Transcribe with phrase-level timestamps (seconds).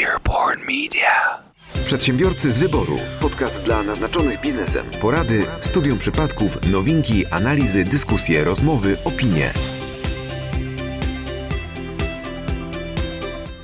[0.00, 1.38] Earborn Media.
[1.84, 2.98] Przedsiębiorcy z wyboru.
[3.20, 4.86] Podcast dla naznaczonych biznesem.
[5.00, 9.50] Porady, studium przypadków, nowinki, analizy, dyskusje, rozmowy, opinie.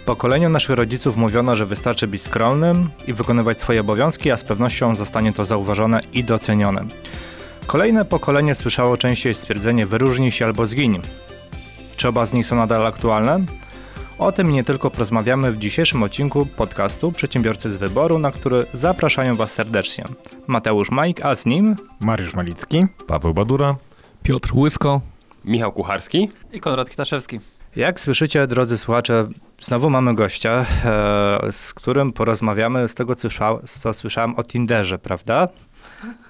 [0.05, 4.95] Pokoleniu naszych rodziców mówiono, że wystarczy być skromnym i wykonywać swoje obowiązki, a z pewnością
[4.95, 6.85] zostanie to zauważone i docenione.
[7.67, 11.01] Kolejne pokolenie słyszało częściej stwierdzenie wyróżnij się albo zgiń.
[11.97, 13.45] Czy oba z nich są nadal aktualne?
[14.19, 19.37] O tym nie tylko porozmawiamy w dzisiejszym odcinku podcastu Przedsiębiorcy z Wyboru, na który zapraszają
[19.37, 20.05] Was serdecznie.
[20.47, 22.87] Mateusz Majk, a z nim Mariusz Malicki.
[23.07, 23.77] Paweł Badura.
[24.23, 25.01] Piotr Łysko.
[25.45, 26.31] Michał Kucharski.
[26.53, 27.41] I Konrad Kitaszewski.
[27.77, 29.29] Jak słyszycie, drodzy słuchacze,
[29.61, 34.99] znowu mamy gościa, e, z którym porozmawiamy z tego, co, słysza- co słyszałem o Tinderze,
[34.99, 35.49] prawda?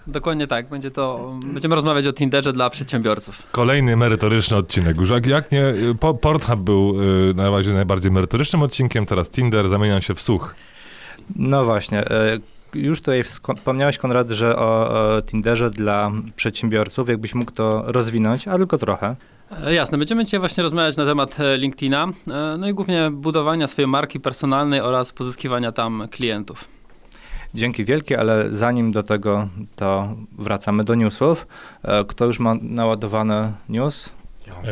[0.09, 0.69] Dokładnie tak.
[0.69, 3.43] Będzie to, będziemy rozmawiać o Tinderze dla przedsiębiorców.
[3.53, 4.97] Kolejny merytoryczny odcinek.
[4.97, 9.69] Już jak, jak nie, po, Pornhub był y, na razie najbardziej merytorycznym odcinkiem, teraz Tinder
[9.69, 10.55] zamienia się w słuch.
[11.37, 11.99] No właśnie.
[12.11, 12.39] e,
[12.75, 18.57] Już tutaj wspomniałeś, Konrad, że o, o Tinderze dla przedsiębiorców, jakbyś mógł to rozwinąć, a
[18.57, 19.17] tylko trochę.
[19.65, 23.67] E, Jasne, będziemy dzisiaj właśnie rozmawiać na temat e, LinkedIna, e, no i głównie budowania
[23.67, 26.65] swojej marki personalnej oraz pozyskiwania tam klientów.
[27.55, 31.47] Dzięki wielkie, ale zanim do tego, to wracamy do newsów.
[31.83, 34.11] E, Kto już ma naładowany news?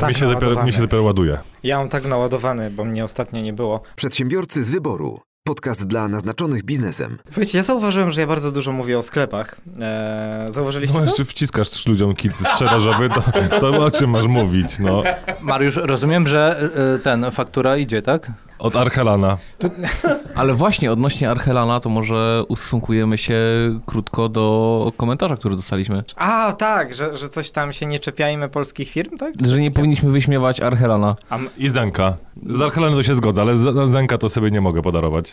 [0.01, 1.39] Tak mi, się dopiero, mi się dopiero ładuje.
[1.63, 3.83] Ja mam tak naładowany, bo mnie ostatnio nie było.
[3.97, 5.21] Przedsiębiorcy z wyboru.
[5.45, 7.19] Podcast dla naznaczonych biznesem.
[7.25, 9.57] Słuchajcie, ja zauważyłem, że ja bardzo dużo mówię o sklepach.
[9.81, 11.07] Eee, zauważyliście No, to?
[11.07, 13.23] jeszcze wciskasz ludziom kit sprzedażowy, to,
[13.61, 14.79] to o czym masz mówić?
[14.79, 15.03] No,
[15.41, 18.31] Mariusz, rozumiem, że e, ten, faktura idzie, tak?
[18.59, 19.39] Od Archelana.
[20.35, 23.35] Ale właśnie odnośnie Archelana, to może ustosunkujemy się
[23.87, 26.05] krótko do komentarza, który dostaliśmy.
[26.17, 29.35] A, tak, że, że coś tam się nie czepiajmy polskich firm, tak?
[29.47, 31.17] Że nie powinniśmy wyśmiewać Archelana.
[31.31, 32.17] A m- I Zenka.
[32.51, 33.57] Z Archelanem to się zgodzę, ale
[33.89, 35.33] Zenka to sobie nie mogę podarować.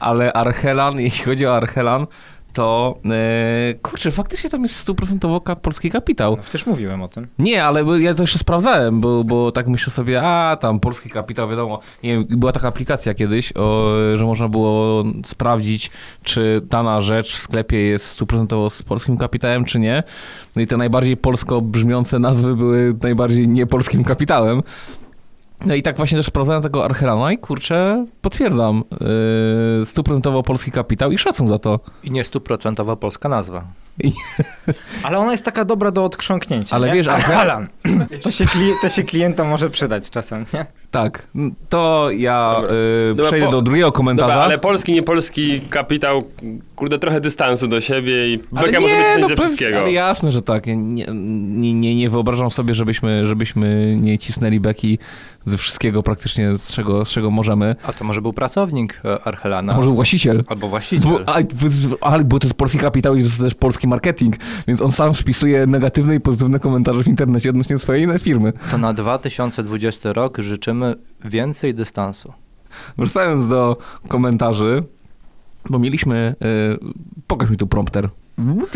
[0.00, 2.06] Ale Archelan, jeśli chodzi o Archelan,
[2.52, 6.36] to e, kurczę, faktycznie tam jest stuprocentowo ka- polski kapitał.
[6.36, 7.26] no, przecież mówiłem o tym.
[7.38, 11.48] Nie, ale ja to jeszcze sprawdzałem, bo, bo tak myślę sobie, a tam polski kapitał,
[11.48, 11.80] wiadomo.
[12.02, 15.90] Nie wiem, była taka aplikacja kiedyś, o, że można było sprawdzić,
[16.22, 20.02] czy dana rzecz w sklepie jest stuprocentowo z polskim kapitałem, czy nie.
[20.56, 24.62] No i te najbardziej polsko brzmiące nazwy były najbardziej niepolskim kapitałem.
[25.66, 28.84] No i tak właśnie też sprawdzałem tego Archelana i kurczę, potwierdzam,
[29.80, 31.80] yy, stuprocentowo polski kapitał i szacun za to.
[32.04, 33.64] I nie stuprocentowa polska nazwa.
[35.02, 36.94] Ale ona jest taka dobra do odkrząknięcia, Ale nie?
[36.94, 37.68] wiesz, Arche- Alan,
[38.22, 38.44] to się,
[38.82, 40.66] to się klientom może przydać czasem, nie?
[40.90, 41.28] Tak,
[41.68, 42.74] to ja Dobra.
[42.74, 44.28] yy, Dobra, przejdę po- do drugiego komentarza.
[44.28, 46.22] Dobra, ale polski, niepolski kapitał,
[46.76, 49.78] kurde, trochę dystansu do siebie i beka może być no ze wszystkiego.
[49.78, 50.66] Ale jasne, że tak.
[50.66, 54.98] Ja Nie, nie, nie, nie wyobrażam sobie, żebyśmy, żebyśmy nie cisnęli beki
[55.46, 57.76] ze wszystkiego praktycznie, z czego, z czego możemy.
[57.86, 59.72] A to może był pracownik e, Archelana.
[59.72, 60.44] A może właściciel.
[60.46, 61.24] Albo Bo, właściciel.
[62.00, 64.36] ale bo to jest polski kapitał i to jest też polski marketing,
[64.66, 68.52] więc on sam wpisuje negatywne i pozytywne komentarze w internecie odnośnie swojej firmy.
[68.70, 70.94] To na 2020 rok życzymy
[71.24, 72.32] więcej dystansu.
[72.98, 73.76] Wracając do
[74.08, 74.84] komentarzy,
[75.70, 76.34] bo mieliśmy.
[76.44, 78.08] y, pokaż mi tu prompter.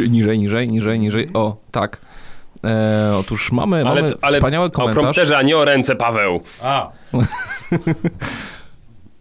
[0.09, 1.29] Niżej, niżej, niżej, niżej.
[1.35, 2.01] O, tak.
[2.65, 5.03] E, otóż mamy, mamy ale, ale wspaniały o komentarz.
[5.03, 6.41] prompterze, a nie o ręce, Paweł.
[6.63, 6.91] A,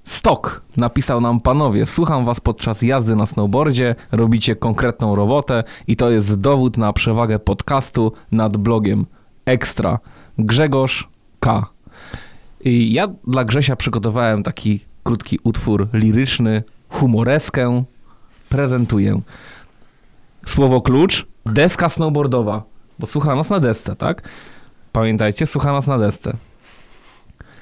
[0.05, 6.09] Stok napisał nam panowie, słucham was podczas jazdy na snowboardzie, robicie konkretną robotę i to
[6.09, 9.05] jest dowód na przewagę podcastu nad blogiem.
[9.45, 9.99] Ekstra.
[10.37, 11.07] Grzegorz
[11.39, 11.63] K.
[12.63, 17.83] I ja dla Grzesia przygotowałem taki krótki utwór liryczny, humoreskę.
[18.49, 19.21] Prezentuję.
[20.45, 22.63] Słowo klucz, deska snowboardowa,
[22.99, 24.21] bo słucha nas na desce, tak?
[24.91, 26.33] Pamiętajcie, słucha nas na desce.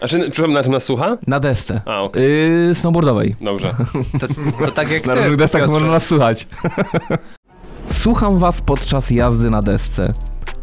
[0.02, 1.18] A czy, przepraszam, na czym nas słucha?
[1.28, 1.82] Na desce.
[1.86, 2.24] A, okej,
[2.68, 3.36] Yy, snowboardowej.
[3.42, 3.76] dobrze.
[4.20, 4.28] To,
[4.66, 6.48] to tak jak Na różnych deskach można nas słuchać.
[7.86, 10.04] Słucham was podczas jazdy na desce.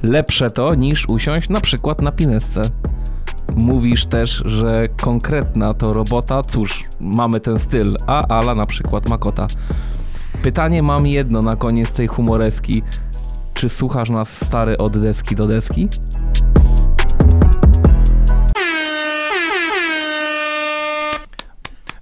[0.02, 2.60] Lepsze to niż usiąść na przykład na pinesce.
[3.56, 9.18] Mówisz też, że konkretna to robota, cóż, mamy ten styl, a Ala na przykład ma
[9.18, 9.46] kota.
[10.42, 12.82] Pytanie mam jedno na koniec tej humoreski.
[13.60, 15.88] Czy słuchasz nas stary od deski do deski?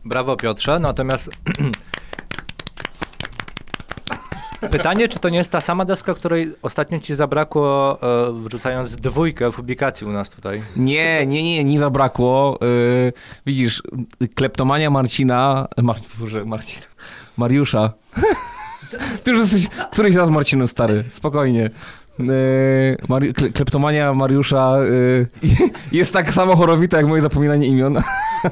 [0.04, 1.30] Brawo Piotrze, natomiast
[4.70, 9.52] pytanie, czy to nie jest ta sama deska, której ostatnio ci zabrakło e, wrzucając dwójkę
[9.52, 10.62] w publikacji u nas tutaj?
[10.76, 12.58] Nie, nie, nie, nie zabrakło.
[12.60, 13.12] Yy,
[13.46, 13.82] widzisz,
[14.34, 16.82] kleptomania Marcina, Mar, Boże, Marcin,
[17.36, 17.92] Mariusza.
[19.24, 21.70] Ty już jesteś któryś raz Marcinem stary, spokojnie.
[22.18, 22.26] Yy,
[23.08, 24.76] Mari- kle- kleptomania Mariusza
[25.42, 25.58] yy,
[25.92, 27.98] jest tak samo chorowita jak moje zapominanie imion.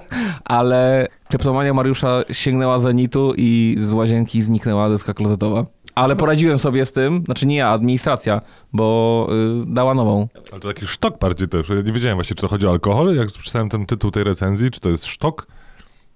[0.44, 5.66] Ale kleptomania Mariusza sięgnęła zenitu i z łazienki zniknęła deska klozetowa.
[5.94, 8.40] Ale poradziłem sobie z tym, znaczy nie ja, administracja,
[8.72, 9.28] bo
[9.62, 10.28] y, dała nową.
[10.52, 11.68] Ale to taki sztok bardziej też.
[11.68, 14.70] Ja nie wiedziałem właśnie, czy to chodzi o alkohol, jak przeczytałem ten tytuł tej recenzji,
[14.70, 15.46] czy to jest sztok?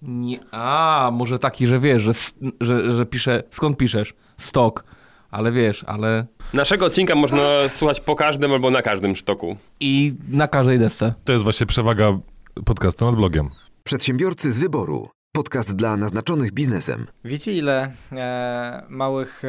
[0.03, 2.13] Nie, a, może taki, że wiesz, że,
[2.61, 4.15] że, że pisze, skąd piszesz?
[4.37, 4.85] Stok.
[5.31, 9.57] Ale wiesz, ale Naszego odcinka można słuchać po każdym albo na każdym sztoku.
[9.81, 11.15] i na każdej desce.
[11.25, 12.19] To jest właśnie przewaga
[12.65, 13.49] podcastu nad blogiem.
[13.85, 15.09] Przedsiębiorcy z wyboru.
[15.33, 17.07] Podcast dla naznaczonych biznesem.
[17.25, 19.49] Wiecie, ile e, małych e,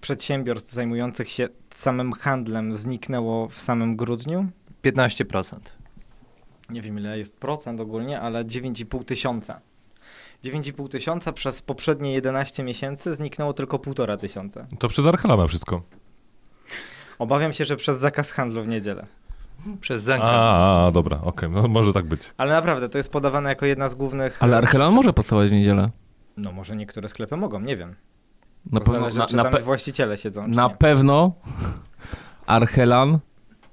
[0.00, 4.46] przedsiębiorstw zajmujących się samym handlem zniknęło w samym grudniu?
[4.84, 5.56] 15%.
[6.70, 9.60] Nie wiem, ile jest procent ogólnie, ale 9,5 tysiąca.
[10.44, 14.66] 9,5 tysiąca przez poprzednie 11 miesięcy zniknęło tylko 1,5 tysiąca.
[14.78, 15.82] To przez Archelana wszystko.
[17.18, 19.06] Obawiam się, że przez zakaz handlu w niedzielę.
[19.80, 20.26] Przez A, Zenka.
[20.26, 22.20] a, a dobra, okej, no może tak być.
[22.36, 24.36] Ale naprawdę, to jest podawane jako jedna z głównych...
[24.42, 25.90] Ale e, Archelan może pracować w niedzielę.
[26.36, 27.94] No może niektóre sklepy mogą, nie wiem.
[28.72, 30.74] Na To pewno, zależy, na, czy na, tam pe- właściciele siedzą, czy na nie.
[30.76, 31.32] pewno
[32.46, 33.18] Archelan.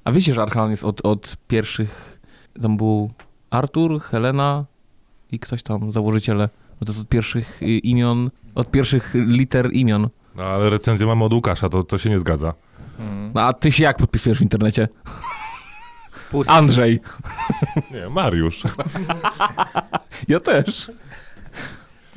[0.03, 2.19] A wiecie, że Archelan jest od, od pierwszych.
[2.61, 3.11] Tam był
[3.49, 4.65] Artur, Helena
[5.35, 6.49] i ktoś tam, założyciele.
[6.79, 10.09] To jest od pierwszych y, imion, od pierwszych liter imion.
[10.35, 12.53] No, ale recenzję mamy od Łukasza, to, to się nie zgadza.
[12.99, 13.31] Mm.
[13.35, 14.87] No a ty się jak podpisujesz w internecie?
[16.31, 16.99] Pust- Andrzej.
[17.93, 18.63] Nie, Mariusz.
[20.27, 20.91] Ja też.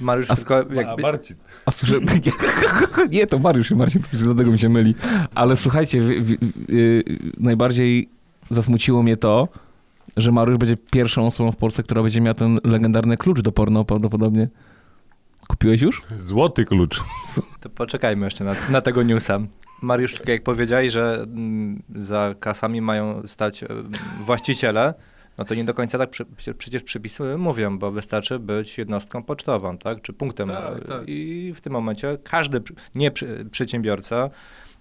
[0.01, 1.03] Mariusz A- tylko jakby...
[1.03, 1.37] Marcin.
[1.67, 1.95] A słyszę,
[3.11, 4.95] nie, to Mariusz się Marcin dlatego mi się myli.
[5.35, 6.39] Ale słuchajcie, wy, wy,
[6.71, 7.05] y,
[7.39, 8.09] najbardziej
[8.51, 9.49] zasmuciło mnie to,
[10.19, 13.85] że Mariusz będzie pierwszą osobą w Polsce, która będzie miała ten legendarny klucz do porno
[13.85, 14.49] prawdopodobnie.
[15.49, 16.03] Kupiłeś już?
[16.19, 17.03] Złoty klucz.
[17.61, 19.41] To poczekajmy jeszcze na, na tego newsa.
[19.83, 23.67] Mariusz, tak jak powiedziałeś, że mm, za kasami mają stać e,
[24.25, 24.95] właściciele,
[25.39, 26.25] no to nie do końca tak przy,
[26.59, 30.49] przecież przepisy mówią, bo wystarczy być jednostką pocztową, tak, czy punktem.
[30.49, 31.03] Tak, tak.
[31.07, 32.63] I w tym momencie każdy
[32.95, 34.31] nie przy, przedsiębiorca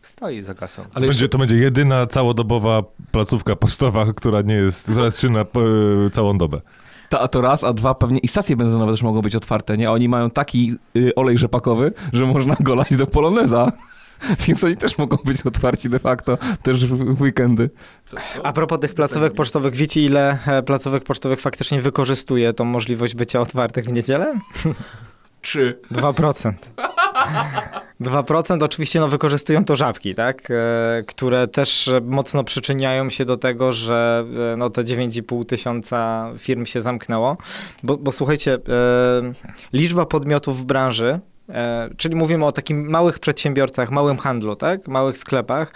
[0.01, 0.85] stoi za kasą.
[0.94, 6.09] To będzie, to będzie jedyna całodobowa placówka pocztowa, która nie jest, która jest czynna e,
[6.09, 6.61] całą dobę.
[7.09, 9.91] To, a to raz, a dwa pewnie i stacje benzynowe też mogą być otwarte, nie?
[9.91, 13.71] Oni mają taki y, olej rzepakowy, że można go lać do poloneza.
[14.47, 17.69] Więc oni też mogą być otwarci de facto też w, weekendy.
[18.43, 23.41] A propos tych placówek pocztowych, wiecie ile e, placówek pocztowych faktycznie wykorzystuje tą możliwość bycia
[23.41, 24.39] otwartych w niedzielę?
[25.41, 25.79] Trzy.
[25.91, 26.53] 2%.
[28.01, 30.51] 2% oczywiście no, wykorzystują to żabki, tak?
[30.51, 36.29] E, które też e, mocno przyczyniają się do tego, że e, no, te 9,5 tysiąca
[36.37, 37.37] firm się zamknęło.
[37.83, 38.57] Bo, bo słuchajcie,
[39.73, 41.19] liczba podmiotów w branży,
[41.97, 44.87] czyli mówimy o takich małych przedsiębiorcach, małym handlu, tak?
[44.87, 45.73] Małych sklepach,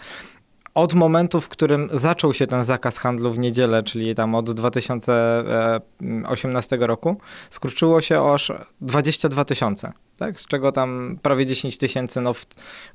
[0.74, 6.78] od momentu, w którym zaczął się ten zakaz handlu w niedzielę, czyli tam od 2018
[6.78, 7.18] roku,
[7.50, 8.52] skurczyło się aż
[8.82, 10.40] 22 tysiące, tak?
[10.40, 12.46] z czego tam prawie 10 tysięcy no w,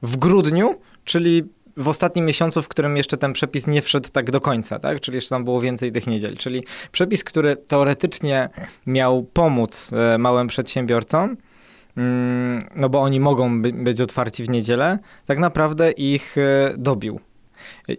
[0.02, 0.74] w grudniu,
[1.04, 1.44] czyli
[1.76, 5.00] w ostatnim miesiącu, w którym jeszcze ten przepis nie wszedł tak do końca, tak?
[5.00, 6.36] czyli jeszcze tam było więcej tych niedziel.
[6.36, 8.48] Czyli przepis, który teoretycznie
[8.86, 11.36] miał pomóc e, małym przedsiębiorcom,
[11.96, 17.20] mm, no bo oni mogą by, być otwarci w niedzielę, tak naprawdę ich e, dobił.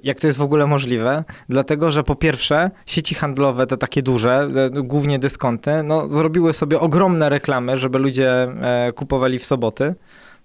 [0.04, 1.24] Jak to jest w ogóle możliwe?
[1.50, 6.80] Dlatego, że po pierwsze sieci handlowe, te takie duże, e, głównie dyskonty, no, zrobiły sobie
[6.80, 9.96] ogromne reklamy, żeby ludzie e, kupowali w soboty.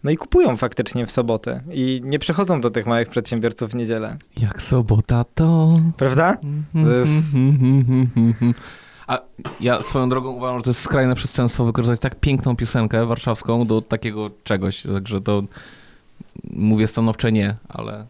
[0.04, 4.16] No i kupują faktycznie w soboty i nie przychodzą do tych małych przedsiębiorców w niedzielę.
[4.40, 5.76] Jak sobota to...
[5.96, 6.36] Prawda?
[6.84, 7.36] To jest-
[9.06, 9.18] A
[9.60, 13.80] ja swoją drogą uważam, że to jest skrajne przestępstwo wykorzystać tak piękną piosenkę warszawską do
[13.82, 15.42] takiego czegoś, także to
[16.50, 18.06] mówię stanowcze nie, ale...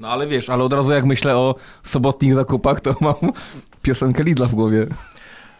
[0.00, 3.32] No ale wiesz, ale od razu jak myślę o sobotnich zakupach, to mam
[3.82, 4.86] piosenkę Lidla w głowie.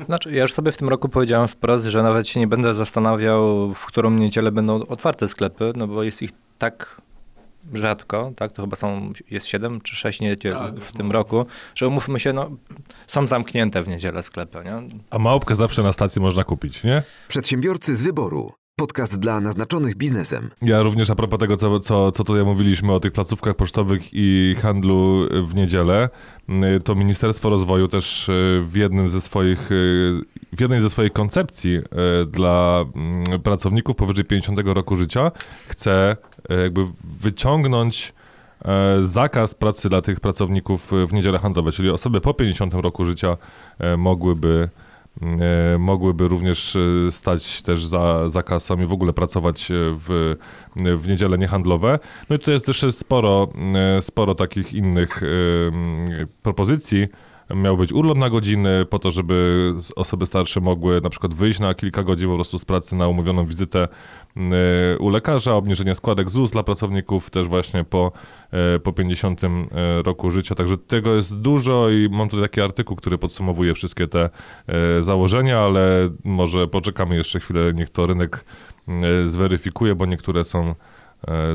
[0.06, 3.74] Znaczy, ja już sobie w tym roku powiedziałem wprost, że nawet się nie będę zastanawiał,
[3.74, 7.00] w którą niedzielę będą otwarte sklepy, no bo jest ich tak
[7.72, 8.52] rzadko, tak?
[8.52, 10.98] To chyba są, jest 7 czy 6 niedziel Tak, w no.
[10.98, 12.50] tym roku, że umówmy się, no,
[13.06, 14.82] są zamknięte w niedzielę sklepy, nie?
[15.10, 17.02] A małpkę zawsze na stacji można kupić, nie?
[17.28, 18.52] Przedsiębiorcy z wyboru.
[18.80, 20.50] Podcast dla naznaczonych biznesem.
[20.62, 24.56] Ja również a propos tego, co, co, co tutaj mówiliśmy o tych placówkach pocztowych i
[24.62, 26.08] handlu w niedzielę,
[26.76, 30.20] y, to Ministerstwo Rozwoju też y, w jednym ze swoich, y,
[30.52, 31.78] w jednej ze swoich koncepcji
[32.26, 35.32] dla mm, pracowników powyżej 50 roku życia
[35.68, 36.16] chce
[36.62, 36.86] jakby
[37.20, 38.12] wyciągnąć
[39.02, 43.36] zakaz pracy dla tych pracowników w niedzielę handlowe, czyli osoby po 50 roku życia
[43.98, 44.68] mogłyby
[45.78, 50.36] mogłyby również e, stać też za, za kasą i w ogóle pracować e, w,
[50.76, 51.98] w niedziele niehandlowe.
[52.30, 55.26] No i tu jest jeszcze sporo, e, sporo takich innych e,
[56.42, 57.08] propozycji,
[57.54, 61.74] Miał być urlop na godziny po to, żeby osoby starsze mogły na przykład wyjść na
[61.74, 63.88] kilka godzin po prostu z pracy na umówioną wizytę
[64.98, 68.12] u lekarza, obniżenie składek ZUS dla pracowników też właśnie po,
[68.50, 69.48] e, po 50 e,
[70.02, 70.54] roku życia.
[70.54, 74.30] Także tego jest dużo i mam tutaj taki artykuł, który podsumowuje wszystkie te
[75.00, 78.44] założenia, ale może poczekamy jeszcze chwilę, niech to rynek
[79.26, 80.74] zweryfikuje, bo niektóre są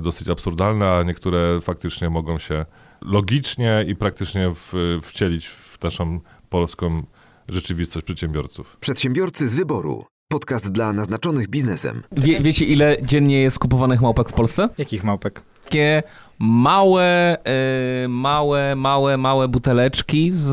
[0.02, 2.66] dosyć absurdalne, a niektóre faktycznie mogą się
[3.02, 7.04] logicznie i praktycznie w, wcielić w naszą polską
[7.50, 8.78] rzeczywistość przedsiębiorców.
[8.80, 10.06] Przedsiębiorcy z wyboru.
[10.30, 12.04] Podcast dla naznaczonych biznesem.
[12.12, 14.70] Wie, wiecie, ile dziennie jest kupowanych małpek w Polsce?
[14.78, 15.42] Jakich małpek?
[15.64, 16.04] Takie
[16.40, 20.44] małe, e, małe, małe, małe buteleczki z,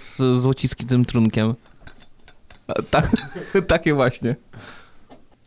[0.00, 1.54] z złocistym trunkiem.
[2.68, 3.10] A, Tak,
[3.68, 4.36] takie właśnie.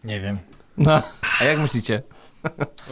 [0.03, 0.37] Nie wiem.
[0.77, 1.01] No,
[1.39, 2.01] a jak myślicie?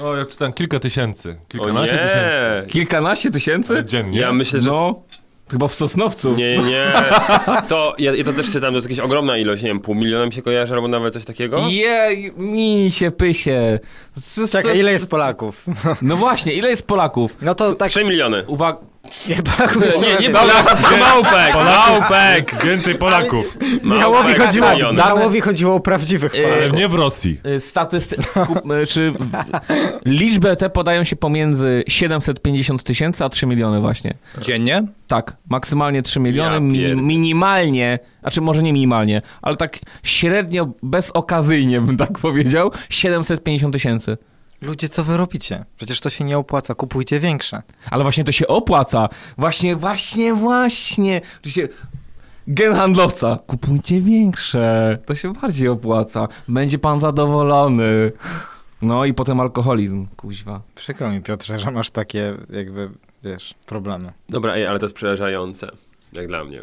[0.04, 1.38] O, ja czytam kilka tysięcy.
[1.44, 2.68] O Kilkanaście tysięcy.
[2.74, 3.84] Kilkanaście tysięcy?
[3.86, 4.20] Dziennie.
[4.20, 4.70] Ja myślę, że...
[4.70, 5.04] No,
[5.54, 6.36] chyba w Sosnowcu.
[6.36, 6.92] Nie, nie.
[7.68, 10.26] To ja, ja to też czytam, to jest jakaś ogromna ilość, nie wiem, pół miliona
[10.26, 11.68] mi się kojarzy, albo nawet coś takiego.
[11.70, 13.80] Jej, mi się pysie.
[14.16, 15.66] Z- Czekaj, ile jest Polaków?
[16.02, 17.38] No właśnie, ile jest Polaków?
[17.42, 17.90] No to tak...
[17.90, 18.44] Trzy miliony.
[18.48, 18.78] Uwaga,
[19.30, 20.34] Nie, Polaków jest Nie, nie więcej.
[20.34, 22.64] Polaków, małpek, małpek.
[22.66, 23.58] Więcej Polaków.
[23.84, 24.68] Małpek, chodziło.
[24.94, 26.80] Michałowi chodziło o prawdziwych E, Ale Polaków.
[26.80, 27.40] nie w Rosji.
[27.46, 28.24] y, statystyki,
[28.88, 29.18] czy w,
[30.06, 34.14] liczby te podają się pomiędzy 750 tysięcy a 3 miliony właśnie.
[34.42, 34.84] Dziennie?
[35.08, 36.60] Tak, maksymalnie 3 miliony, Ja
[36.96, 44.18] mi, minimalnie, znaczy może nie minimalnie, ale tak średnio, bezokazyjnie bym tak powiedział, 750 tysięcy.
[44.64, 45.66] Ludzie, co wy robicie?
[45.78, 47.62] Przecież to się nie opłaca, kupujcie większe.
[47.90, 49.10] Ale właśnie to się opłaca.
[49.38, 51.22] Właśnie, właśnie, właśnie.
[51.46, 51.68] Się...
[52.48, 53.40] Gen handlowca.
[53.48, 54.98] Kupujcie większe.
[55.06, 56.28] To się bardziej opłaca.
[56.48, 58.12] Będzie pan zadowolony.
[58.82, 60.62] No i potem alkoholizm, kuźwa.
[60.76, 62.90] Przykro mi, Piotrze, że masz takie, jakby,
[63.24, 64.12] wiesz, problemy.
[64.30, 65.72] Dobra, ej, ale to jest przerażające.
[66.14, 66.62] Jak dla mnie.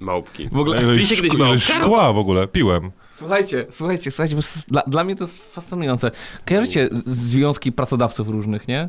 [0.00, 0.48] Małpki.
[0.48, 0.80] W ogóle...
[0.80, 2.90] Szk- szkła w ogóle, piłem.
[3.18, 6.10] Słuchajcie, słuchajcie, słuchajcie, bo dla, dla mnie to jest fascynujące.
[6.48, 8.88] Kojarzycie związki pracodawców różnych, nie?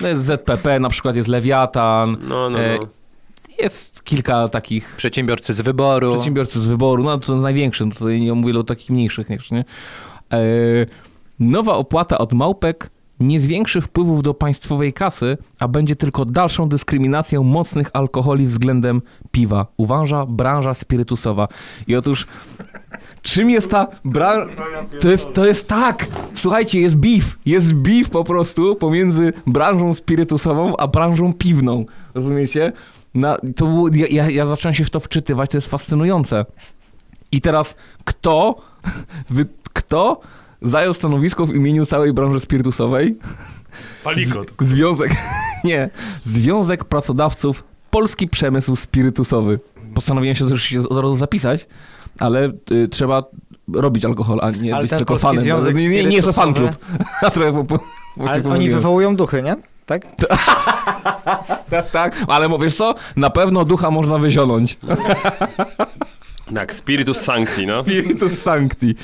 [0.00, 2.86] No jest ZPP, na przykład jest Lewiatan, No, no, E, no.
[3.58, 6.12] jest kilka takich Przedsiębiorcy z wyboru.
[6.12, 9.64] Przedsiębiorcy z wyboru, no to największy, no tutaj nie mówię o takich mniejszych, nie?
[10.32, 10.38] E,
[11.38, 17.42] nowa opłata od małpek nie zwiększy wpływów do państwowej kasy, a będzie tylko dalszą dyskryminacją
[17.42, 21.48] mocnych alkoholi względem piwa, uważa branża spirytusowa.
[21.86, 22.26] I otóż
[23.22, 24.54] czym jest ta branża?
[25.00, 30.76] To jest, to jest tak, słuchajcie, jest beef, jest beef po prostu pomiędzy branżą spirytusową
[30.76, 31.84] a branżą piwną,
[32.14, 32.72] rozumiecie?
[33.14, 36.46] Na, to było, ja, ja, zacząłem się w to wczytywać, to jest fascynujące.
[37.32, 38.54] I teraz kto,
[39.30, 40.20] wy, kto
[40.62, 43.18] zajął stanowisko w imieniu całej branży spirytusowej?
[44.04, 44.52] Palikot.
[44.60, 45.10] Związek,
[45.64, 45.90] nie,
[46.24, 49.60] Związek Pracodawców Polski Przemysł Spirytusowy.
[49.94, 51.66] Postanowiłem się się od razu zapisać,
[52.20, 53.22] ale y, trzeba
[53.74, 55.42] robić alkohol, a nie Ale być tylko fanem.
[55.42, 56.70] Związek nie, nie, nie jest to fan klub.
[56.70, 57.56] Spirytusowy- A teraz
[58.28, 59.56] Ale oni wywołują duchy, nie?
[59.86, 60.02] Tak?
[61.70, 62.94] Tak, tak, ale mówisz co?
[63.16, 64.78] Na pewno ducha można wyzionąć.
[66.54, 67.82] Tak, Spiritus Sancti, no.
[67.82, 68.94] Spiritus Sancti.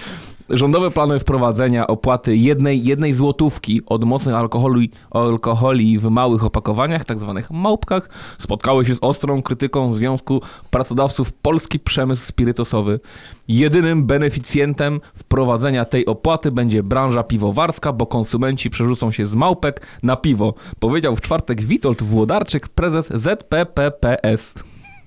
[0.50, 7.18] Rządowe plany wprowadzenia opłaty jednej, jednej złotówki od mocnych alkoholi, alkoholi w małych opakowaniach, tak
[7.18, 13.00] zwanych małpkach, spotkały się z ostrą krytyką Związku Pracodawców Polski Przemysł Spirytusowy.
[13.48, 20.16] Jedynym beneficjentem wprowadzenia tej opłaty będzie branża piwowarska, bo konsumenci przerzucą się z małpek na
[20.16, 24.54] piwo, powiedział w czwartek Witold Włodarczyk, prezes ZPPPS.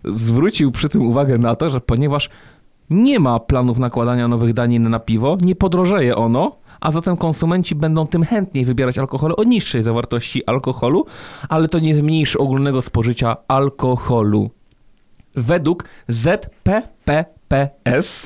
[0.05, 2.29] Zwrócił przy tym uwagę na to, że ponieważ
[2.89, 8.07] nie ma planów nakładania nowych danin na piwo, nie podrożeje ono, a zatem konsumenci będą
[8.07, 11.05] tym chętniej wybierać alkohole o niższej zawartości alkoholu,
[11.49, 14.49] ale to nie zmniejszy ogólnego spożycia alkoholu.
[15.35, 15.83] Według
[16.99, 18.21] ZPPPS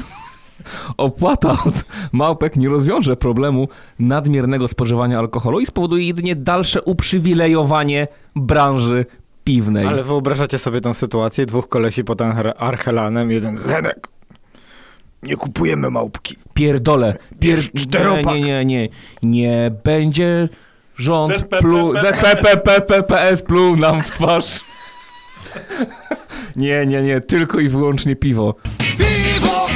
[0.97, 3.67] opłata od małpek nie rozwiąże problemu
[3.99, 9.05] nadmiernego spożywania alkoholu i spowoduje jedynie dalsze uprzywilejowanie branży
[9.43, 9.87] piwnej.
[9.87, 14.07] Ale wyobrażacie sobie tą sytuację, dwóch kolesi pod Arche- Archelanem, jeden Zenek.
[15.23, 16.35] Nie kupujemy małpki.
[16.53, 17.17] Pierdolę.
[17.39, 17.59] Pier...
[17.59, 18.35] Czteropak.
[18.35, 18.89] Nie, nie, nie.
[19.23, 20.49] Nie będzie
[20.95, 21.93] rząd plu...
[21.93, 24.59] ZPPPPS pluł nam w twarz.
[26.55, 27.21] Nie, nie, nie.
[27.21, 28.55] Tylko i wyłącznie piwo.
[28.77, 29.67] Piwo!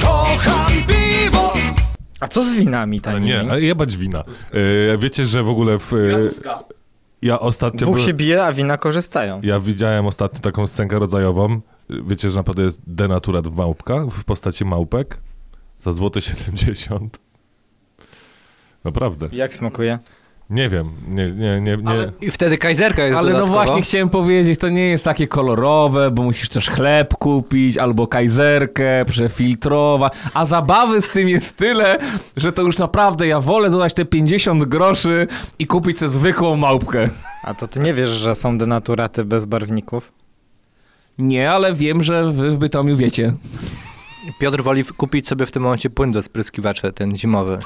[0.00, 1.54] Kocham piwo!
[2.20, 3.26] A co z winami tanimi?
[3.26, 4.24] nie, ale jebać wina.
[4.92, 5.92] E, wiecie, że w ogóle w...
[5.92, 5.96] E,
[7.22, 7.86] ja ostatnio...
[7.86, 9.40] Dwóch się bije, a wina korzystają.
[9.42, 11.60] Ja widziałem ostatnio taką scenkę rodzajową.
[11.90, 15.18] Wiecie, że naprawdę jest denaturat w małpkach, w postaci małpek.
[15.80, 17.18] Za złote 70.
[18.84, 19.28] Naprawdę.
[19.32, 19.98] Jak smakuje?
[20.50, 21.88] Nie wiem, nie, nie, nie, nie.
[21.88, 26.10] Ale- I wtedy kajzerka jest Ale no właśnie chciałem powiedzieć, to nie jest takie kolorowe,
[26.10, 31.98] bo musisz też chleb kupić, albo kajzerkę, przefiltrować, a zabawy z tym jest tyle,
[32.36, 35.26] że to już naprawdę ja wolę dodać te 50 groszy
[35.58, 37.10] i kupić sobie zwykłą małpkę.
[37.42, 40.12] A to ty nie wiesz, że są denaturaty bez barwników?
[41.18, 43.32] Nie, ale wiem, że wy w Bytomiu wiecie.
[44.38, 47.58] Piotr woli kupić sobie w tym momencie płyn do spryskiwacza, ten zimowy.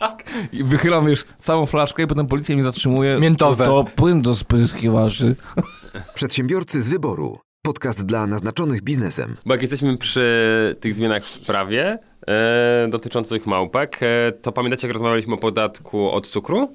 [0.52, 3.20] I wychylam już całą flaszkę i potem policja mnie zatrzymuje.
[3.20, 3.64] Miętowe.
[3.64, 5.36] To płyn do spryskiwaczy.
[6.14, 7.38] Przedsiębiorcy z wyboru.
[7.62, 9.36] Podcast dla naznaczonych biznesem.
[9.46, 14.94] Bo jak jesteśmy przy tych zmianach w prawie e, dotyczących małpek, e, to pamiętacie, jak
[14.94, 16.74] rozmawialiśmy o podatku od cukru?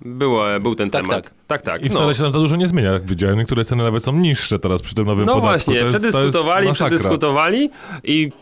[0.00, 1.24] Było, był ten Tak, temat.
[1.24, 1.34] tak.
[1.46, 1.84] Tak, tak.
[1.84, 2.14] I wcale no.
[2.14, 3.38] się nam za dużo nie zmienia, jak widziałem.
[3.38, 5.48] Niektóre ceny nawet są niższe teraz przy tym nowym No podatku.
[5.48, 7.70] właśnie, to jest, przedyskutowali, to przedyskutowali
[8.04, 8.32] i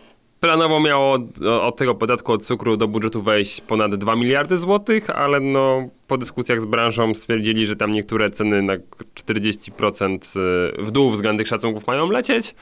[0.41, 1.19] planowo miało
[1.63, 6.19] od, tego podatku od cukru do budżetu wejść ponad 2 miliardy złotych, ale no po
[6.19, 8.73] dyskusjach z branżą stwierdzili, że tam niektóre ceny na
[9.15, 10.19] 40%
[10.79, 12.55] w dół względnych szacunków mają lecieć.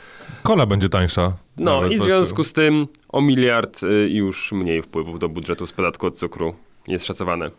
[0.42, 1.32] Kola będzie tańsza.
[1.56, 5.72] No i w związku z tym o miliard y, już mniej wpływów do budżetu z
[5.72, 6.54] podatku od cukru
[6.88, 7.50] jest szacowane.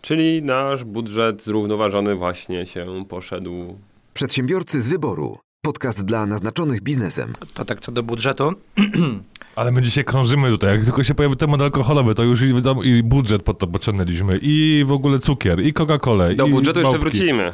[0.00, 3.78] Czyli nasz budżet zrównoważony właśnie się poszedł.
[4.14, 5.38] Przedsiębiorcy z wyboru.
[5.64, 7.32] Podcast dla naznaczonych biznesem.
[7.54, 8.52] To tak co do budżetu.
[9.56, 10.76] Ale my dzisiaj krążymy tutaj.
[10.76, 12.52] Jak tylko się pojawi temat alkoholowy, to już i,
[12.82, 14.38] i budżet pod to pociągnęliśmy.
[14.42, 16.36] I w ogóle cukier, i Coca-Colę.
[16.36, 17.18] Do i budżetu jeszcze małpki.
[17.18, 17.52] wrócimy.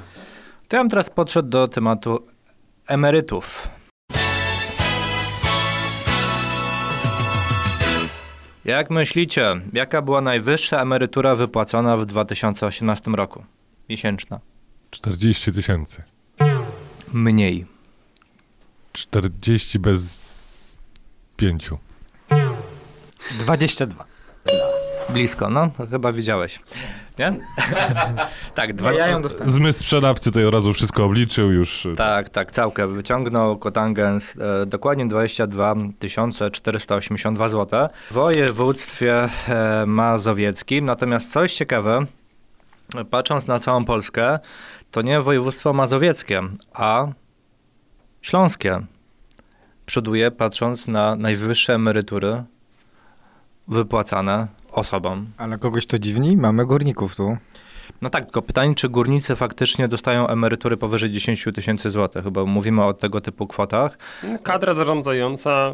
[0.68, 2.26] To ja bym teraz podszedł do tematu
[2.86, 3.68] emerytów.
[8.66, 13.44] Jak myślicie, jaka była najwyższa emerytura wypłacona w 2018 roku?
[13.88, 14.40] Miesięczna.
[14.90, 16.02] 40 tysięcy.
[17.12, 17.66] Mniej.
[18.92, 20.80] 40 bez
[21.36, 21.78] pięciu.
[23.38, 24.04] 22.
[25.08, 26.60] Blisko, no, chyba widziałeś.
[27.18, 27.32] Nie?
[28.54, 29.52] tak, dwa, Ja ją dostałem.
[29.52, 31.88] Zmysł sprzedawcy to od razu wszystko obliczył już.
[31.96, 35.74] Tak, tak, całkę wyciągnął kotangens e, dokładnie 22
[36.52, 40.84] 482 zł w województwie e, mazowieckim.
[40.84, 42.06] Natomiast coś ciekawe,
[43.10, 44.38] patrząc na całą Polskę,
[44.90, 47.06] to nie województwo mazowieckie, a
[48.22, 48.80] śląskie
[49.86, 52.44] przoduje patrząc na najwyższe emerytury
[53.68, 55.26] wypłacane osobom.
[55.38, 56.36] Ale kogoś to dziwni?
[56.36, 57.36] Mamy górników tu.
[58.02, 62.84] No tak, tylko pytanie, czy górnicy faktycznie dostają emerytury powyżej 10 tysięcy złotych, chyba mówimy
[62.84, 63.98] o tego typu kwotach.
[64.42, 65.72] Kadra zarządzająca.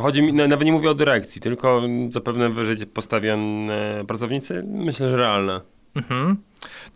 [0.00, 4.64] Chodzi mi, no, nawet nie mówię o dyrekcji, tylko zapewne wyżej postawione pracownicy.
[4.66, 5.60] Myślę, że realne.
[5.96, 6.36] Mhm.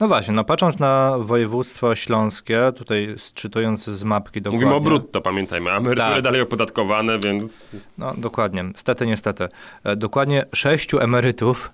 [0.00, 4.66] No właśnie, no patrząc na województwo śląskie, tutaj czytując z mapki dokładnie.
[4.66, 5.70] Mówimy o brutto, pamiętajmy.
[5.70, 6.22] a Emerytury Tak.
[6.22, 7.62] dalej opodatkowane, więc
[7.98, 9.48] No dokładnie, stety, niestety.
[9.84, 11.70] E, Dokładnie sześciu emerytów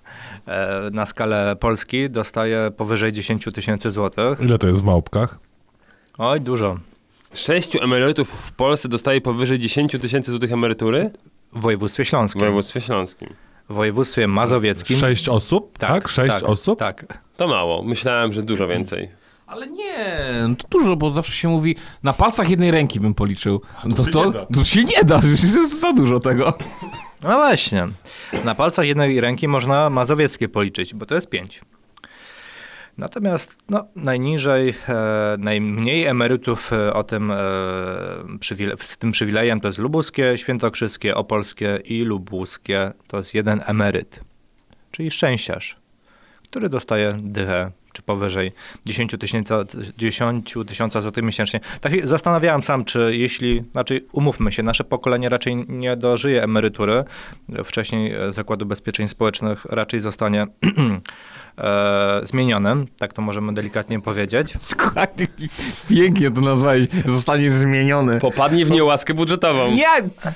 [0.47, 4.39] e, na skalę Polski dostaje powyżej 10 tysięcy złotych.
[4.41, 5.39] Ile to jest w małpkach?
[6.17, 6.77] Oj, dużo.
[7.33, 11.09] sześciu emerytów w Polsce dostaje powyżej 10 tysięcy złotych emerytury
[11.53, 13.29] W województwie w śląskim, województwie śląskim.
[13.69, 14.97] W województwie mazowieckim.
[14.97, 15.77] Sześć osób?
[15.77, 16.07] Tak?
[16.07, 16.79] Sześć osób?
[16.79, 17.19] Tak.
[17.37, 17.83] To mało.
[17.83, 19.09] Myślałem, że dużo więcej.
[19.47, 20.05] Ale nie,
[20.57, 23.61] to dużo, bo zawsze się mówi, na palcach jednej ręki bym policzył.
[23.85, 24.45] No to, się to, nie da.
[24.45, 26.53] to się nie da, to jest za dużo tego.
[27.23, 27.87] No właśnie.
[28.45, 31.61] Na palcach jednej ręki można mazowieckie policzyć, bo to jest pięć.
[32.97, 37.35] Natomiast no, najniżej, e, najmniej emerytów e, o tym, e,
[38.39, 42.91] przywile- z tym przywilejem to jest lubuskie, świętokrzyskie, opolskie i lubuskie.
[43.07, 44.19] To jest jeden emeryt,
[44.91, 45.77] czyli szczęściarz,
[46.43, 48.51] który dostaje dychę czy powyżej
[48.85, 49.53] 10 tysięcy
[49.97, 51.59] 10 tysiąca złotych miesięcznie.
[51.81, 57.03] Tak się zastanawiałem sam, czy jeśli, znaczy umówmy się, nasze pokolenie raczej nie dożyje emerytury,
[57.65, 60.47] wcześniej e, Zakładu Ubezpieczeń Społecznych raczej zostanie
[61.57, 64.53] e, zmieniony, tak to możemy delikatnie powiedzieć.
[65.89, 68.19] Pięknie to nazwałeś, zostanie zmieniony.
[68.19, 69.71] Popadnie w niełaskę budżetową.
[69.71, 69.87] Nie,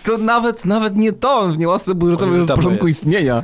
[0.03, 2.99] to nawet, nawet nie to, w niełasce budżetowej od tam początku jest.
[2.99, 3.43] istnienia.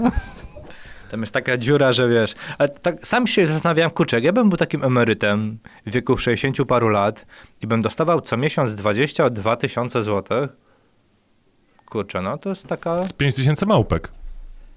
[1.11, 2.35] Tam jest taka dziura, że wiesz.
[2.57, 6.67] Ale tak sam się zastanawiałem, kurczę, jak ja bym był takim emerytem w wieku 60
[6.67, 7.25] paru lat
[7.61, 10.49] i bym dostawał co miesiąc 22 tysiące złotych.
[11.85, 14.11] Kurczę, no to jest taka Z pięć tysięcy małpek.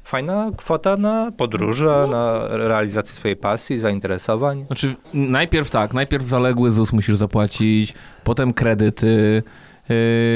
[0.05, 4.65] fajna kwota na podróże, na realizację swojej pasji, zainteresowań.
[4.67, 9.43] Znaczy, najpierw tak, najpierw zaległy ZUS musisz zapłacić, potem kredyty,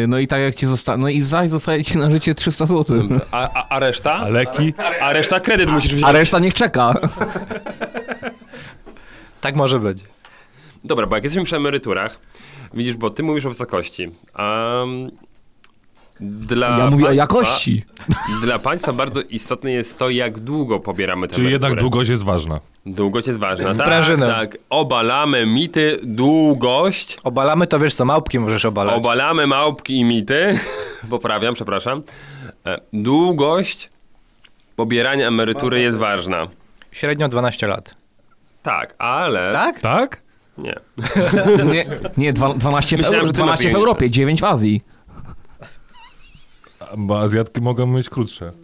[0.09, 3.03] no i tak jak ci zostanie, no i zaś zostaje ci na życie 300 zł.
[3.31, 4.13] A, a, a reszta?
[4.15, 4.75] A leki?
[5.01, 6.11] A reszta kredyt musisz wziąć.
[6.11, 6.95] A reszta niech czeka.
[9.41, 10.05] Tak może być.
[10.85, 12.19] Dobra, bo jak jesteśmy przy emeryturach,
[12.75, 14.11] widzisz, bo ty mówisz o wysokości.
[14.35, 14.83] A
[16.23, 17.85] Dla Ja mówię o państwa- jakości.
[18.43, 22.61] Dla państwa bardzo istotne jest to, jak długo pobieramy tę Czyli jednak długość jest ważna.
[22.87, 23.75] Długość jest ważna.
[23.75, 24.59] Z Tak, tak.
[24.71, 27.17] Obalamy mity, długość.
[27.25, 28.95] Obalamy to wiesz co, małpki możesz obalać.
[28.95, 30.59] Obalamy małpki i mity.
[31.11, 32.03] Poprawiam, przepraszam.
[32.67, 33.91] E, Długość
[34.77, 36.47] pobierania emerytury jest ważna.
[36.93, 37.95] Średnio 12 lat.
[38.63, 39.53] Tak, ale...
[39.53, 39.81] Tak?
[39.81, 40.23] Tak?
[40.59, 40.75] Nie.
[41.73, 41.85] Nie,
[42.17, 43.75] nie dwa- 12, w, Myślałem, Euro, że ty 12 w.
[43.75, 44.83] Europie, 9 w Azji.
[46.99, 48.53] Bo Azjatki mogą mieć krótsze.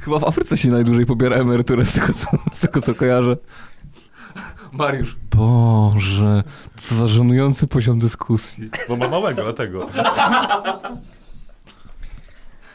[0.00, 3.36] Chyba w Afryce się najdłużej pobiera emeryturę z tego, co, z tego, co kojarzę.
[4.72, 5.16] Mariusz.
[5.36, 6.42] Boże,
[6.76, 8.70] co za żenujący poziom dyskusji.
[8.88, 9.88] Bo ma małego, dlatego.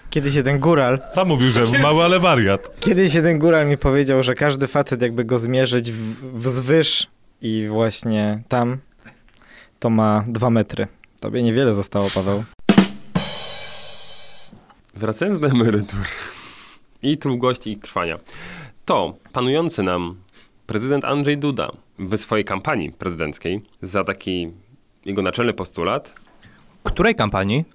[0.09, 2.79] Kiedyś jeden góral, Sam mówił, że mały, ale wariat.
[2.79, 7.07] kiedyś jeden góral mi powiedział, że każdy facet jakby go zmierzyć w, wzwyż
[7.41, 8.77] i właśnie tam,
[9.79, 10.87] to ma dwa metry.
[11.21, 12.43] Tobie niewiele zostało, Paweł.
[14.93, 15.99] Wracając do emerytur
[17.03, 18.19] i długości ich trwania,
[18.85, 20.15] to panujący nam
[20.67, 24.51] prezydent Andrzej Duda w swojej kampanii prezydenckiej za taki
[25.05, 26.13] jego naczelny postulat
[26.83, 27.65] Której kampanii?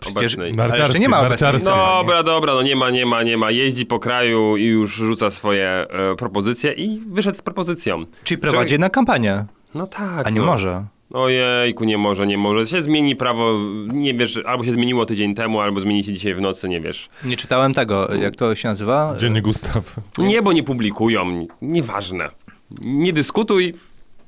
[0.00, 1.64] Przecież jeszcze nie ma obecnej kampanii.
[1.64, 3.50] Dobra, dobra, no nie ma, nie ma, nie ma.
[3.50, 8.06] Jeździ po kraju i już rzuca swoje e, propozycje i wyszedł z propozycją.
[8.24, 10.26] Czyli prowadzi na kampanię, No tak.
[10.26, 10.46] a nie no.
[10.46, 10.84] może.
[11.12, 12.66] Ojejku, nie może, nie może.
[12.66, 16.40] Się zmieni prawo, nie wiesz, albo się zmieniło tydzień temu, albo zmieni się dzisiaj w
[16.40, 17.08] nocy, nie wiesz.
[17.24, 19.14] Nie czytałem tego, jak to się nazywa?
[19.18, 19.96] Dziennik Gustaw.
[20.18, 22.30] Nie, bo nie publikują, nieważne.
[22.84, 23.74] Nie dyskutuj,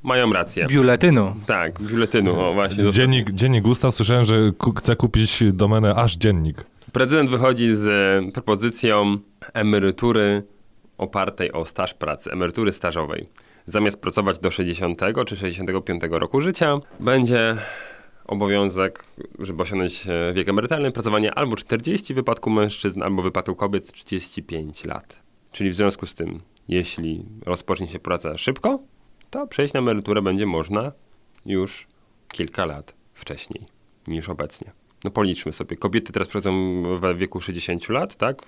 [0.02, 0.66] mają rację.
[0.66, 1.36] Biuletynu.
[1.46, 2.92] Tak, biuletynu, o właśnie.
[2.92, 6.64] Dziennik, dziennik Gustaw, słyszałem, że chce kupić domenę aż dziennik.
[6.92, 9.18] Prezydent wychodzi z e, propozycją
[9.54, 10.42] emerytury
[10.98, 13.26] opartej o staż pracy, emerytury stażowej.
[13.66, 17.56] Zamiast pracować do 60 czy 65 roku życia, będzie
[18.26, 19.04] obowiązek,
[19.38, 23.92] żeby osiągnąć e, wiek emerytalny, pracowanie albo 40 w wypadku mężczyzn, albo w wypadku kobiet
[23.92, 25.22] 35 lat.
[25.52, 28.78] Czyli w związku z tym, jeśli rozpocznie się praca szybko,
[29.30, 30.92] to przejść na emeryturę będzie można
[31.46, 31.86] już
[32.28, 33.66] kilka lat wcześniej
[34.06, 34.72] niż obecnie.
[35.04, 35.76] No policzmy sobie.
[35.76, 38.42] Kobiety teraz pracują we wieku 60 lat, tak?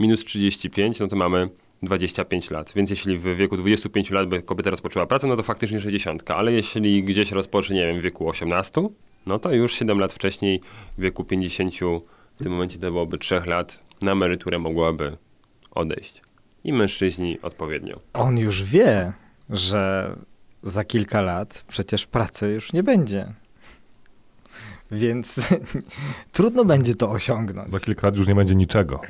[0.00, 1.48] Minus 35, no to mamy
[1.82, 2.72] 25 lat.
[2.76, 6.30] Więc jeśli w wieku 25 lat by kobieta rozpoczęła pracę, no to faktycznie 60.
[6.30, 8.88] Ale jeśli gdzieś rozpocznie, nie wiem, w wieku 18,
[9.26, 10.60] no to już 7 lat wcześniej,
[10.98, 11.74] w wieku 50,
[12.40, 15.16] w tym momencie to byłoby 3 lat, na emeryturę mogłaby
[15.70, 16.22] odejść.
[16.64, 18.00] I mężczyźni odpowiednio.
[18.12, 19.12] On już wie,
[19.50, 20.14] że
[20.62, 23.32] za kilka lat przecież pracy już nie będzie.
[24.90, 25.40] Więc
[26.32, 27.70] trudno będzie to osiągnąć.
[27.70, 29.00] Za kilka lat już nie będzie niczego.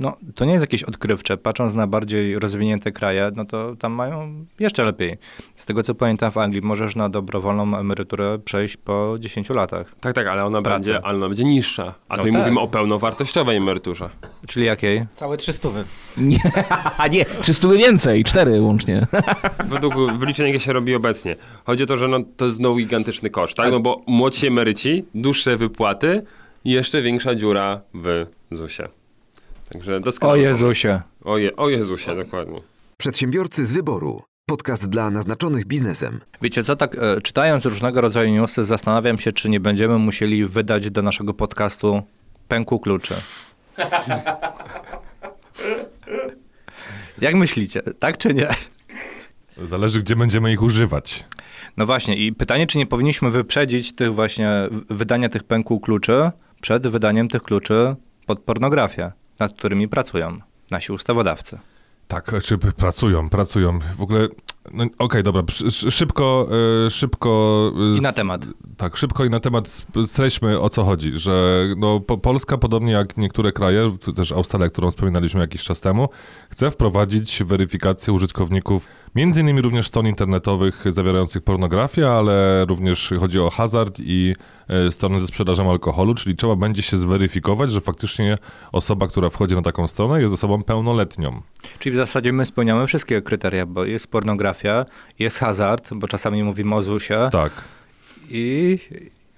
[0.00, 1.36] No, to nie jest jakieś odkrywcze.
[1.36, 5.18] Patrząc na bardziej rozwinięte kraje, no to tam mają jeszcze lepiej.
[5.56, 9.94] Z tego co pamiętam w Anglii możesz na dobrowolną emeryturę przejść po 10 latach.
[10.00, 10.76] Tak, tak, ale ona, Pracy.
[10.90, 11.94] będzie, ale ona będzie niższa.
[12.08, 12.38] A No tu tak.
[12.38, 14.10] mówimy o pełnowartościowej emeryturze.
[14.46, 15.04] Czyli jakiej?
[15.14, 15.84] Całe trzystówy.
[16.16, 16.38] Nie,
[17.12, 19.06] nie, 300 więcej, 4 łącznie.
[19.64, 21.36] Według wyliczeń, jakie się robi obecnie.
[21.64, 23.72] Chodzi o to, że no, to jest znowu gigantyczny koszt, tak?
[23.72, 26.22] No bo młodsi emeryci, dłuższe wypłaty
[26.64, 28.88] i jeszcze większa dziura w ZUS-ie.
[29.68, 30.40] Także O doskonale.
[30.40, 31.00] Jezusie.
[31.24, 32.60] O, je, o Jezusie, dokładnie.
[32.96, 34.22] Przedsiębiorcy z wyboru.
[34.48, 36.20] Podcast dla naznaczonych biznesem.
[36.42, 40.90] Wiecie co, tak e, czytając różnego rodzaju newsy, zastanawiam się, czy nie będziemy musieli wydać
[40.90, 42.02] do naszego podcastu
[42.48, 43.14] pęku kluczy.
[47.18, 48.48] Jak myślicie, tak czy nie?
[49.62, 51.24] Zależy, gdzie będziemy ich używać.
[51.76, 54.50] No właśnie, i pytanie, czy nie powinniśmy wyprzedzić tych właśnie
[54.90, 57.94] wydania tych pęku kluczy przed wydaniem tych kluczy
[58.26, 60.38] pod pornografię, nad którymi pracują
[60.70, 61.58] nasi ustawodawcy.
[62.08, 63.78] Tak, czy pracują, pracują.
[63.98, 64.28] W ogóle,
[64.72, 66.48] no, okej, dobra, sz- sz- szybko,
[66.86, 67.72] e, szybko...
[67.94, 68.46] e, I na temat.
[68.76, 73.16] Tak, szybko i na temat streśćmy o co chodzi, że no, po, Polska, podobnie jak
[73.16, 76.08] niektóre kraje, też Australia, którą wspominaliśmy jakiś czas temu,
[76.50, 83.50] chce wprowadzić weryfikację użytkowników, między innymi również stron internetowych zawierających pornografię, ale również chodzi o
[83.50, 84.34] hazard i
[84.90, 88.38] strony ze sprzedażą alkoholu, czyli trzeba będzie się zweryfikować, że faktycznie
[88.72, 91.42] osoba, która wchodzi na taką stronę jest osobą pełnoletnią.
[91.78, 94.84] Czyli w zasadzie my spełniamy wszystkie kryteria, bo jest pornografia,
[95.18, 97.52] jest hazard, bo czasami mówimy o ZUS-ie Tak.
[98.30, 98.78] i,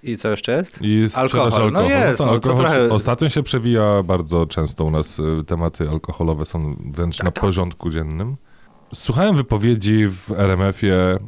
[0.02, 0.78] i co jeszcze jest?
[0.82, 1.46] I Alkohol.
[1.46, 1.70] alkoholu.
[1.70, 5.44] No jest, to no to alkohol trochę- Ostatnio się przewija bardzo często u nas y,
[5.46, 8.36] tematy alkoholowe są wręcz na porządku dziennym.
[8.94, 11.18] Słuchałem wypowiedzi w RMF-ie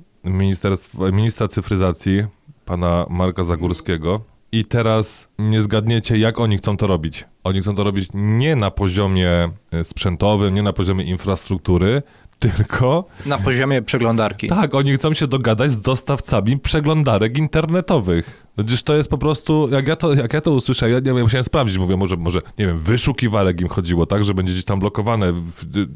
[1.13, 2.25] ministra cyfryzacji,
[2.71, 4.21] pana Marka Zagórskiego
[4.53, 7.25] i teraz nie zgadniecie, jak oni chcą to robić.
[7.45, 12.03] Oni chcą to robić nie na poziomie y, sprzętowym, nie na poziomie infrastruktury,
[12.39, 14.47] tylko Na poziomie przeglądarki.
[14.49, 18.47] tak, oni chcą się dogadać z dostawcami przeglądarek internetowych.
[18.57, 21.25] Gdyż to jest po prostu, jak ja to, jak ja to usłyszałem, ja, nie ja
[21.25, 24.79] musiałem sprawdzić, mówię, może, może, nie wiem, wyszukiwarek im chodziło, tak, że będzie gdzieś tam
[24.79, 25.33] blokowane,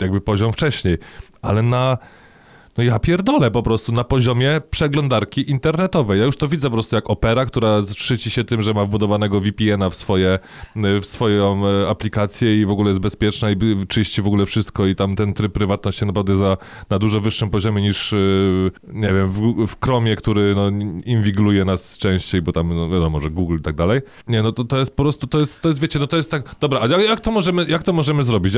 [0.00, 0.98] jakby poziom wcześniej,
[1.42, 1.98] ale na,
[2.76, 6.20] no ja pierdolę po prostu na poziomie przeglądarki internetowej.
[6.20, 9.40] Ja już to widzę po prostu jak opera, która szczyci się tym, że ma wbudowanego
[9.40, 10.38] VPN-a w, swoje,
[10.76, 13.56] w swoją e, aplikację i w ogóle jest bezpieczna i
[13.88, 16.56] czyści w ogóle wszystko i tam ten tryb prywatności naprawdę za,
[16.90, 18.16] na dużo wyższym poziomie niż, e,
[18.92, 20.70] nie wiem, w, w Chromie, który no,
[21.64, 24.00] nas częściej, bo tam, no wiadomo, że Google i tak dalej.
[24.28, 26.30] Nie, no to, to jest po prostu, to jest, to jest, wiecie, no to jest
[26.30, 28.54] tak, dobra, a jak, jak, to, możemy, jak to możemy zrobić?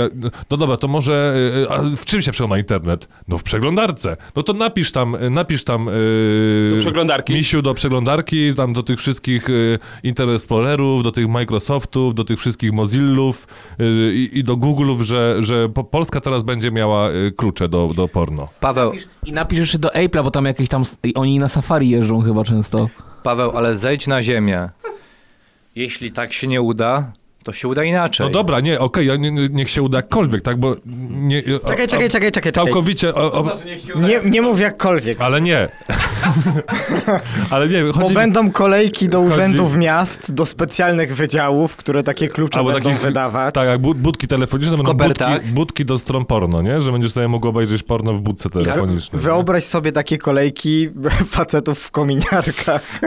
[0.51, 1.35] No dobra, to może,
[1.71, 3.09] e, w czym się przełama internet?
[3.29, 4.06] No w przeglądarce.
[4.37, 5.89] No to napisz tam, napisz tam...
[5.89, 5.93] e,
[6.71, 7.33] Do przeglądarki.
[7.33, 12.39] Misiu do przeglądarki, tam do tych wszystkich y, Internet Explorerów, do tych Microsoftów, do tych
[12.41, 13.47] wszystkich Mozillów
[13.81, 18.49] y, i, do Google'ów, że, że po, Polska teraz będzie miała klucze do, do porno.
[18.61, 18.93] Paweł,
[19.25, 22.89] I napisz jeszcze do Apple'a, bo tam jakieś tam, oni na safari jeżdżą chyba często.
[23.23, 24.69] Paweł, ale zejdź na ziemię.
[25.75, 27.13] Jeśli tak się nie uda,
[27.47, 28.27] to się uda inaczej.
[28.27, 30.77] No dobra, nie, okej, ja nie, nie- niech się uda jakkolwiek, tak, bo
[31.11, 31.39] nie...
[31.63, 32.33] o- Czekaj, czekaj, czekaj, czekaj.
[32.33, 32.53] czekaj.
[32.53, 33.53] Całkowicie, o, o,
[33.97, 35.21] Nie, nie mów jakkolwiek.
[35.21, 35.69] ale nie.
[37.51, 38.15] ale nie, Bo chodzi mi...
[38.15, 43.05] będą kolejki do chodzi- urzędów miast, do specjalnych wydziałów, które takie klucze Albo będą takich-
[43.05, 43.55] wydawać.
[43.55, 45.33] Tak, jak bud- budki telefoniczne, będą kopertach.
[45.35, 46.81] budki, budki do stron porno, nie?
[46.81, 49.19] Że będziesz sobie mógł obejrzeć porno w budce telefonicznej.
[49.21, 49.25] nie?
[49.25, 50.89] Wyobraź sobie takie kolejki
[51.37, 53.01] facetów w kominiarkach.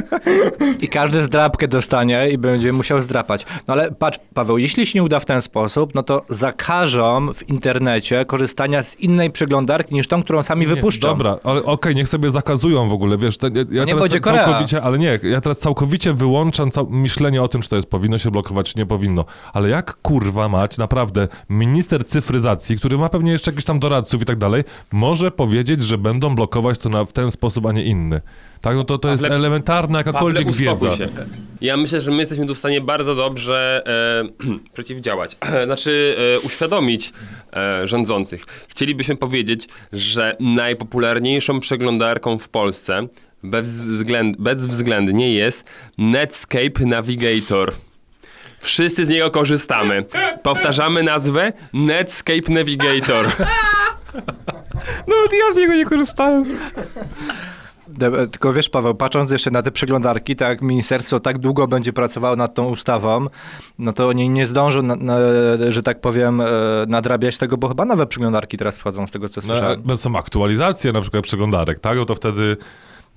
[0.81, 3.45] I każdy zdrapkę dostanie i będzie musiał zdrapać.
[3.67, 7.49] No ale patrz, Paweł, jeśli się nie uda w ten sposób, no to zakażą w
[7.49, 11.07] internecie korzystania z innej przeglądarki niż tą, którą sami Nie, wypuszczą.
[11.07, 14.45] Dobra, okej, niech sobie zakazują w ogóle, wiesz, te, ja, ja nie teraz będzie Korea.
[14.45, 18.17] całkowicie, ale nie, ja teraz całkowicie wyłączam cał, myślenie o tym, czy to jest powinno
[18.17, 19.25] się blokować, czy nie powinno.
[19.53, 24.25] Ale jak kurwa mać, naprawdę, minister cyfryzacji, który ma pewnie jeszcze jakichś tam doradców i
[24.25, 28.21] tak dalej, może powiedzieć, że będą blokować to na, w ten sposób, a nie inny.
[28.61, 30.97] Tak, no to, to jest Pawle- elementarna Pawle, jakakolwiek uspokój wiedza.
[30.97, 31.09] się.
[31.61, 33.83] Ja myślę, że my jesteśmy tu w stanie bardzo dobrze
[34.45, 35.37] e, przeciwdziałać.
[35.65, 37.13] znaczy e, uświadomić
[37.53, 38.45] e, rządzących.
[38.67, 43.07] Chcielibyśmy powiedzieć, że najpopularniejszą przeglądarką w Polsce
[43.43, 45.65] bezwzględ, bezwzględnie jest
[45.97, 47.73] Netscape Navigator.
[48.59, 50.05] Wszyscy z niego korzystamy.
[50.43, 53.25] Powtarzamy nazwę Netscape Navigator.
[55.07, 56.43] Nawet ja z niego nie korzystałem.
[58.31, 62.53] Tylko wiesz, Paweł, patrząc jeszcze na te przeglądarki, tak ministerstwo tak długo będzie pracowało nad
[62.53, 63.25] tą ustawą,
[63.79, 65.17] no to oni nie zdążą, na, na,
[65.69, 66.45] że tak powiem, e,
[66.87, 69.83] nadrabiać tego, bo chyba nowe przeglądarki teraz wchodzą z tego, co No, słyszałem.
[69.91, 71.97] a są aktualizacje na przykład przeglądarek, tak?
[71.97, 72.57] No to wtedy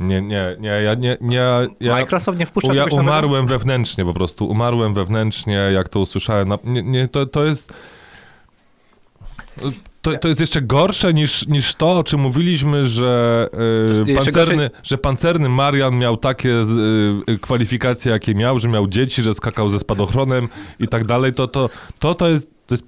[0.01, 1.37] nie, nie, nie, ja nie, nie
[1.81, 3.11] ja, Microsoft nie wpuszcza ja czegoś nowego?
[3.11, 6.49] umarłem wewnętrznie po prostu, umarłem wewnętrznie, jak to usłyszałem.
[6.49, 7.73] Na, nie, nie, to, to jest...
[10.03, 13.49] To, to jest jeszcze gorsze niż, niż to, o czym mówiliśmy, że,
[14.07, 16.65] y, jeszcze pancerny, że pancerny Marian miał takie
[17.29, 20.49] y, kwalifikacje, jakie miał, że miał dzieci, że skakał ze spadochronem
[20.81, 21.33] i tak dalej.
[21.33, 22.85] To, to, to, to jest, to jest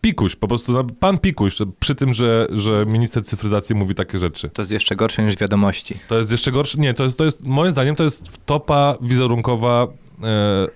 [0.00, 4.48] pikuś, po prostu no, pan pikuś, przy tym, że, że minister cyfryzacji mówi takie rzeczy.
[4.48, 5.94] To jest jeszcze gorsze niż wiadomości.
[6.08, 6.78] To jest jeszcze gorsze.
[6.78, 9.86] Nie, to jest, to jest moim zdaniem to jest topa wizerunkowa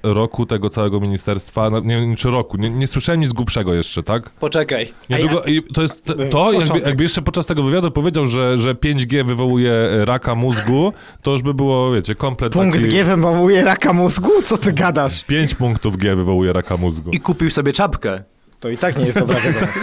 [0.03, 1.69] roku tego całego ministerstwa.
[1.69, 2.57] Nie wiem, czy roku.
[2.57, 4.31] Nie, nie słyszałem nic głupszego jeszcze, tak?
[4.31, 4.93] Poczekaj.
[5.11, 8.75] Niedługo, i to jest jest to, jakby, jakby jeszcze podczas tego wywiadu powiedział, że, że
[8.75, 12.91] 5G wywołuje e, raka mózgu, to już by było, wiecie, komplet Punkt taki...
[12.91, 14.43] G wywołuje raka mózgu?
[14.43, 15.25] Co ty gadasz?
[15.25, 17.11] 5 punktów G wywołuje raka mózgu.
[17.11, 18.23] I kupił sobie czapkę.
[18.61, 19.79] To i tak nie jest dobra wiadomość.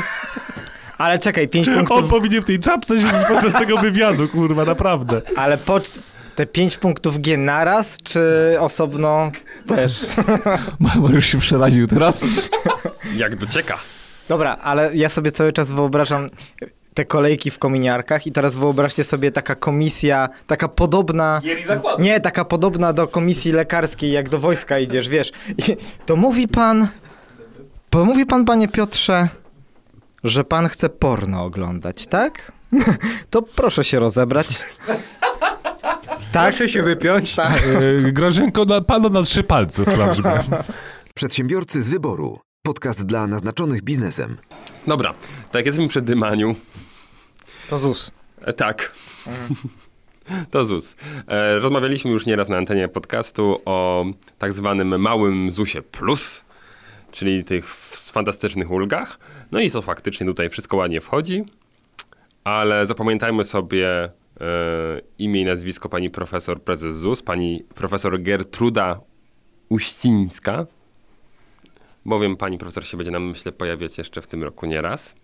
[0.97, 5.21] Ale czekaj, 5 On punktów, powinien w tej czapce siedzieć podczas tego wywiadu, kurwa, naprawdę.
[5.35, 5.79] ale po,
[6.37, 8.21] te 5 punktów G naraz, czy
[8.59, 9.31] osobno
[9.67, 10.05] też?
[11.01, 12.25] Mariusz się przeraził teraz.
[13.15, 13.77] Jak docieka.
[14.29, 16.29] Dobra, ale ja sobie cały czas wyobrażam
[16.93, 21.41] te kolejki w kominiarkach i teraz wyobraźcie sobie taka komisja, taka podobna...
[21.99, 25.31] Nie, taka podobna do komisji lekarskiej, jak do wojska idziesz, wiesz.
[25.57, 26.87] I to mówi pan...
[27.91, 29.27] Bo mówi pan, panie Piotrze,
[30.23, 32.51] że pan chce porno oglądać, tak?
[33.29, 34.47] To proszę się rozebrać.
[36.31, 36.49] Tak?
[36.55, 37.35] Proszę się wypiąć.
[37.35, 37.63] Tak.
[38.07, 40.31] E, Grażynko, na, panu na trzy palce sprawdźmy.
[41.13, 42.39] Przedsiębiorcy z wyboru.
[42.65, 44.37] Podcast dla naznaczonych biznesem.
[44.87, 45.13] Dobra,
[45.51, 46.55] tak jesteśmy przy dymaniu.
[47.69, 48.11] To ZUS.
[48.41, 48.91] E, tak.
[50.51, 50.95] To ZUS.
[51.27, 54.05] E, rozmawialiśmy już nieraz na antenie podcastu o
[54.37, 56.45] tak zwanym małym ZUSie Plus,
[57.11, 57.65] czyli tych
[58.11, 59.19] fantastycznych ulgach.
[59.51, 61.45] No i co faktycznie tutaj wszystko ładnie wchodzi,
[62.43, 64.09] ale zapamiętajmy sobie
[65.19, 68.99] imię i nazwisko pani profesor prezes ZUS, pani profesor Gertruda
[69.69, 70.65] Uścińska,
[72.05, 75.15] bowiem pani profesor się będzie nam, myślę, pojawiać jeszcze w tym roku nieraz.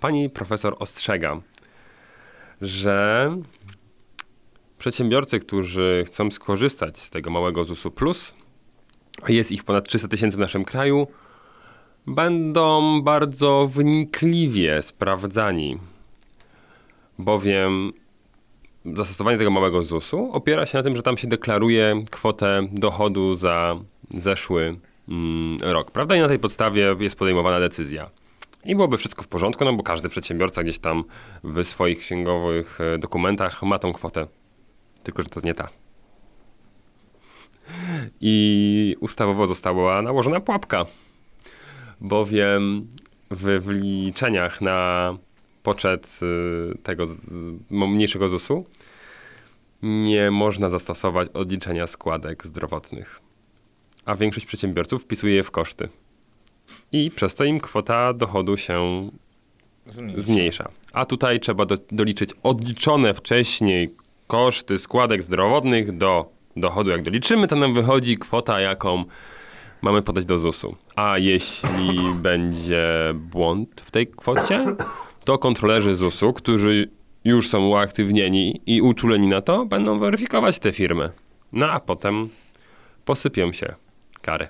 [0.00, 1.40] Pani profesor ostrzega,
[2.60, 3.30] że
[4.78, 8.34] Przedsiębiorcy, którzy chcą skorzystać z tego małego ZUS-u Plus,
[9.28, 11.06] jest ich ponad 300 tysięcy w naszym kraju,
[12.06, 15.78] będą bardzo wnikliwie sprawdzani,
[17.18, 17.92] bowiem
[18.84, 23.76] zastosowanie tego małego ZUS-u opiera się na tym, że tam się deklaruje kwotę dochodu za
[24.14, 24.76] zeszły
[25.08, 26.16] mm, rok, prawda?
[26.16, 28.10] I na tej podstawie jest podejmowana decyzja.
[28.64, 31.04] I byłoby wszystko w porządku, no bo każdy przedsiębiorca gdzieś tam
[31.44, 34.26] w swoich księgowych e, dokumentach ma tą kwotę.
[35.02, 35.68] Tylko, że to nie ta.
[38.20, 40.86] I ustawowo została nałożona pułapka,
[42.00, 42.88] bowiem
[43.30, 45.14] w wliczeniach na
[45.68, 47.06] poczet y, tego
[47.70, 48.64] mniejszego ZUS-u
[49.82, 53.20] nie można zastosować odliczenia składek zdrowotnych.
[54.04, 55.88] A większość przedsiębiorców wpisuje je w koszty.
[56.92, 59.10] I przez to im kwota dochodu się
[60.16, 60.68] zmniejsza.
[60.92, 63.94] A tutaj trzeba do, doliczyć odliczone wcześniej
[64.26, 66.90] koszty składek zdrowotnych do dochodu.
[66.90, 69.04] Jak doliczymy, to nam wychodzi kwota, jaką
[69.82, 70.76] mamy podać do ZUS-u.
[70.96, 74.76] A jeśli będzie błąd w tej kwocie,
[75.28, 76.90] to kontrolerzy ZUS-u, którzy
[77.24, 81.10] już są uaktywnieni i uczuleni na to, będą weryfikować te firmy.
[81.52, 82.28] No a potem
[83.04, 83.74] posypią się
[84.22, 84.48] kary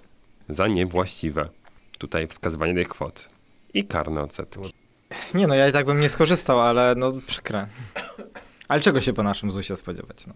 [0.48, 1.48] za niewłaściwe
[1.98, 3.28] tutaj wskazywanie tych kwot
[3.74, 4.60] i karne odsetki.
[5.34, 7.66] Nie no, ja i tak bym nie skorzystał, ale no przykre.
[8.68, 10.26] Ale czego się po naszym ZUSie spodziewać?
[10.26, 10.34] No?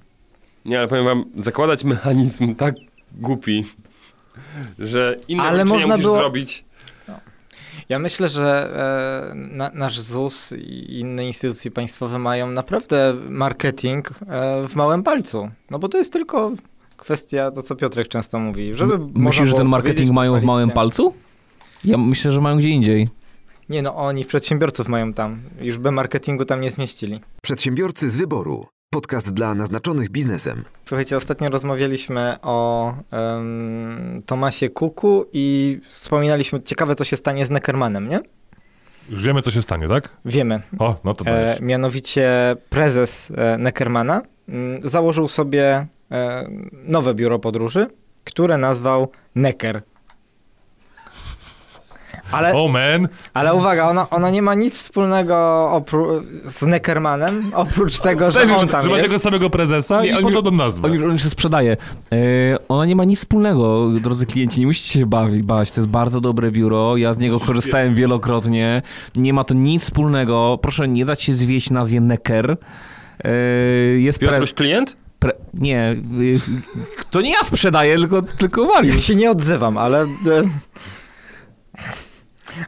[0.65, 2.75] Nie, ale powiem wam, zakładać mechanizm tak
[3.13, 3.65] głupi,
[4.79, 6.65] że inne Ale można musisz było- zrobić.
[7.89, 8.71] Ja myślę, że
[9.31, 15.51] e, na, nasz ZUS i inne instytucje państwowe mają naprawdę marketing e, w małym palcu.
[15.71, 16.53] No bo to jest tylko
[16.97, 21.15] kwestia, to co Piotrek często mówi, żeby Myślisz, że ten marketing mają w małym palcu?
[21.85, 23.09] Ja myślę, że mają gdzie indziej.
[23.69, 25.43] Nie no, oni przedsiębiorców mają tam.
[25.61, 27.21] Już by marketingu tam nie zmieścili.
[27.43, 28.67] Przedsiębiorcy z wyboru.
[28.97, 30.63] Podcast dla naznaczonych biznesem.
[30.85, 38.09] Słuchajcie, ostatnio rozmawialiśmy o em, Tomasie Kuku i wspominaliśmy, ciekawe co się stanie z Neckermanem,
[38.09, 38.21] nie?
[39.11, 40.09] Już wiemy, co się stanie, tak?
[40.25, 40.63] Wiemy.
[40.79, 41.61] O, no to E, dajesz.
[41.61, 47.87] mianowicie prezes e, Neckermana mm, założył sobie e, nowe biuro podróży,
[48.25, 49.83] które nazwał Necker.
[52.33, 53.09] Ale, Oh man!
[53.35, 55.35] ale uwaga, ona, ona nie ma nic wspólnego
[55.73, 59.09] opró- z Neckermanem, oprócz tego, że Też on tam że ma jest.
[59.09, 60.89] tego samego prezesa Nie, i podobną nazwę.
[60.89, 61.77] On on się sprzedaje.
[62.13, 62.17] E,
[62.69, 65.71] ona nie ma nic wspólnego, drodzy klienci, nie musicie się bawić, bać.
[65.71, 68.83] To jest bardzo dobre biuro, ja z niego korzystałem wielokrotnie.
[69.17, 70.59] Nie ma to nic wspólnego.
[70.63, 72.57] Proszę nie dać się zwieść nazwie Necker.
[73.25, 73.31] E,
[73.99, 74.97] jest pre, Piotruś klient?
[75.19, 75.33] pre...
[75.55, 76.41] Nie, y,
[77.11, 79.05] to nie ja sprzedaję, tylko, tylko Ja Mariusz.
[79.05, 80.03] się nie odzywam, ale...
[80.03, 80.07] e,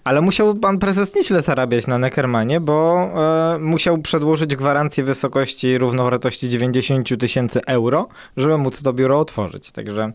[0.04, 3.08] Ale musiał pan prezes nieźle zarabiać na Neckermanie, bo
[3.54, 9.72] e, musiał przedłożyć gwarancję wysokości równowartości 90 000 tysięcy euro, żeby móc to biuro otworzyć.
[9.72, 10.12] Także.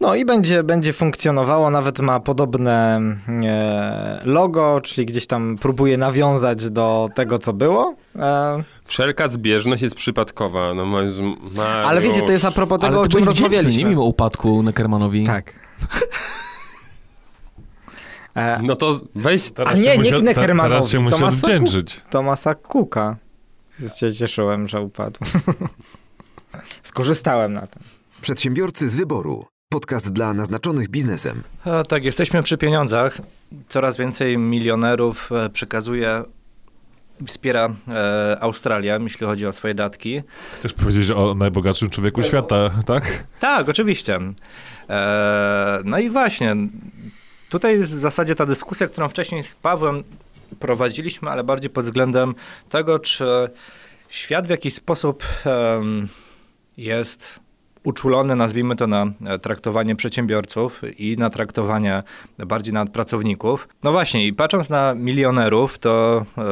[0.00, 3.00] No i będzie, będzie funkcjonowało, nawet ma podobne
[3.44, 7.94] e, logo, czyli gdzieś tam próbuje nawiązać do tego, co było.
[8.16, 10.74] E, Wszelka zbieżność jest przypadkowa.
[10.74, 11.00] No, ma,
[11.56, 13.82] ma, ale wiecie, to jest a propos tego, Ale o czym rozmawialiśmy.
[13.82, 15.24] nie mimo upadku Neckermanowi.
[15.24, 15.52] Tak.
[18.38, 19.50] E, No to weź...
[19.66, 22.00] A nie, nie musiał- Neckermanowi, Teraz się musi Tomasa odwdzięczyć.
[22.10, 23.16] Tomasa Cooka.
[23.96, 25.18] Się cieszyłem, że upadł.
[26.82, 27.82] Skorzystałem na tym.
[28.20, 29.46] Przedsiębiorcy z wyboru.
[29.72, 31.42] Podcast dla naznaczonych biznesem.
[31.64, 33.18] A, tak, jesteśmy przy pieniądzach.
[33.68, 36.22] Coraz więcej milionerów e, przekazuje,
[37.26, 40.22] wspiera e, Australię, jeśli chodzi o swoje datki.
[40.54, 43.24] Chcesz powiedzieć o najbogatszym człowieku świata, tak?
[43.40, 44.18] Tak, oczywiście.
[44.90, 46.56] E, no i właśnie,
[47.48, 50.04] tutaj jest w zasadzie ta dyskusja, którą wcześniej z Pawłem
[50.60, 52.34] prowadziliśmy, ale bardziej pod względem
[52.70, 53.50] tego, czy
[54.08, 56.08] świat w jakiś sposób em,
[56.76, 57.40] jest
[57.84, 62.02] uczulony, nazwijmy to, na e, traktowanie przedsiębiorców i na traktowanie
[62.38, 63.68] bardziej na pracowników.
[63.82, 66.42] No właśnie, i patrząc na milionerów, to e,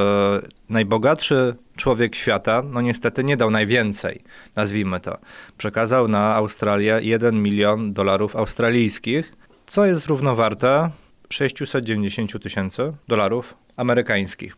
[0.68, 4.22] najbogatszy człowiek świata, no niestety nie dał najwięcej,
[4.56, 5.18] nazwijmy to.
[5.58, 10.90] Przekazał na Australię 1 milion dolarów australijskich, co jest równowarte
[11.30, 14.56] 690 tysięcy dolarów amerykańskich.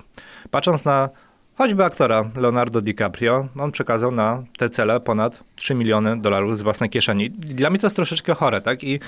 [0.51, 1.09] Patrząc na
[1.57, 6.91] choćby aktora Leonardo DiCaprio, on przekazał na te cele ponad 3 miliony dolarów z własnej
[6.91, 7.31] kieszeni.
[7.31, 8.85] Dla mnie to jest troszeczkę chore, tak?
[8.85, 9.01] I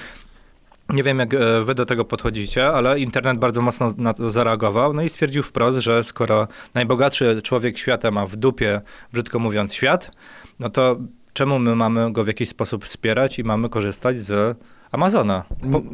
[0.88, 4.92] nie wiem, jak e, wy do tego podchodzicie, ale internet bardzo mocno na to zareagował,
[4.92, 8.80] no i stwierdził wprost, że skoro najbogatszy człowiek świata ma w dupie,
[9.12, 10.10] brzydko mówiąc, świat,
[10.58, 10.96] no to
[11.32, 14.58] czemu my mamy go w jakiś sposób wspierać i mamy korzystać z
[14.92, 15.44] Amazona?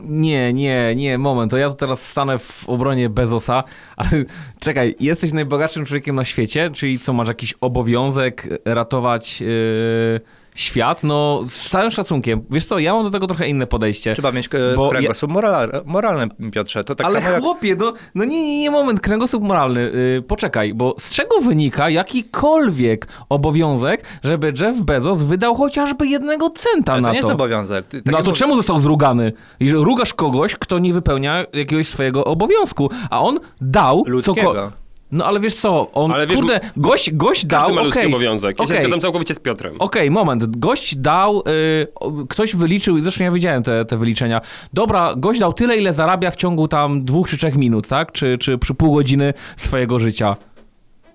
[0.09, 3.64] Nie, nie, nie, moment, to ja tu teraz stanę w obronie Bezosa,
[3.97, 4.11] ale
[4.59, 10.20] czekaj, jesteś najbogatszym człowiekiem na świecie, czyli co, masz jakiś obowiązek ratować yy,
[10.57, 11.05] świat?
[11.05, 14.13] No, z całym szacunkiem, wiesz co, ja mam do tego trochę inne podejście.
[14.13, 16.85] trzeba mieć e, Bo kręgosłup moral, moralny, Piotrze.
[16.85, 17.43] To tak ale samo jak...
[17.43, 19.81] chłopie, no, no nie, nie, nie, moment, kręgosłup moralny,
[20.15, 26.93] yy, poczekaj, bo z czego wynika jakikolwiek obowiązek, żeby Jeff Bezos wydał chociażby jednego centa
[26.93, 27.13] Ale na to to?
[27.13, 27.87] nie jest obowiązek.
[27.87, 29.33] Ty- tak No a to czemu został zrugany?
[29.73, 34.41] Rugasz kogoś, kto nie wypełnia jakiegoś swojego obowiązku, a on dał Ludzkiego.
[34.55, 34.71] coko-
[35.13, 38.61] No ale wiesz co, on, Ale wiesz, kurde, gość, gość dał, ma ludzki obowiązek.
[38.61, 39.75] Ja się zgadzam całkowicie z Piotrem.
[39.79, 40.59] Okej, moment.
[40.59, 44.41] Gość dał, y, ktoś wyliczył, zresztą ja widziałem te, te wyliczenia.
[44.73, 48.13] Dobra, gość dał tyle, ile zarabia w ciągu tam dwóch czy trzech minut, tak?
[48.13, 50.37] Czy, czy przy pół godziny swojego życia.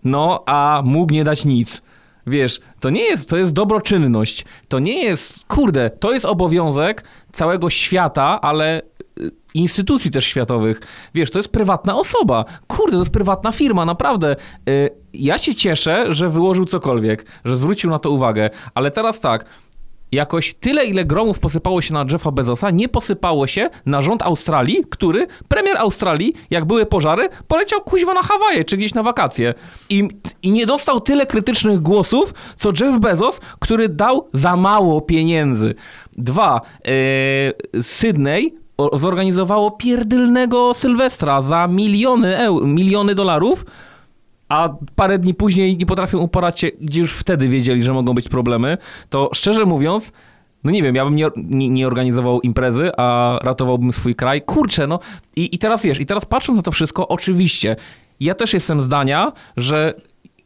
[0.04, 1.82] No, a mógł nie dać nic.
[2.28, 4.46] Wiesz, to nie jest, to jest dobroczynność.
[4.68, 8.82] To nie jest, kurde, to jest obowiązek całego świata, ale
[9.20, 10.82] y, instytucji też światowych.
[11.14, 12.46] Wiesz, to jest prywatna osoba.
[12.68, 14.36] Kurde, to jest prywatna firma, naprawdę.
[14.70, 19.46] Y, Ja się cieszę, że wyłożył cokolwiek, że zwrócił na to uwagę, ale teraz tak.
[20.12, 24.84] Jakoś tyle, ile gromów posypało się na Jeffa Bezosa, nie posypało się na rząd Australii,
[24.90, 29.54] który, premier Australii, jak były pożary, poleciał kuźwa na Hawaje czy gdzieś na wakacje.
[29.90, 30.10] I,
[30.44, 35.76] I nie dostał tyle krytycznych głosów, co Jeff Bezos, który dał za mało pieniędzy.
[36.14, 36.62] Dwa,
[37.74, 38.61] yy, Sydney
[38.94, 43.66] zorganizowało pierdylnego Sylwestra za miliony, eu, miliony dolarów,
[44.50, 48.30] a parę dni później nie potrafią uporać się, gdzie już wtedy wiedzieli, że mogą być
[48.30, 48.78] problemy,
[49.10, 50.12] to szczerze mówiąc,
[50.64, 54.42] no nie wiem, ja bym nie, nie, nie organizował imprezy, a ratowałbym swój kraj.
[54.42, 55.00] Kurczę, no
[55.36, 57.76] i, i teraz wiesz, i teraz patrząc na to wszystko, oczywiście,
[58.20, 59.94] ja też jestem zdania, że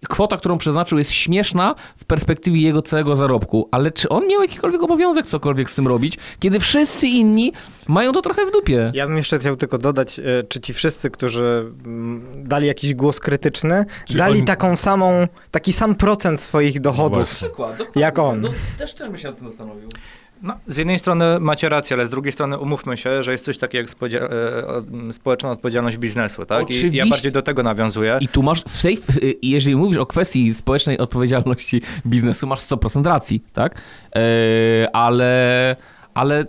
[0.07, 4.83] kwota, którą przeznaczył jest śmieszna w perspektywie jego całego zarobku, ale czy on miał jakikolwiek
[4.83, 7.53] obowiązek cokolwiek z tym robić, kiedy wszyscy inni
[7.87, 8.91] mają to trochę w dupie?
[8.95, 13.19] Ja bym jeszcze chciał tylko dodać, e, czy ci wszyscy, którzy mm, dali jakiś głos
[13.19, 17.29] krytyczny, Czy dali oni- taką samą, taki sam procent swoich dochodów.
[17.35, 18.41] Przykład, Jak on.
[18.41, 19.89] No, też, też bym się nad tym zastanowił.
[20.41, 23.57] No, z jednej strony macie rację, ale z drugiej strony umówmy się, że jest coś
[23.57, 24.27] takiego jak e,
[24.77, 26.69] m, społeczna odpowiedzialność biznesu, tak?
[26.69, 27.05] I ja Oczywiście.
[27.05, 28.17] bardziej do tego nawiązuję.
[28.21, 33.05] I tu masz, w safe, y, jeżeli mówisz o kwestii społecznej odpowiedzialności biznesu, masz 100%
[33.05, 33.81] racji, tak?
[34.15, 34.21] Yy,
[34.93, 35.75] ale,
[36.13, 36.45] ale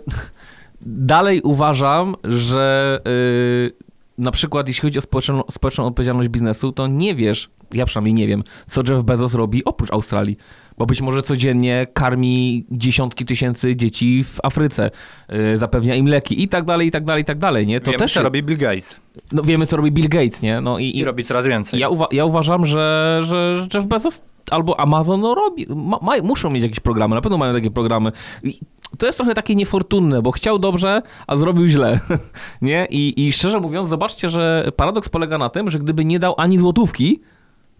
[0.81, 3.71] dalej uważam, że yy,
[4.17, 8.27] na przykład jeśli chodzi o społeczną, społeczną odpowiedzialność biznesu, to nie wiesz, ja przynajmniej nie
[8.27, 10.37] wiem, co Jeff Bezos robi oprócz Australii.
[10.77, 14.91] Bo być może codziennie karmi dziesiątki tysięcy dzieci w Afryce,
[15.29, 17.79] yy, zapewnia im leki i tak dalej, i tak dalej, i tak dalej, nie?
[17.79, 18.99] To Wiemy, też co robi Bill Gates
[19.31, 20.61] no, wiemy, co robi Bill Gates, nie?
[20.61, 21.79] No i, i robi coraz więcej.
[21.79, 24.21] ja, uwa- ja uważam, że, że że Jeff Bezos
[24.51, 28.11] albo Amazon no, robi, ma, ma, muszą mieć jakieś programy, na pewno mają takie programy.
[28.43, 28.59] I
[28.97, 31.99] to jest trochę takie niefortunne, bo chciał dobrze, a zrobił źle.
[32.61, 32.87] nie?
[32.89, 36.57] I, I szczerze mówiąc, zobaczcie, że paradoks polega na tym, że gdyby nie dał ani
[36.57, 37.21] złotówki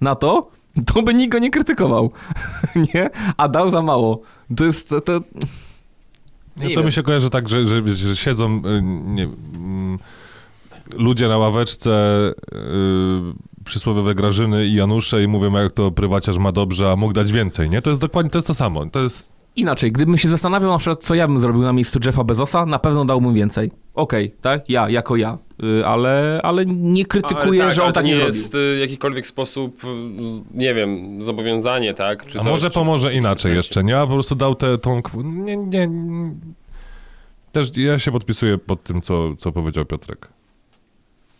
[0.01, 0.49] na to,
[0.85, 2.11] to by nikt go nie krytykował.
[2.93, 3.09] nie?
[3.37, 4.21] A dał za mało.
[4.57, 4.89] To jest...
[4.89, 5.21] To, to...
[6.57, 9.99] Nie, to mi się kojarzy tak, że, że, że siedzą y, nie, mm,
[10.93, 11.91] ludzie na ławeczce,
[12.53, 17.31] y, przysłowiowe Grażyny i Janusze i mówią, jak to prywaciarz ma dobrze, a mógł dać
[17.31, 17.81] więcej, nie?
[17.81, 18.85] To jest dokładnie, to jest to samo.
[18.85, 19.36] To jest...
[19.57, 22.79] Inaczej, gdybym się zastanawiał na przykład, co ja bym zrobił na miejscu Jeffa Bezosa, na
[22.79, 23.71] pewno dałbym więcej.
[23.93, 24.69] Okej, tak?
[24.69, 25.37] Ja, jako ja.
[25.63, 28.35] Y, Ale, ale nie krytykuję, Ale tak, że on tak nie, nie zrobił.
[28.35, 29.87] jest y, jakikolwiek sposób, y,
[30.53, 32.25] nie wiem, zobowiązanie, tak?
[32.25, 33.99] Czy A coś, może pomoże czy inaczej jeszcze, nie?
[33.99, 35.01] A po prostu dał tę tą...
[35.23, 35.89] nie, nie.
[37.51, 40.27] Też ja się podpisuję pod tym, co, co powiedział Piotrek.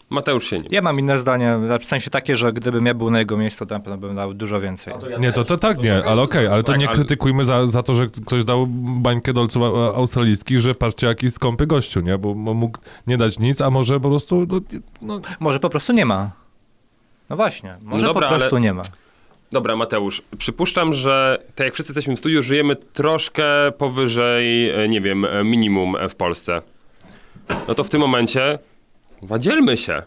[0.10, 0.68] Mateusz się nie.
[0.72, 3.76] Ja mam inne zdanie, w sensie takie, że gdybym ja był na jego miejscu, to
[3.76, 4.94] na pewno bym dał dużo więcej.
[5.20, 7.96] Nie, to, to tak nie, ale okej, ale to Tak, nie krytykujmy za, za to,
[7.96, 9.64] że ktoś dał bańkę dolców
[9.96, 12.18] australijskich, że patrzcie jaki skąpy gościu, nie?
[12.18, 14.60] Bo mógł nie dać nic, a może po prostu, no,
[15.02, 16.32] no, Może po prostu nie ma.
[17.30, 18.82] No właśnie, może dobra, po prostu ale- nie ma.
[19.52, 23.44] Dobra, Mateusz, przypuszczam, że tak jak wszyscy jesteśmy w studiu, żyjemy troszkę
[23.78, 26.62] powyżej, e, nie wiem, e, minimum e, w Polsce.
[27.68, 28.60] No to w tym momencie
[29.22, 30.04] wadzielmy się.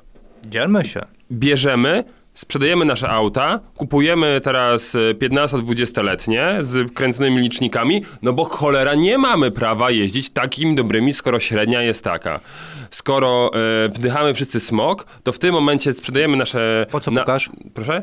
[0.47, 1.01] Dzielmy się.
[1.33, 2.05] Bierzemy,
[2.35, 9.51] sprzedajemy nasze auta, kupujemy teraz e, 15-20-letnie z kręconymi licznikami, no bo cholera nie mamy
[9.51, 12.41] prawa jeździć takimi dobrymi, skoro średnia jest taka.
[12.91, 16.87] Skoro e, wdychamy wszyscy smog, to w tym momencie sprzedajemy nasze...
[16.91, 17.51] Po co na- pukasz?
[17.75, 18.03] Proszę?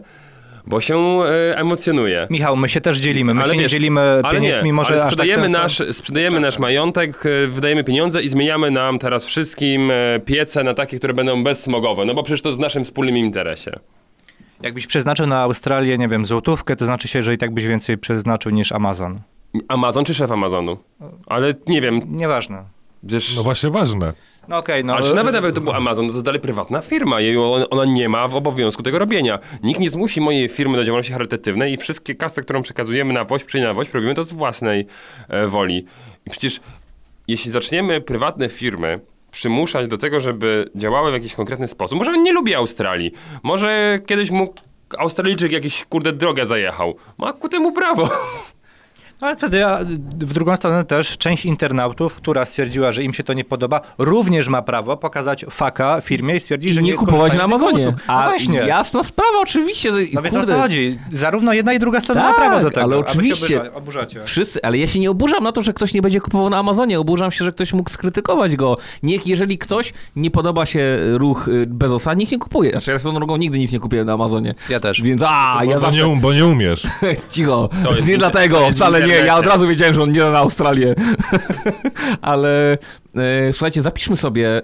[0.67, 2.27] Bo się e, emocjonuje.
[2.29, 3.33] Michał, my się też dzielimy.
[3.33, 5.59] My Ale się nie wiesz, dzielimy Ale pieniędzmi, nie, może ale aż tak sprzedajemy, często.
[5.59, 10.73] nasz, sprzedajemy nasz majątek, e, wydajemy pieniądze i zmieniamy nam teraz wszystkim e, piece na
[10.73, 13.71] takie, które będą bezsmogowe, no bo przecież to jest w naszym wspólnym interesie.
[14.61, 17.97] Jakbyś przeznaczył na Australię, nie wiem, złotówkę, to znaczy się, że i tak byś więcej
[17.97, 19.19] przeznaczył niż Amazon.
[19.67, 20.77] Amazon czy szef Amazonu?
[21.27, 22.63] Ale nie wiem, Nieważne.
[23.03, 23.35] wiesz...
[23.35, 24.13] No właśnie ważne.
[24.47, 24.95] No okej, no.
[24.95, 28.09] Ale nawet nawet to był Amazon, to jest dalej prywatna firma i ona, ona nie
[28.09, 29.39] ma w obowiązku tego robienia.
[29.63, 33.43] Nikt nie zmusi mojej firmy do działalności charytatywnej i wszystkie kasy, którą przekazujemy na woź,
[33.43, 34.87] przyjdzie na woź, robimy to z własnej
[35.29, 35.85] e, woli.
[36.25, 36.59] I przecież
[37.27, 38.99] jeśli zaczniemy prywatne firmy
[39.31, 43.11] przymuszać do tego, żeby działały w jakiś konkretny sposób, może on nie lubi Australii,
[43.43, 44.53] może kiedyś mu
[44.97, 48.09] Australijczyk jakiś kurde drogę zajechał, ma ku temu prawo.
[49.21, 49.79] Ale wtedy ja,
[50.19, 54.47] w drugą stronę też część internautów, która stwierdziła, że im się to nie podoba, również
[54.47, 57.85] ma prawo pokazać faka firmie i stwierdzić, I że nie kupować na Amazonie.
[57.85, 58.59] No właśnie.
[58.59, 59.91] jasna sprawa, oczywiście.
[60.13, 60.99] No więc o kurde, co chodzi?
[61.11, 62.81] Zarówno jedna i druga strona Tak, ma prawo do tego.
[62.83, 63.59] ale a oczywiście.
[63.61, 64.23] oburza- oburzacie.
[64.23, 66.99] Wszyscy, ale ja się nie oburzam na to, że ktoś nie będzie kupował na Amazonie.
[66.99, 68.77] Oburzam się, że ktoś mógł skrytykować go.
[69.03, 72.71] Niech, jeżeli ktoś nie podoba się ruch y, Bezosa, niech nie kupuje.
[72.71, 74.55] Znaczy, ja swoją drogą nigdy nic nie kupiłem na Amazonie.
[74.69, 75.01] Ja też.
[75.01, 75.99] Więc a, Bo, ja bo, zawsze...
[75.99, 76.87] nie, um- bo nie umiesz.
[77.31, 77.69] Cicho.
[78.07, 79.13] Nie dlatego, to jest nie.
[79.13, 80.95] Ja od razu wiedziałem, że on nie da na Australię.
[82.21, 82.77] Ale
[83.15, 84.63] e, słuchajcie, zapiszmy sobie, e, e,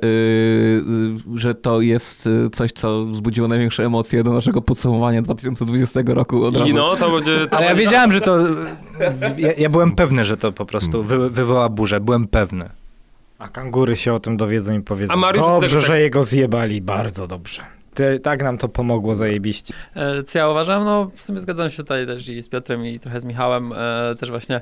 [1.36, 6.70] że to jest coś, co wzbudziło największe emocje do naszego podsumowania 2020 roku od razu.
[6.70, 7.48] I no, to będzie...
[7.48, 8.38] To Ale ja wiedziałem, że to...
[9.38, 12.00] Ja, ja byłem pewny, że to po prostu wy, wywoła burzę.
[12.00, 12.70] Byłem pewny.
[13.40, 16.82] A kangury się o tym dowiedzą i powiedzą, A Mariusz dobrze, tak- że jego zjebali,
[16.82, 17.62] bardzo dobrze.
[17.94, 19.74] Ty, tak nam to pomogło zajebiście.
[19.96, 20.84] E, Co ja uważam?
[20.84, 23.74] No w sumie zgadzam się tutaj też i z Piotrem i trochę z Michałem.
[23.74, 24.62] E, też właśnie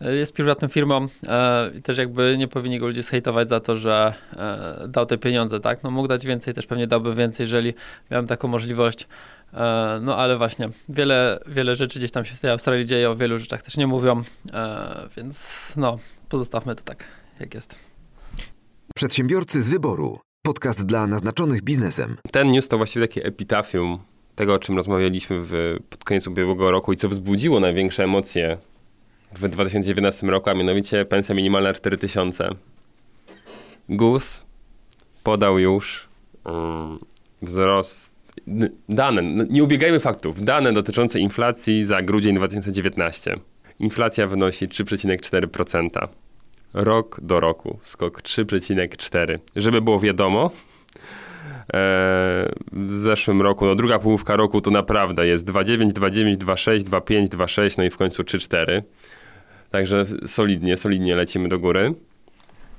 [0.00, 3.76] e, jest prywatną firmą e, i też jakby nie powinni go ludzie zhejtować za to,
[3.76, 5.82] że e, dał te pieniądze, tak?
[5.82, 7.74] No mógł dać więcej, też pewnie dałby więcej, jeżeli
[8.10, 9.08] miałem taką możliwość.
[9.54, 13.16] E, no ale właśnie, wiele, wiele rzeczy gdzieś tam się w tej Australii dzieje, o
[13.16, 14.22] wielu rzeczach też nie mówią,
[14.52, 17.04] e, więc no pozostawmy to tak,
[17.40, 17.78] jak jest.
[18.94, 20.31] Przedsiębiorcy z wyboru.
[20.46, 22.16] Podcast dla naznaczonych biznesem.
[22.30, 23.98] Ten news to właściwie takie epitafium
[24.34, 28.58] tego, o czym rozmawialiśmy w, pod koniec ubiegłego roku i co wzbudziło największe emocje
[29.32, 32.48] w 2019 roku, a mianowicie pensja minimalna 4000.
[33.88, 34.44] GUS
[35.22, 36.08] podał już
[36.44, 36.98] um,
[37.42, 38.16] wzrost,
[38.88, 43.36] dane, nie ubiegajmy faktów, dane dotyczące inflacji za grudzień 2019.
[43.78, 46.08] Inflacja wynosi 3,4%.
[46.74, 49.38] Rok do roku skok 3,4.
[49.56, 50.50] Żeby było wiadomo,
[51.74, 57.28] e, w zeszłym roku, no druga połówka roku to naprawdę jest 2,9, 2,9, 2,6, 2,5,
[57.28, 58.82] 2,6, no i w końcu 3,4.
[59.70, 61.94] Także solidnie, solidnie lecimy do góry.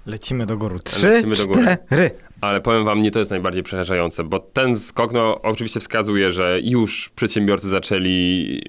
[0.05, 0.79] Lecimy do góry.
[0.79, 1.77] Trzy, Lecimy do góry.
[1.85, 2.11] cztery.
[2.41, 6.59] Ale powiem wam, nie to jest najbardziej przerażające, bo ten skok no, oczywiście wskazuje, że
[6.63, 8.61] już przedsiębiorcy zaczęli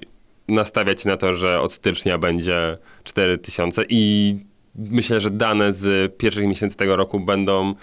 [0.47, 4.35] nastawiać na to, że od stycznia będzie 4000 i
[4.75, 7.75] myślę, że dane z pierwszych miesięcy tego roku będą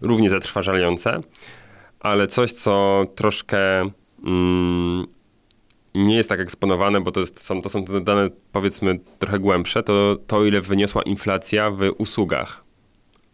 [0.00, 1.20] równie zatrważające.
[2.00, 3.90] Ale coś, co troszkę
[4.24, 5.06] mm,
[5.94, 9.82] nie jest tak eksponowane, bo to, jest, są, to są te dane powiedzmy trochę głębsze,
[9.82, 12.64] to to ile wyniosła inflacja w usługach.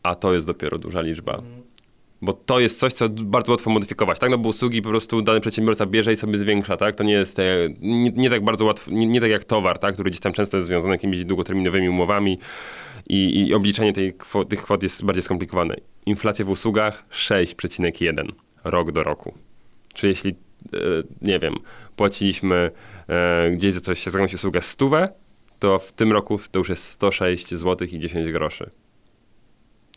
[0.03, 1.43] A to jest dopiero duża liczba.
[2.23, 4.31] Bo to jest coś, co bardzo łatwo modyfikować, tak?
[4.31, 6.95] No bo usługi po prostu dany przedsiębiorca bierze i sobie zwiększa, tak?
[6.95, 7.43] To nie jest e,
[7.81, 9.95] nie, nie tak bardzo łatwo, nie, nie tak jak towar, tak?
[9.95, 12.39] Który gdzieś tam często jest związany jakimiś długoterminowymi umowami
[13.09, 15.77] i, i obliczenie tej kwo, tych kwot jest bardziej skomplikowane.
[16.07, 18.29] Inflacja w usługach 6,1
[18.65, 19.35] rok do roku.
[19.95, 20.77] Czy jeśli, e,
[21.23, 21.55] nie wiem,
[21.97, 22.71] płaciliśmy
[23.09, 25.09] e, gdzieś za coś, za jakąś usługę stówę,
[25.59, 28.71] to w tym roku to już jest 106 zł i 10 groszy.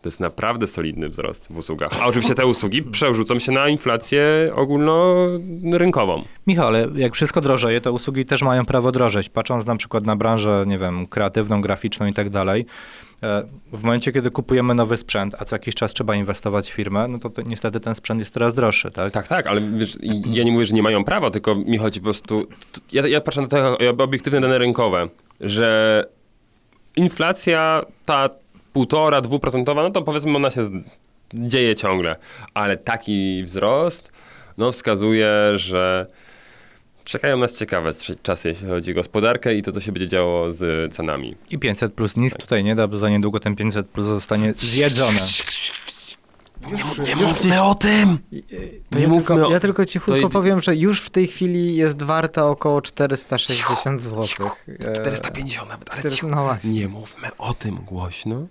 [0.06, 1.92] To jest naprawdę solidny wzrost w usługach.
[2.02, 6.24] A oczywiście te usługi przerzucą się na inflację ogólnorynkową.
[6.48, 9.30] Michał, ale jak wszystko drożeje, to usługi też mają prawo drożeć.
[9.30, 12.66] Patrząc na przykład na branżę, nie wiem, kreatywną, graficzną i tak dalej,
[13.24, 17.08] e, w momencie, kiedy kupujemy nowy sprzęt, a co jakiś czas trzeba inwestować w firmę,
[17.08, 19.14] no to, to niestety ten sprzęt jest coraz droższy, tak?
[19.14, 22.04] Tak, tak, ale wiesz, ja nie mówię, że nie mają prawa, tylko mi chodzi po
[22.04, 22.48] prostu...
[22.92, 25.10] Ja, ja patrzę na te obiektywne dane rynkowe,
[25.42, 26.04] że
[26.96, 28.30] inflacja ta
[28.76, 30.70] półtora, dwuprocentowa, no to powiedzmy ona się
[31.34, 32.16] dzieje ciągle,
[32.54, 34.12] ale taki wzrost
[34.58, 36.08] no wskazuje, że
[37.04, 37.92] czekają nas ciekawe
[38.24, 41.36] czasy, jeśli chodzi o gospodarkę i to, co się będzie działo z cenami.
[41.52, 45.20] I 500 plus nic tutaj nie da, bo za niedługo ten 500 plus zostanie zjedzone.
[47.08, 48.18] Nie mówmy o tym!
[48.90, 51.28] To Nie ja, mówmy tylko, o- ja tylko cichutko to- powiem, że już w tej
[51.28, 54.22] chwili jest warta około 460 zł.
[54.96, 56.28] 450 nawet, ale 400, cicho.
[56.30, 56.58] no.
[56.64, 58.46] Nie mówmy o tym głośno,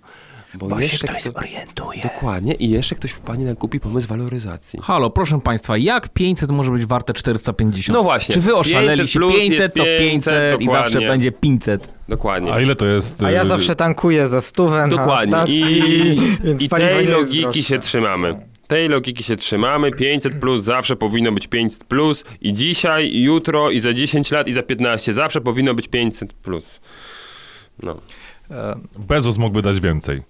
[0.57, 2.01] bo, jeszcze ktoś zorientuje.
[2.03, 4.79] Dokładnie i jeszcze ktoś wpadnie na głupi pomysł waloryzacji.
[4.83, 7.97] Halo, proszę państwa, jak 500 może być warte 450?
[7.97, 8.35] No właśnie.
[8.35, 9.19] Czy wy oszaleliście?
[9.19, 11.89] 500 plus 500 to jest 500 i zawsze będzie 500.
[12.09, 12.53] Dokładnie.
[12.53, 13.23] A ile to jest?
[13.23, 15.31] A ja y, zawsze tankuję za stówę Dokładnie.
[15.31, 15.79] na stacji,
[16.13, 18.35] I, więc i tej logiki się trzymamy.
[18.67, 19.91] Tej logiki się trzymamy.
[19.91, 24.47] 500 plus zawsze powinno być 500 plus i dzisiaj, i jutro, i za 10 lat,
[24.47, 26.81] i za 15 zawsze powinno być 500 plus.
[27.83, 28.01] No.
[28.99, 30.21] Bezos mógłby dać więcej.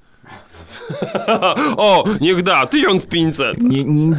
[1.78, 3.62] o, niech da, 1500!
[3.62, 4.16] Nie, nie,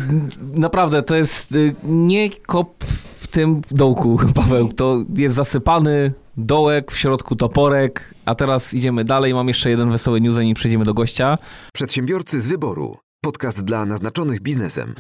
[0.54, 2.84] naprawdę, to jest y, nie kop
[3.20, 4.72] w tym dołku, Paweł.
[4.72, 9.34] To jest zasypany dołek, w środku toporek, a teraz idziemy dalej.
[9.34, 11.38] Mam jeszcze jeden wesoły news, zanim przejdziemy do gościa.
[11.72, 13.05] Przedsiębiorcy z wyboru.
[13.26, 14.94] Podcast dla naznaczonych biznesem.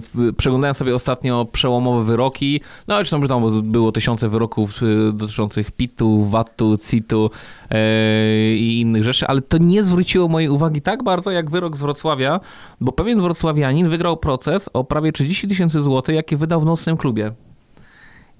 [0.00, 2.60] W- przeglądałem sobie ostatnio przełomowe wyroki.
[2.88, 7.30] No, zresztą że tam było tysiące wyroków e, dotyczących PIT-u, VAT-u, CIT-u
[7.70, 11.80] e, i innych rzeczy, ale to nie zwróciło mojej uwagi tak bardzo jak wyrok z
[11.80, 12.40] Wrocławia,
[12.80, 17.32] bo pewien wrocławianin wygrał proces o prawie 30 tysięcy złotych, jaki wydał w nocnym klubie.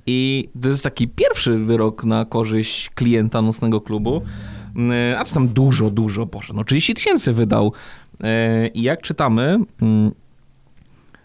[0.07, 4.22] I to jest taki pierwszy wyrok na korzyść klienta nocnego klubu.
[5.18, 7.72] A czy tam dużo, dużo, Boże, no 30 tysięcy wydał.
[8.24, 10.12] E, I jak czytamy, mm,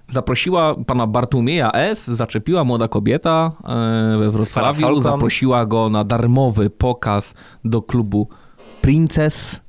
[0.09, 7.33] zaprosiła pana Bartłomieja S., zaczepiła młoda kobieta e, we Wrocławiu, zaprosiła go na darmowy pokaz
[7.65, 8.27] do klubu
[8.81, 9.61] Princess.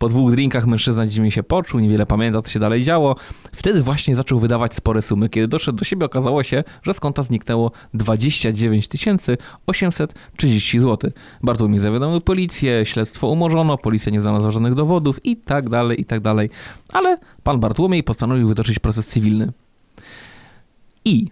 [0.00, 3.16] Po dwóch drinkach mężczyzna dziwnie się poczuł, niewiele pamięta, co się dalej działo.
[3.52, 5.28] Wtedy właśnie zaczął wydawać spore sumy.
[5.28, 8.88] Kiedy doszedł do siebie, okazało się, że z konta zniknęło 29
[9.66, 11.10] 830 zł.
[11.42, 16.20] Bartłomiej zawiadomił policję, śledztwo umorzono, policja nie znalazła żadnych dowodów i tak dalej, i tak
[16.20, 16.50] dalej.
[16.88, 19.52] Ale pan Bartłomiej postanowił wytoczyć proces cywilny.
[21.04, 21.30] I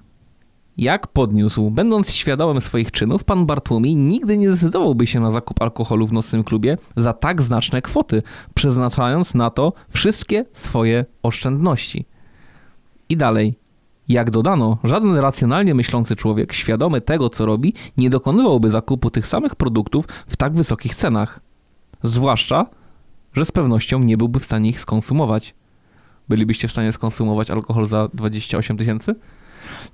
[0.78, 6.06] jak podniósł, będąc świadomym swoich czynów, pan Bartłomiej nigdy nie zdecydowałby się na zakup alkoholu
[6.06, 8.22] w nocnym klubie za tak znaczne kwoty,
[8.54, 12.04] przeznaczając na to wszystkie swoje oszczędności.
[13.08, 13.54] I dalej.
[14.08, 19.54] Jak dodano, żaden racjonalnie myślący człowiek, świadomy tego, co robi, nie dokonywałby zakupu tych samych
[19.54, 21.40] produktów w tak wysokich cenach.
[22.02, 22.66] Zwłaszcza,
[23.34, 25.54] że z pewnością nie byłby w stanie ich skonsumować.
[26.28, 29.14] Bylibyście w stanie skonsumować alkohol za 28 tysięcy?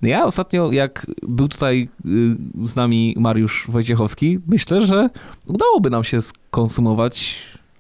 [0.03, 5.09] No Ja ostatnio, jak był tutaj y, z nami Mariusz Wojciechowski, myślę, że
[5.47, 7.37] udałoby nam się skonsumować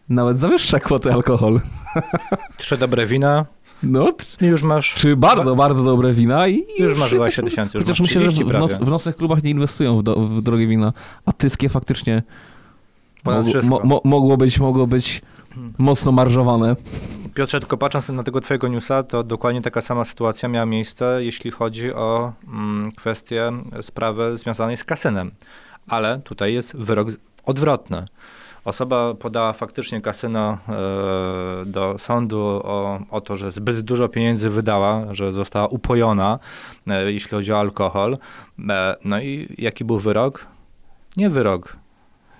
[0.08, 1.60] nawet za wyższe kwoty alkohol.
[2.58, 3.46] trzy dobre wina
[3.82, 7.78] No, już masz, czy bardzo, bardzo dobre wina i i już masz jesteśmy- 20 tysięcy,
[7.78, 8.74] już Chociaż myślę, że 30 w, prawie.
[8.84, 10.92] w nocnych klubach nie inwestują w, do, w drogie wina,
[11.26, 12.22] a tyskie faktycznie
[13.24, 15.22] mogło, mo, mo, mogło być, mogło być
[15.78, 16.76] mocno marżowane.
[17.34, 21.50] Piotrze, tylko patrząc na tego twojego newsa, to dokładnie taka sama sytuacja miała miejsce, jeśli
[21.50, 25.30] chodzi o mm, kwestię sprawy związanej z kasynem.
[25.88, 27.08] Ale tutaj jest wyrok
[27.44, 28.04] odwrotny.
[28.64, 35.14] Osoba podała faktycznie kasyno e, do sądu o, o to, że zbyt dużo pieniędzy wydała,
[35.14, 36.38] że została upojona,
[36.86, 38.18] e, jeśli chodzi o alkohol.
[38.68, 40.46] E, no i jaki był wyrok?
[41.16, 41.76] Nie wyrok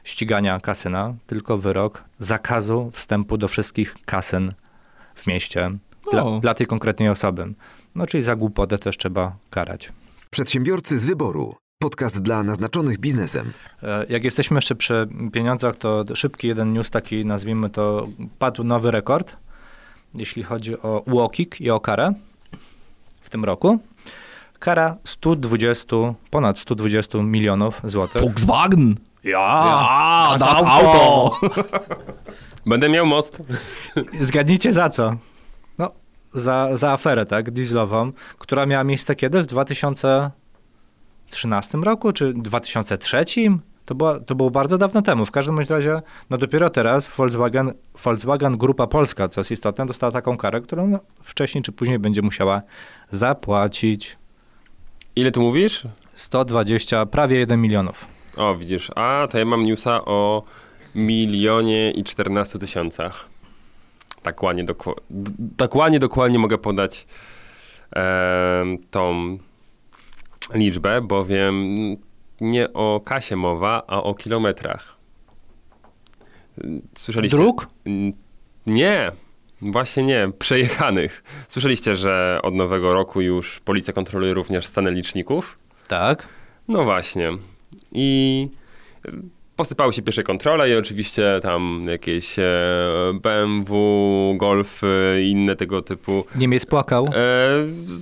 [0.05, 4.53] ścigania kasyna, tylko wyrok zakazu wstępu do wszystkich kasyn
[5.15, 5.71] w mieście
[6.13, 6.41] dla, O.
[6.41, 7.55] dla tej konkretnej osoby.
[7.95, 9.93] No czyli za głupotę też trzeba karać.
[10.31, 11.55] Przedsiębiorcy z wyboru.
[11.83, 13.53] Podcast dla naznaczonych biznesem.
[13.83, 18.09] E, Jak jesteśmy jeszcze przy pieniądzach, to szybki jeden news taki, nazwijmy to,
[18.39, 19.37] padł nowy rekord,
[20.15, 22.13] jeśli chodzi o UOKiK i o karę
[23.21, 23.79] w tym roku.
[24.59, 25.97] Kara 120,
[26.31, 28.23] ponad 120 milionów złotych.
[28.23, 28.97] Volkswagen!
[29.25, 30.75] Ja, A, das das auto!
[30.75, 31.41] auto!
[32.67, 33.43] Będę miał most.
[34.21, 35.17] Zgadnijcie za co?
[35.79, 35.91] No,
[36.35, 39.43] za, za aferę, tak, dieslową, która miała miejsce kiedy?
[39.43, 43.25] W 2013 roku, czy 2003?
[43.85, 45.27] To, była, to było bardzo dawno temu.
[45.27, 47.73] W każdym razie, no dopiero teraz Volkswagen,
[48.05, 52.23] Volkswagen Grupa Polska, co jest istotne, dostała taką karę, którą no, wcześniej czy później będzie
[52.23, 52.63] musiała
[53.11, 54.17] zapłacić
[55.17, 55.83] Ile tu mówisz?
[56.15, 58.14] 120, prawie 1 milionów.
[58.37, 58.91] O, widzisz.
[58.97, 60.43] A, to ja mam newsa o
[60.95, 63.29] milionie i 14 tysiącach.
[64.23, 67.07] Tak ładnie, dokła- d- tak ładnie, dokładnie mogę podać
[67.93, 69.39] em, tą
[70.55, 71.67] liczbę, bowiem
[72.41, 74.97] nie o kasie mowa, a o kilometrach.
[76.99, 77.37] Słyszeliście?
[77.37, 77.67] Dróg?
[78.67, 79.13] Nie,
[79.63, 81.25] właśnie nie, przejechanych.
[81.49, 85.59] Słyszeliście, że od nowego roku już policja kontroluje również stany liczników?
[85.89, 86.29] Tak.
[86.69, 87.33] No właśnie.
[87.93, 88.49] I
[89.57, 92.43] posypały się pierwsze kontrole i oczywiście tam jakieś e,
[93.23, 94.83] BMW, Golf
[95.23, 96.25] i inne tego typu.
[96.37, 97.07] Niemiec płakał.
[97.07, 97.11] E,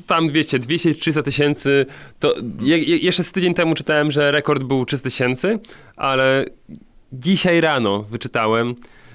[0.07, 1.87] tam 200, 200-300 tysięcy.
[2.21, 5.59] To je, je, jeszcze z tydzień temu czytałem, że rekord był 300 tysięcy,
[5.97, 6.45] ale
[7.13, 8.75] dzisiaj rano wyczytałem,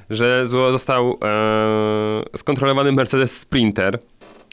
[0.10, 4.00] że został e, skontrolowany Mercedes Sprinter,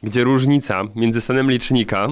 [0.03, 2.09] gdzie różnica między stanem licznika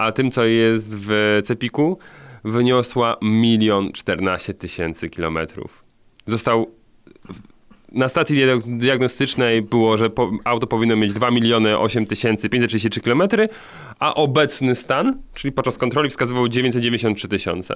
[0.00, 1.98] a tym, co jest w Cepiku,
[2.44, 5.84] wyniosła milion czternaście tysięcy kilometrów.
[6.26, 6.66] Został
[7.92, 13.00] na stacji diag- diagnostycznej było, że po, auto powinno mieć 2 miliony 8 tysięcy 533
[13.00, 13.22] km,
[13.98, 17.74] a obecny stan, czyli podczas kontroli wskazywał 993 tysiące.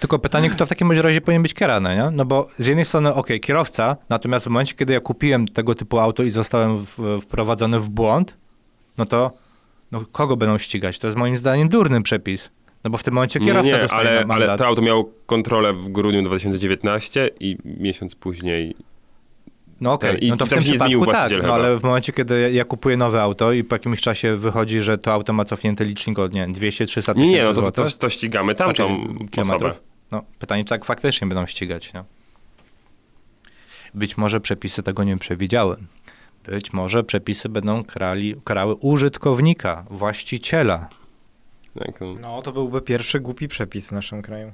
[0.00, 2.10] Tylko pytanie, kto w takim razie powinien być kierany, nie?
[2.10, 5.98] No bo z jednej strony, okej, kierowca, natomiast w momencie, kiedy ja kupiłem tego typu
[5.98, 8.34] auto i zostałem w, wprowadzony w błąd,
[8.98, 9.32] no to
[9.92, 10.98] no, kogo będą ścigać?
[10.98, 12.50] To jest moim zdaniem durny przepis.
[12.84, 14.48] No bo w tym momencie kierowca nie, dostaje ale, mandat.
[14.48, 18.74] ale to auto miało kontrolę w grudniu 2019 i miesiąc później
[19.80, 22.64] No okej, i no to w tym przypadku tak, no ale w momencie, kiedy ja
[22.64, 26.34] kupuję nowe auto i po jakimś czasie wychodzi, że to auto ma cofnięty licznik od,
[26.34, 29.74] nie wiem, 200-300 tysięcy Nie, nie, no to, to, to ścigamy tamtą Znaczy, osobę.
[30.10, 32.04] No, pytanie, czy tak faktycznie będą ścigać, nie?
[33.94, 35.76] Być może przepisy tego nie przewidziały.
[36.44, 40.88] Być może przepisy będą krali, karały użytkownika, właściciela.
[41.78, 42.14] Tak, no.
[42.20, 44.52] No, to byłby pierwszy głupi przepis w naszym kraju.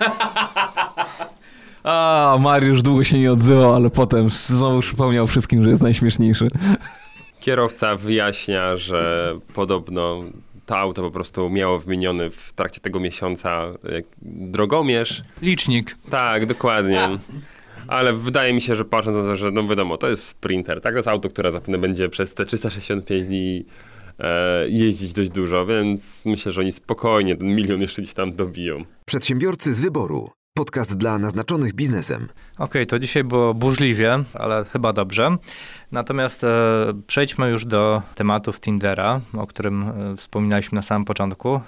[1.82, 6.48] A, Mariusz długo się nie odzywał, ale potem znowu przypomniał wszystkim, że jest najśmieszniejszy.
[7.40, 10.22] Kierowca wyjaśnia, że podobno
[10.66, 15.22] to auto po prostu miało wymieniony w trakcie tego miesiąca jak drogomierz.
[15.42, 15.96] Licznik.
[16.10, 17.08] Tak, dokładnie.
[17.88, 20.92] Ale wydaje mi się, że patrząc na to, że no wiadomo, to jest Sprinter, tak?
[20.92, 23.64] To jest auto, które zapewne będzie przez te 365 dni
[24.68, 28.84] jeździć dość dużo, więc myślę, że oni spokojnie ten milion jeszcze gdzieś tam dobiją.
[29.06, 30.30] Przedsiębiorcy z wyboru.
[30.54, 32.28] Podcast dla naznaczonych biznesem.
[32.58, 35.36] Okej, to dzisiaj było burzliwie, ale chyba dobrze.
[35.92, 36.48] Natomiast e,
[37.06, 41.54] przejdźmy już do tematów Tindera, o którym e, wspominaliśmy na samym początku.
[41.54, 41.60] E,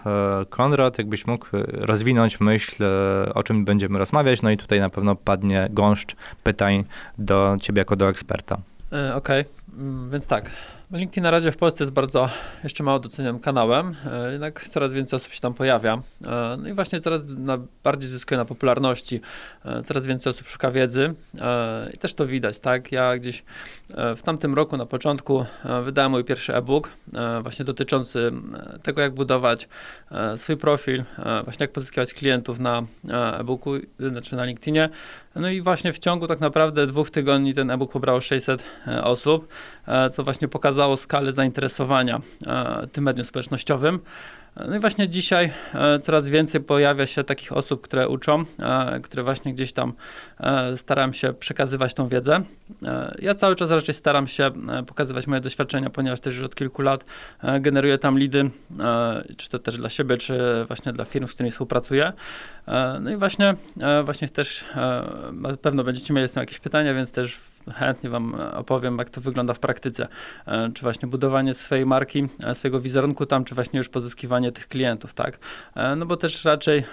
[0.50, 4.90] Konrad, jakbyś mógł e, rozwinąć myśl, e, o czym będziemy rozmawiać, no i tutaj na
[4.90, 6.84] pewno padnie gąszcz pytań
[7.18, 8.59] do ciebie jako do eksperta.
[8.92, 9.44] E, Okej,
[9.78, 10.50] Mm, więc tak.
[10.93, 12.28] LinkedIn na razie w Polsce jest bardzo
[12.64, 16.03] jeszcze mało docenianym kanałem, e, jednak coraz więcej osób się tam pojawia.
[16.26, 17.32] E, No i właśnie coraz
[17.84, 19.20] bardziej zyskuje na popularności,
[19.64, 21.14] e, coraz więcej osób szuka wiedzy
[21.95, 22.93] i też to widać, tak?
[22.93, 23.45] Ja gdzieś
[24.16, 25.45] w tamtym roku na początku
[25.84, 26.88] wydałem mój pierwszy e-book,
[27.43, 28.32] właśnie dotyczący
[28.82, 29.68] tego, jak budować
[30.36, 31.05] swój profil,
[31.45, 32.82] właśnie jak pozyskiwać klientów na
[33.38, 34.88] e-booku, znaczy na LinkedInie.
[35.35, 39.49] No i właśnie w ciągu tak naprawdę dwóch tygodni ten e-book pobrało 600 e, osób,
[39.87, 44.01] e, co właśnie pokazało skalę zainteresowania e, tym medium społecznościowym.
[44.57, 49.22] No i właśnie dzisiaj e, coraz więcej pojawia się takich osób, które uczą, e, które
[49.22, 49.92] właśnie gdzieś tam
[50.40, 52.42] e, staram się przekazywać tą wiedzę.
[53.18, 54.50] Ja cały czas raczej staram się
[54.86, 57.05] pokazywać moje doświadczenia, ponieważ też już od kilku lat
[57.61, 58.50] generuję tam lidy,
[59.36, 62.12] czy to też dla siebie, czy właśnie dla firm, z którymi współpracuję.
[63.00, 63.55] No i właśnie,
[64.05, 64.64] właśnie też
[65.32, 67.40] na pewno będziecie mieli jakieś pytania, więc też
[67.70, 70.08] chętnie Wam e, opowiem, jak to wygląda w praktyce.
[70.46, 74.68] E, Czy właśnie budowanie swojej marki, e, swojego wizerunku tam, czy właśnie już pozyskiwanie tych
[74.68, 75.38] klientów, tak?
[75.96, 76.84] No bo też raczej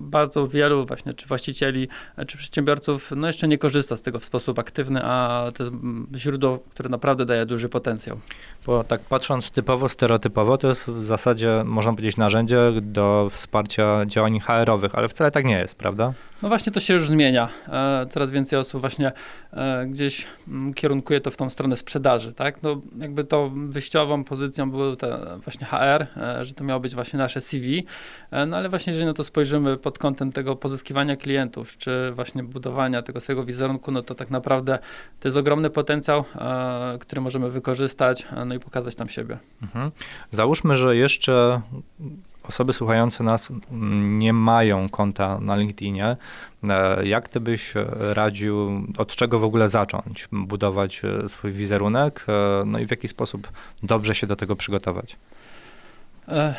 [0.00, 1.88] bardzo wielu właśnie, czy właścicieli,
[2.26, 6.06] czy przedsiębiorców, no jeszcze nie korzysta z tego w sposób aktywny, a to jest mm,
[6.16, 8.20] źródło, które naprawdę daje duży potencjał.
[8.66, 14.40] Bo tak patrząc typowo, stereotypowo, to jest w zasadzie, można powiedzieć, narzędzie do wsparcia działań
[14.40, 16.12] HR-owych, ale wcale tak nie jest, prawda?
[16.42, 17.48] No właśnie to się już zmienia.
[17.68, 19.12] E, Coraz więcej osób właśnie
[19.52, 22.62] e, gdzieś mm, kierunkuje to w tą stronę sprzedaży, tak?
[22.62, 27.18] No jakby to wyjściową pozycją był te właśnie HR, e, że to miało być właśnie
[27.18, 27.86] nasze CV,
[28.46, 33.02] no ale właśnie jeżeli na to spojrzymy pod kątem tego pozyskiwania klientów, czy właśnie budowania
[33.02, 34.78] tego swojego wizerunku, no to tak naprawdę
[35.20, 39.38] to jest ogromny potencjał, e, który możemy wykorzystać, e, no i pokazać tam siebie.
[39.62, 39.90] Mhm.
[40.30, 41.60] Załóżmy, że jeszcze
[42.42, 43.52] osoby słuchające nas
[44.20, 46.16] nie mają konta na LinkedInie.
[46.62, 47.74] E, Jak ty byś
[48.12, 52.26] radził, od czego w ogóle zacząć budować swój wizerunek,
[52.66, 53.48] no i w jaki sposób
[53.82, 55.16] dobrze się do tego przygotować?
[56.28, 56.54] E,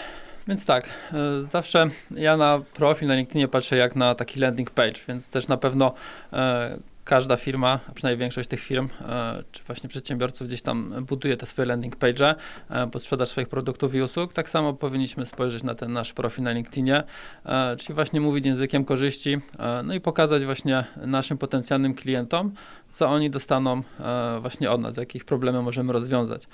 [0.48, 5.00] Więc tak, e, zawsze ja na profil na LinkedInie patrzę jak na taki landing page,
[5.08, 5.94] więc też na pewno
[6.34, 11.46] e, każda firma, przynajmniej większość tych firm, e, czy właśnie przedsiębiorców gdzieś tam buduje te
[11.46, 12.36] swoje landing page
[12.70, 14.34] e, pod sprzedaż swoich produktów i usług.
[14.34, 17.04] Tak samo powinniśmy spojrzeć na ten nasz profil na LinkedInie,
[17.78, 19.38] czyli właśnie mówić językiem korzyści,
[19.84, 22.54] no i pokazać właśnie naszym potencjalnym klientom,
[22.90, 23.82] co oni dostaną
[24.42, 26.48] właśnie od nas, jakie ich problemy możemy rozwiązać.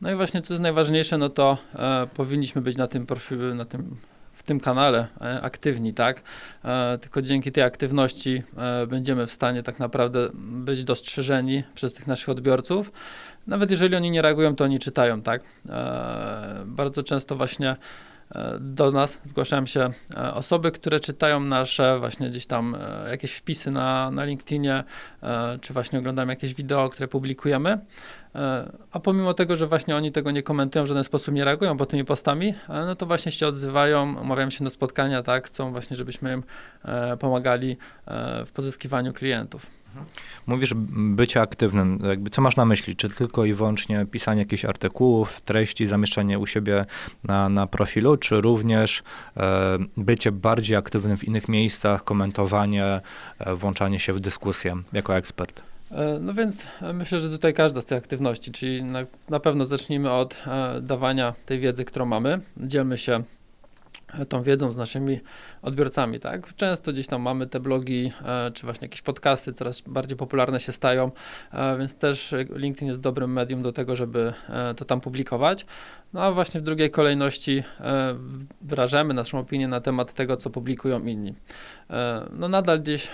[0.00, 3.64] No i właśnie co jest najważniejsze, no to e, powinniśmy być na tym profilu, na
[3.64, 3.96] tym,
[4.32, 6.22] w tym kanale e, aktywni, tak?
[6.64, 12.06] E, tylko dzięki tej aktywności e, będziemy w stanie tak naprawdę być dostrzeżeni przez tych
[12.06, 12.92] naszych odbiorców.
[13.46, 15.42] Nawet jeżeli oni nie reagują, to oni czytają, tak?
[15.68, 17.76] E, bardzo często właśnie
[18.60, 23.70] do nas zgłaszają się e, osoby, które czytają nasze właśnie gdzieś tam e, jakieś wpisy
[23.70, 24.84] na, na LinkedInie,
[25.22, 27.78] e, czy właśnie oglądają jakieś wideo, które publikujemy.
[28.92, 31.88] A pomimo tego, że właśnie oni tego nie komentują, w żaden sposób nie reagują pod
[31.88, 36.32] tymi postami, no to właśnie się odzywają, umawiają się na spotkania, tak, chcą właśnie, żebyśmy
[36.32, 36.42] im
[37.18, 37.76] pomagali
[38.46, 39.77] w pozyskiwaniu klientów.
[40.46, 41.98] Mówisz bycie aktywnym.
[42.08, 42.96] Jakby co masz na myśli?
[42.96, 46.84] Czy tylko i wyłącznie pisanie jakichś artykułów, treści, zamieszczanie u siebie
[47.24, 49.02] na, na profilu, czy również
[49.36, 53.00] e, bycie bardziej aktywnym w innych miejscach, komentowanie,
[53.38, 55.62] e, włączanie się w dyskusję jako ekspert?
[55.90, 59.64] E, No więc e, myślę, że tutaj każda z tych aktywności, czyli na, na pewno
[59.64, 62.40] zacznijmy od e, dawania tej wiedzy, którą mamy.
[62.56, 63.22] Dzielmy się
[64.08, 65.20] e, tą wiedzą z naszymi
[65.62, 66.54] odbiorcami, tak?
[66.54, 70.72] Często gdzieś tam mamy te blogi, e, czy właśnie jakieś podcasty coraz bardziej popularne się
[70.72, 71.10] stają,
[71.52, 75.66] e, więc też LinkedIn jest dobrym medium do tego, żeby e, to tam publikować.
[76.12, 77.62] No a właśnie w drugiej kolejności
[78.60, 81.34] wyrażamy naszą opinię na temat tego, co publikują inni.
[82.32, 83.08] No nadal gdzieś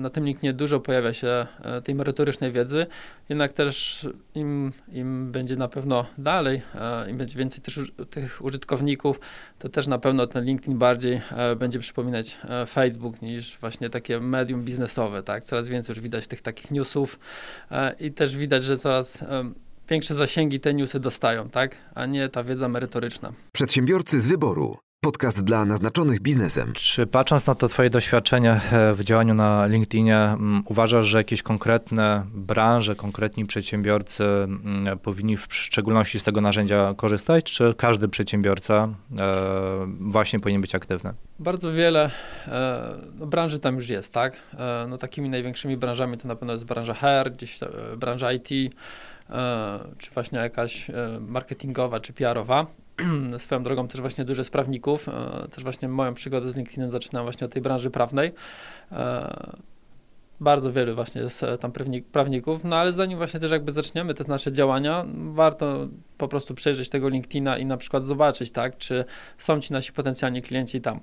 [0.00, 1.46] na tym LinkedInie dużo pojawia się
[1.84, 2.86] tej merytorycznej wiedzy,
[3.28, 6.62] jednak też im, im będzie na pewno dalej,
[7.08, 9.20] im będzie więcej też tych użytkowników,
[9.58, 11.20] to też na pewno ten LinkedIn bardziej
[11.56, 15.44] będzie przypominać e, Facebook niż właśnie takie medium biznesowe, tak?
[15.44, 17.18] Coraz więcej już widać tych takich newsów
[17.70, 19.52] e, i też widać, że coraz e,
[19.88, 21.76] większe zasięgi te newsy dostają, tak?
[21.94, 23.32] A nie ta wiedza merytoryczna.
[23.52, 24.83] Przedsiębiorcy z wyboru.
[25.04, 26.72] Podcast dla naznaczonych biznesem.
[26.72, 31.42] Czy patrząc na to twoje doświadczenie e, w działaniu na LinkedInie, mm, uważasz, że jakieś
[31.42, 38.88] konkretne branże, konkretni przedsiębiorcy mm, powinni w szczególności z tego narzędzia korzystać, czy każdy przedsiębiorca
[39.18, 41.14] e, właśnie powinien być aktywny?
[41.38, 42.10] Bardzo wiele
[42.48, 44.36] e, no, branży tam już jest, tak?
[44.88, 47.58] No, takimi największymi branżami to na pewno jest branża HR, gdzieś
[47.96, 48.48] branża IT,
[49.98, 50.90] czy właśnie jakaś
[51.20, 52.66] marketingowa, czy PR-owa.
[53.38, 55.08] Swoją drogą też właśnie dużo sprawników.
[55.08, 58.32] E, też właśnie moją przygodę z LinkedInem zaczynam właśnie od tej branży prawnej.
[58.92, 59.56] E,
[60.40, 64.24] bardzo wielu właśnie jest tam prawnik, prawników, no ale zanim właśnie też jakby zaczniemy te
[64.28, 65.88] nasze działania, warto
[66.18, 69.04] po prostu przejrzeć tego LinkedIna i na przykład zobaczyć, tak, czy
[69.38, 71.00] są ci nasi potencjalni klienci tam.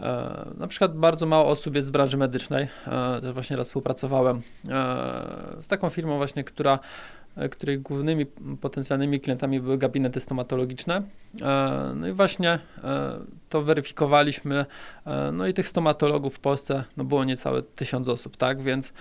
[0.00, 2.68] E, na przykład bardzo mało osób jest z branży medycznej,
[3.20, 4.42] też właśnie raz współpracowałem
[5.60, 6.78] z taką firmą właśnie, która
[7.38, 8.26] e, której głównymi
[8.60, 11.02] potencjalnymi klientami były gabinety stomatologiczne.
[11.42, 13.18] E, No i właśnie e,
[13.48, 14.66] to weryfikowaliśmy.
[15.32, 18.62] No i tych stomatologów w Polsce no było niecałe tysiąc osób, tak?
[18.62, 18.92] Więc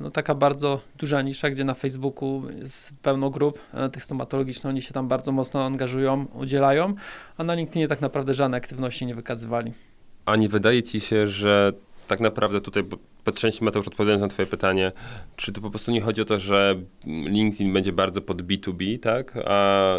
[0.00, 3.58] no taka bardzo duża nisza, gdzie na Facebooku jest pełno grup
[3.92, 6.94] tych stomatologicznych, oni się tam bardzo mocno angażują, udzielają,
[7.36, 9.72] a na LinkedInie tak naprawdę żadnej aktywności nie wykazywali.
[10.26, 11.72] A nie wydaje ci się, że
[12.08, 12.82] tak naprawdę tutaj,
[13.24, 14.92] po części Mateusz odpowiadając na twoje pytanie,
[15.36, 16.76] czy to po prostu nie chodzi o to, że
[17.06, 19.34] LinkedIn będzie bardzo pod B2B, tak?
[19.44, 19.96] A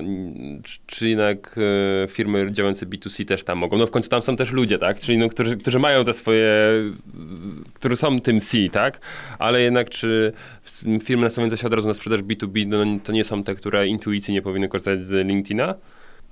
[0.63, 1.55] czy- czy jednak
[2.03, 3.77] e, firmy działające B2C też tam mogą?
[3.77, 4.99] No w końcu tam są też ludzie, tak?
[4.99, 6.53] Czyli no, którzy, którzy mają te swoje,
[7.73, 9.01] którzy są tym C, tak?
[9.39, 10.31] Ale jednak czy
[11.03, 14.41] firmy nastawiające się od razu na sprzedaż B2B, no, to nie są te, które intuicyjnie
[14.41, 15.75] powinny korzystać z LinkedIna?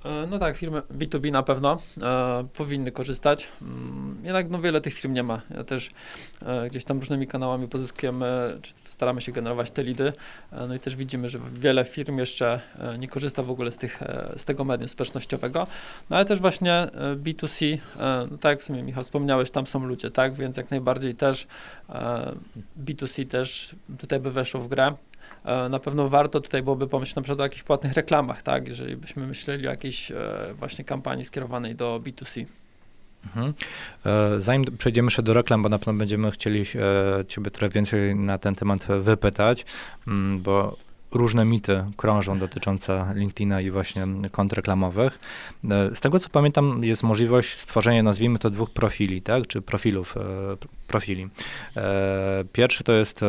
[0.06, 3.48] E, No tak, firmy B2B na pewno e, powinny korzystać.
[3.62, 5.40] Mm, Jednak no, wiele tych firm nie ma.
[5.56, 5.90] Ja też
[6.46, 10.12] e, gdzieś tam różnymi kanałami pozyskujemy, czy staramy się generować te lidy.
[10.52, 13.78] E, no i też widzimy, że wiele firm jeszcze e, nie korzysta w ogóle z,
[13.78, 15.66] tych, e, z tego medium społecznościowego.
[16.10, 19.66] No ale też właśnie e, B2C, e, no tak jak w sumie Michał wspomniałeś, tam
[19.66, 20.34] są ludzie, tak?
[20.34, 21.46] Więc jak najbardziej też
[21.88, 22.32] e,
[22.84, 24.94] B2C też tutaj by weszło w grę.
[25.44, 28.68] E, Na pewno warto tutaj byłoby pomyśleć na przykład o jakichś płatnych reklamach, tak?
[28.68, 30.16] Jeżeli byśmy myśleli o jakiejś e,
[30.54, 32.44] właśnie kampanii skierowanej do B2C.
[33.26, 33.54] Mhm.
[34.06, 36.64] E, Zanim przejdziemy jeszcze do reklam, bo na pewno będziemy chcieli
[37.28, 39.64] Ciebie trochę więcej na ten temat wypytać,
[40.06, 40.76] mm, bo
[41.16, 45.18] różne mity krążą dotyczące LinkedIna i właśnie kont reklamowych.
[45.70, 49.46] E, Z tego co pamiętam, jest możliwość stworzenia, nazwijmy to, dwóch profili, tak?
[49.46, 50.20] Czy profilów, e,
[50.86, 51.28] profili.
[51.76, 53.20] E, Pierwszy to jest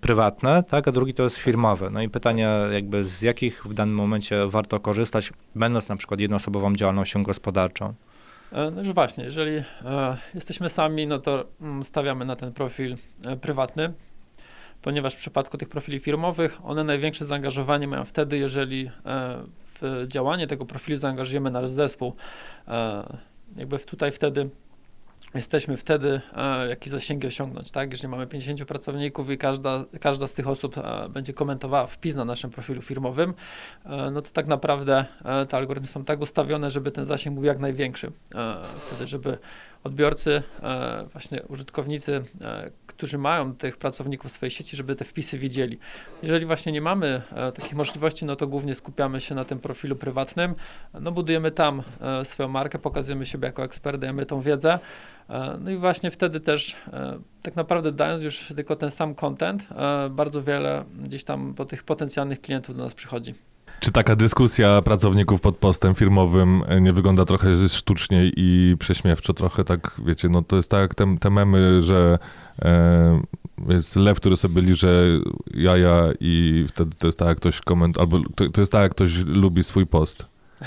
[0.00, 0.88] prywatne, tak?
[0.88, 1.90] A drugi to jest firmowy.
[1.90, 6.74] No i pytanie, jakby z jakich w danym momencie warto korzystać, będąc na przykład jednoosobową
[6.74, 7.94] działalnością gospodarczą.
[8.52, 9.62] No już właśnie, jeżeli
[10.34, 12.96] jesteśmy sami, no to mm, stawiamy na ten profil
[13.40, 13.92] prywatny,
[14.82, 19.42] ponieważ w przypadku tych profili firmowych one największe zaangażowanie mają wtedy, jeżeli e,
[19.80, 22.14] w działanie tego profilu zaangażujemy nasz zespół.
[22.68, 23.18] E,
[23.56, 24.50] Jakby tutaj wtedy
[25.34, 27.90] jesteśmy wtedy, e, jakie zasięgi osiągnąć, tak?
[27.90, 30.74] Jeżeli mamy 50 pracowników i każda, każda z tych osób
[31.10, 33.34] będzie komentowała wpis na naszym profilu firmowym,
[34.12, 35.04] no to tak naprawdę
[35.48, 38.12] te algorytmy są tak ustawione, żeby ten zasięg był jak największy.
[38.78, 39.38] Wtedy, żeby
[39.84, 45.38] odbiorcy, e, właśnie użytkownicy, e, którzy mają tych pracowników w swojej sieci, żeby te wpisy
[45.38, 45.78] widzieli.
[46.22, 49.96] Jeżeli właśnie nie mamy e, takich możliwości, no to głównie skupiamy się na tym profilu
[49.96, 50.54] prywatnym,
[51.00, 51.82] no budujemy tam
[52.24, 54.78] swoją markę, pokazujemy siebie jako ekspert, dajemy tą wiedzę,
[55.60, 56.76] No i właśnie wtedy też
[57.42, 59.68] tak naprawdę dając już tylko ten sam content,
[60.10, 63.34] bardzo wiele gdzieś tam po tych potencjalnych klientów do nas przychodzi.
[63.80, 69.32] Czy taka dyskusja pracowników pod postem firmowym e, nie wygląda trochę sztucznie i prześmiewczo?
[69.32, 72.18] Trochę tak, wiecie, no to jest tak te, te memy, że
[72.62, 73.20] e,
[73.68, 75.04] jest lew, który sobie liże
[75.54, 78.92] jaja i wtedy to jest tak, jak ktoś koment, albo to, to jest tak, jak
[78.92, 80.24] ktoś lubi swój post.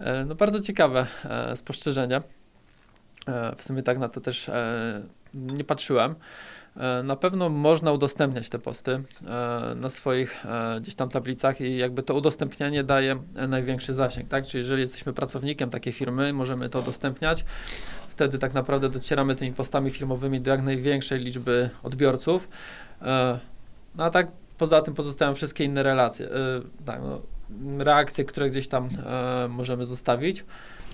[0.00, 2.20] E, No bardzo ciekawe e, spostrzeżenie.
[3.56, 4.50] W sumie tak na to też
[5.34, 6.14] nie patrzyłem.
[6.76, 11.76] E, Na pewno można udostępniać te posty e, na swoich e, gdzieś tam tablicach i
[11.76, 14.46] jakby to udostępnianie daje największy zasięg, tak?
[14.46, 17.44] Czyli jeżeli jesteśmy pracownikiem takiej firmy, możemy to udostępniać.
[18.08, 22.48] Wtedy tak naprawdę docieramy tymi postami firmowymi do jak największej liczby odbiorców.
[23.94, 26.28] No a tak poza tym pozostają wszystkie inne relacje.
[26.84, 27.20] Tak, no,
[27.84, 28.88] reakcje, które gdzieś tam
[29.48, 30.44] możemy zostawić.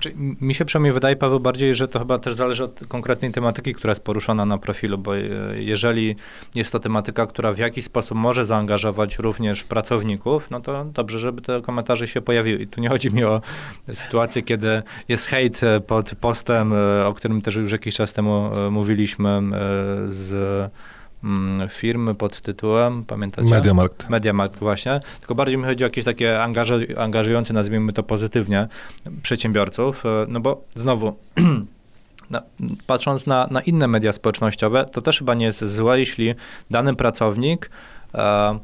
[0.01, 3.75] Czy mi się przynajmniej wydaje, Paweł, bardziej, że to chyba też zależy od konkretnej tematyki,
[3.75, 5.23] która jest poruszona na profilu, bo e,
[5.55, 6.17] jeżeli
[6.55, 11.43] jest to tematyka, która w jakiś sposób może zaangażować również pracowników, no to dobrze, żeby
[11.43, 12.63] te komentarze się pojawiły.
[12.63, 13.41] I tu nie chodzi mi o
[13.93, 18.51] sytuację, kiedy jest hejt e, pod postem, e, o którym też już jakiś czas temu
[18.71, 19.41] mówiliśmy
[20.07, 20.71] z
[21.69, 23.49] firmy pod tytułem, pamiętacie?
[23.49, 24.09] Mediamarkt.
[24.11, 28.69] Mediamarkt właśnie, tylko bardziej mi chodzi o jakieś takie angażu- angażujące, nazwijmy to pozytywnie,
[29.23, 31.17] przedsiębiorców, e, no bo znowu,
[32.31, 32.43] na,
[32.87, 36.35] patrząc na, na inne media społecznościowe, to też chyba nie jest złe, jeśli
[36.71, 37.71] dany pracownik
[38.15, 38.59] e,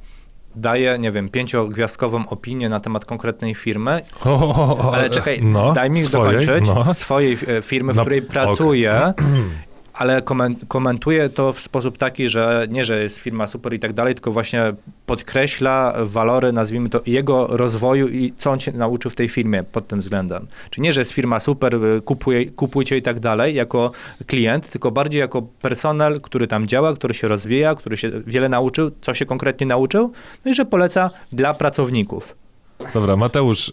[0.56, 5.72] daje, nie wiem, pięciogwiazdkową opinię na temat konkretnej firmy, O, o, o, ale czekaj, no,
[5.72, 6.94] daj mi swojej, dokończyć, No.
[6.94, 8.26] swojej e, firmy, w Na- której ok.
[8.26, 9.00] pracuje,
[9.96, 13.92] ale komen- komentuje to w sposób taki, że nie, że jest firma super i tak
[13.92, 14.74] dalej, tylko właśnie
[15.06, 19.88] podkreśla walory, nazwijmy to, jego rozwoju i co on się nauczył w tej firmie pod
[19.88, 20.46] tym względem.
[20.70, 23.92] Czyli nie, że jest firma super, kupuje, kupujcie i tak dalej, jako
[24.26, 28.90] klient, tylko bardziej jako personel, który tam działa, który się rozwija, który się wiele nauczył,
[29.00, 30.12] co się konkretnie nauczył,
[30.44, 32.45] no i że poleca dla pracowników.
[32.94, 33.72] Dobra, Mateusz, y,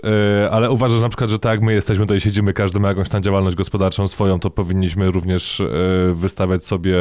[0.51, 3.23] ale uważasz na przykład, że tak jak my jesteśmy, tutaj siedzimy, każdy ma jakąś tam
[3.23, 5.67] działalność gospodarczą swoją, to powinniśmy również y,
[6.13, 6.97] wystawiać sobie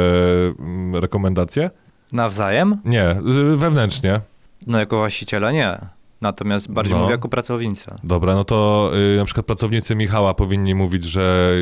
[0.59, 1.69] mm, rekomendacje?
[2.13, 2.77] Nawzajem?
[2.85, 4.21] Nie, y, wewnętrznie.
[4.67, 5.77] No jako właściciele nie.
[6.21, 6.99] Natomiast bardziej No.
[7.01, 7.85] mówię jako pracownicy.
[8.03, 11.55] Dobra, no to na przykład pracownicy Michała powinni mówić, że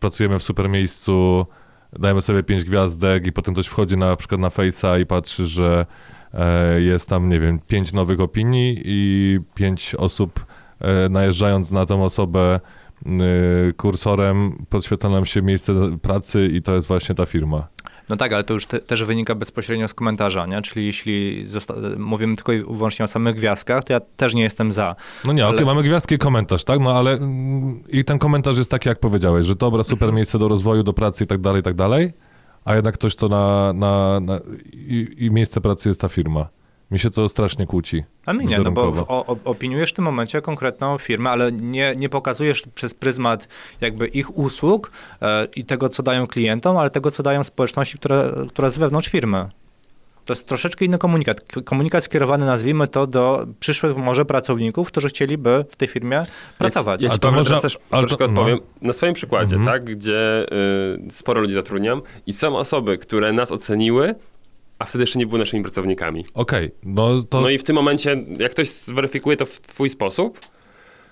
[0.00, 1.46] pracujemy w super miejscu,
[1.92, 5.86] dajemy sobie pięć gwiazdek i potem ktoś wchodzi na, przykład na Face'a i patrzy, że
[6.78, 10.46] jest tam, nie wiem, pięć nowych opinii i pięć osób
[10.80, 12.60] e, najeżdżając na tą osobę
[13.06, 15.72] y, kursorem podświetla nam się miejsce
[16.02, 17.68] pracy i to jest właśnie ta firma.
[18.08, 20.62] No tak, ale to już te, też wynika bezpośrednio z komentarza, nie?
[20.62, 21.44] Czyli jeśli
[21.98, 24.96] mówimy tylko i wyłącznie o samych gwiazdkach, to ja też nie jestem za.
[25.24, 26.80] No nie, okej, Ale- mamy gwiazdki i komentarz, tak?
[26.80, 30.14] No ale mm, i ten komentarz jest taki, jak powiedziałeś, że dobra, super Mhm.
[30.16, 32.12] miejsce do rozwoju, do pracy i tak dalej, i tak dalej,
[32.64, 34.40] a jednak ktoś to na, na, na
[34.72, 36.48] i, i miejsce pracy jest ta firma.
[36.90, 38.04] Mi się to strasznie kłóci.
[38.26, 42.08] A mi nie, no bo o, opiniujesz w tym momencie konkretną firmę, ale nie, nie
[42.08, 43.48] pokazujesz przez pryzmat
[43.80, 44.92] jakby ich usług
[45.22, 49.08] e, i tego, co dają klientom, ale tego, co dają społeczności, która, która jest wewnątrz
[49.08, 49.48] firmy.
[50.30, 51.40] To jest troszeczkę inny komunikat.
[51.64, 56.22] Komunikat skierowany, nazwijmy to, do przyszłych może pracowników, którzy chcieliby w tej firmie
[56.58, 57.02] pracować.
[57.02, 58.40] Ja, ja A ci to powiem, można- teraz też ale troszkę to- no.
[58.40, 59.74] odpowiem na swoim przykładzie, Mhm.
[59.74, 60.46] tak, gdzie
[61.08, 64.14] y, sporo ludzi zatrudniam i są osoby, które nas oceniły,
[64.78, 66.24] a wtedy jeszcze nie były naszymi pracownikami.
[66.34, 67.40] Okej, no to...
[67.40, 70.38] No i w tym momencie, jak ktoś zweryfikuje to w twój sposób,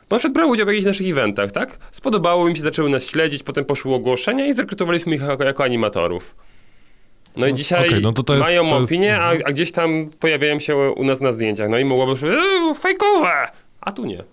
[0.09, 1.79] bo na przykład brał udział w jakichś naszych eventach, tak?
[1.91, 6.35] Spodobało im się, zaczęły nas śledzić, potem poszły ogłoszenia i zrekrutowaliśmy ich jako, jako animatorów.
[7.39, 9.43] No i No, dzisiaj okej, no to to jest- mają to jest- opinię, a, mhm.
[9.47, 11.68] a gdzieś tam pojawiają się u nas na zdjęciach.
[11.68, 13.49] No i mogłoby być e, fejkowe,
[13.80, 14.24] a tu nie.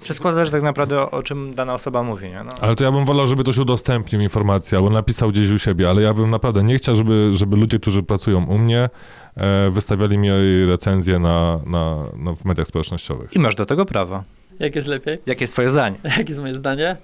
[0.00, 2.28] Wszystko zależy tak naprawdę o, o czym dana osoba mówi.
[2.28, 2.36] Nie?
[2.44, 2.52] No.
[2.60, 6.02] Ale to ja bym wolał, żeby ktoś udostępnił informację albo napisał gdzieś u siebie, ale
[6.02, 8.88] ja bym naprawdę nie chciał, żeby, żeby ludzie, którzy pracują u mnie,
[9.36, 10.30] e, wystawiali mi
[10.66, 13.32] recenzje na, na, na, w mediach społecznościowych.
[13.32, 14.22] I masz do tego prawo.
[14.58, 15.18] Jak jest lepiej?
[15.26, 15.96] Jakie jest twoje zdanie?
[16.18, 16.96] Jakie jest moje zdanie?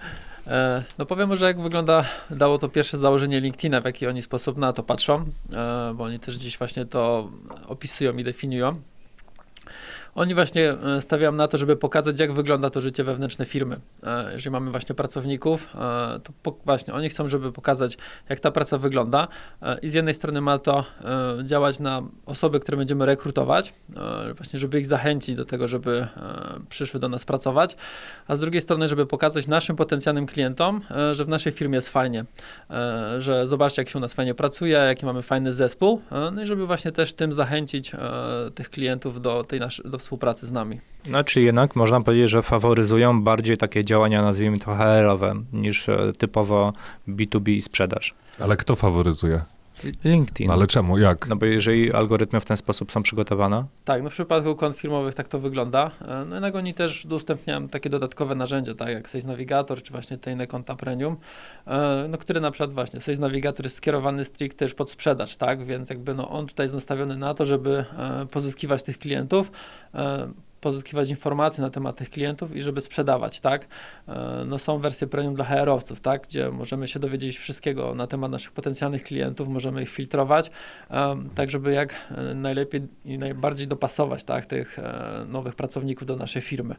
[0.46, 4.56] E, No powiem może, jak wygląda, dało to pierwsze założenie LinkedIna, w jaki oni sposób
[4.56, 7.30] na to patrzą, e, bo oni też dziś właśnie to
[7.66, 8.80] opisują i definiują.
[10.14, 13.76] Oni właśnie e, stawiają na to, żeby pokazać, jak wygląda to życie wewnętrzne firmy.
[14.02, 17.98] E, Jeżeli mamy właśnie pracowników, e, to właśnie oni chcą, żeby pokazać,
[18.28, 19.28] jak ta praca wygląda.
[19.82, 20.84] I z jednej strony ma to
[21.44, 23.74] działać na osoby, które będziemy rekrutować,
[24.36, 26.08] właśnie żeby ich zachęcić do tego, żeby
[26.68, 27.76] przyszły do nas pracować,
[28.28, 30.80] a z drugiej strony, żeby pokazać naszym potencjalnym klientom,
[31.12, 32.24] że w naszej firmie jest fajnie,
[33.18, 36.02] że zobaczcie, jak się u nas fajnie pracuje, jaki mamy fajny zespół,
[36.32, 37.92] no i żeby właśnie też tym zachęcić
[38.54, 40.80] tych klientów do tej naszej, do współpracy z nami.
[41.06, 46.12] No, czyli jednak można powiedzieć, że faworyzują bardziej takie działania, nazwijmy to HR-owe, niż e,
[46.18, 46.72] typowo
[47.08, 48.14] B2B i sprzedaż.
[48.40, 49.40] Ale kto faworyzuje?
[50.04, 50.46] LinkedIn.
[50.46, 50.98] No ale czemu?
[50.98, 51.28] Jak?
[51.28, 55.14] No bo jeżeli algorytmy w ten sposób są przygotowane, Tak, no w przypadku kont firmowych
[55.14, 55.90] tak to wygląda.
[56.08, 60.18] E, No jednak oni też udostępniają takie dodatkowe narzędzia, tak jak Sales Navigator, czy właśnie
[60.18, 61.16] te inne konta premium,
[61.66, 65.64] e, no które na przykład właśnie Sales Navigator jest skierowany stricte już pod sprzedaż, tak,
[65.64, 69.50] więc jakby no on tutaj jest nastawiony na to, żeby e, pozyskiwać tych klientów,
[70.60, 73.66] pozyskiwać informacje na temat tych klientów i żeby sprzedawać, tak.
[74.08, 78.30] E, No są wersje premium dla HR-owców, tak, gdzie możemy się dowiedzieć wszystkiego na temat
[78.30, 80.50] naszych potencjalnych klientów, możemy ich filtrować,
[81.34, 86.42] tak żeby jak e, najlepiej i najbardziej dopasować tak, tych e, nowych pracowników do naszej
[86.42, 86.74] firmy.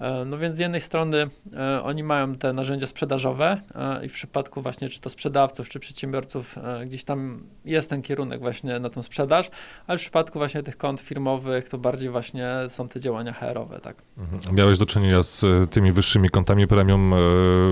[0.00, 4.12] E, No więc z jednej strony e, oni mają te narzędzia sprzedażowe e, i w
[4.12, 9.02] przypadku właśnie czy to sprzedawców, czy przedsiębiorców gdzieś tam jest ten kierunek właśnie na tą
[9.02, 9.50] sprzedaż,
[9.86, 13.96] ale w przypadku właśnie tych kont firmowych to bardziej właśnie są te działania HR-owe, tak.
[14.18, 14.54] Mhm.
[14.56, 17.14] Miałeś do czynienia z tymi wyższymi kontami premium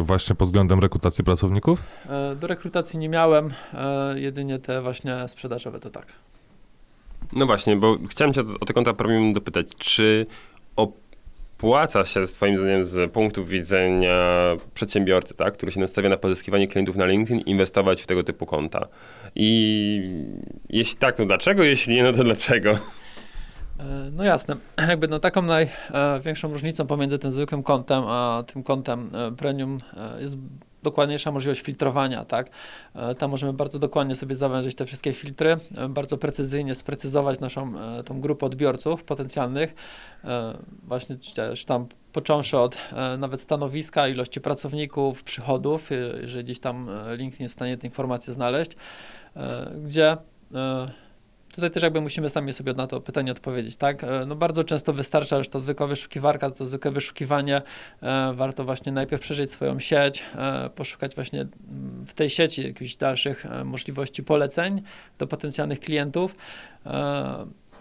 [0.03, 1.83] właśnie pod względem rekrutacji pracowników?
[2.41, 3.51] Do rekrutacji nie miałem,
[4.15, 6.07] jedynie te właśnie sprzedażowe to tak.
[7.33, 10.27] No właśnie, bo chciałem cię o te konta premium dopytać, czy
[11.59, 14.17] opłaca się twoim zdaniem z punktu widzenia
[14.75, 18.87] przedsiębiorcy, tak, który się nastawia na pozyskiwanie klientów na LinkedIn, inwestować w tego typu konta?
[19.35, 20.03] I
[20.69, 21.63] jeśli tak, to dlaczego?
[21.63, 22.71] Jeśli nie, no to dlaczego?
[22.71, 22.75] E,
[24.13, 24.57] No jasne.
[24.89, 30.23] Jakby no taką największą różnicą pomiędzy tym zwykłym kontem, a tym kontem e, premium e,
[30.23, 30.37] jest
[30.83, 32.51] dokładniejsza możliwość filtrowania, tak?
[32.95, 37.79] E, Tam możemy bardzo dokładnie sobie zawężyć te wszystkie filtry, e, bardzo precyzyjnie sprecyzować naszą
[37.79, 39.75] e, tą grupę odbiorców potencjalnych,
[40.83, 42.77] właśnie też tam począwszy od
[43.19, 48.71] nawet stanowiska, ilości pracowników, przychodów, jeżeli gdzieś tam LinkedIn jest w stanie te informacje znaleźć,
[49.85, 50.17] gdzie
[51.59, 54.05] Tutaj też jakby musimy sami sobie na to pytanie odpowiedzieć, tak?
[54.05, 57.63] E, No bardzo często wystarcza już ta zwykła wyszukiwarka, to zwykłe wyszukiwanie.
[58.03, 62.97] E, Warto właśnie najpierw przeżyć swoją sieć, e, poszukać właśnie mm, w tej sieci jakichś
[62.97, 64.83] dalszych możliwości poleceń
[65.19, 66.35] do potencjalnych klientów.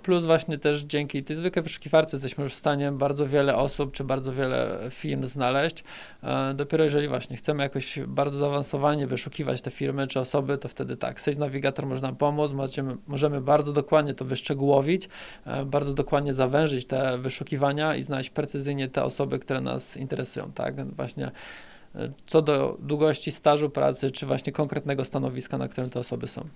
[0.07, 4.03] Plus właśnie też dzięki tej zwykłej wyszukiwarce jesteśmy już w stanie bardzo wiele osób czy
[4.03, 5.83] bardzo wiele firm znaleźć.
[6.23, 10.97] E, Dopiero jeżeli właśnie chcemy jakoś bardzo zaawansowanie wyszukiwać te firmy czy osoby, to wtedy
[10.97, 15.09] tak, Sales Navigator może nam pomóc, możemy, możemy bardzo dokładnie to wyszczegółowić,
[15.45, 20.95] e, bardzo dokładnie zawężyć te wyszukiwania i znaleźć precyzyjnie te osoby, które nas interesują, tak,
[20.95, 21.31] właśnie
[21.95, 26.47] e, co do długości stażu pracy, czy właśnie konkretnego stanowiska, na którym te osoby są.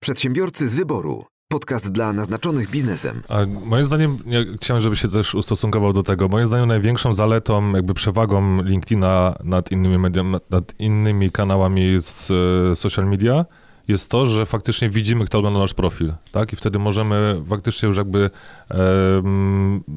[0.00, 1.24] Przedsiębiorcy z wyboru.
[1.54, 3.22] Podcast dla naznaczonych biznesem.
[3.28, 7.72] A moim zdaniem, ja chciałem, żeby się też ustosunkował do tego, moim zdaniem największą zaletą,
[7.72, 12.30] jakby przewagą LinkedIna nad innymi mediami, nad innymi kanałami z
[12.72, 13.44] e, social media
[13.88, 16.52] jest to, że faktycznie widzimy, kto ogląda nasz profil, tak?
[16.52, 18.30] I wtedy możemy faktycznie już jakby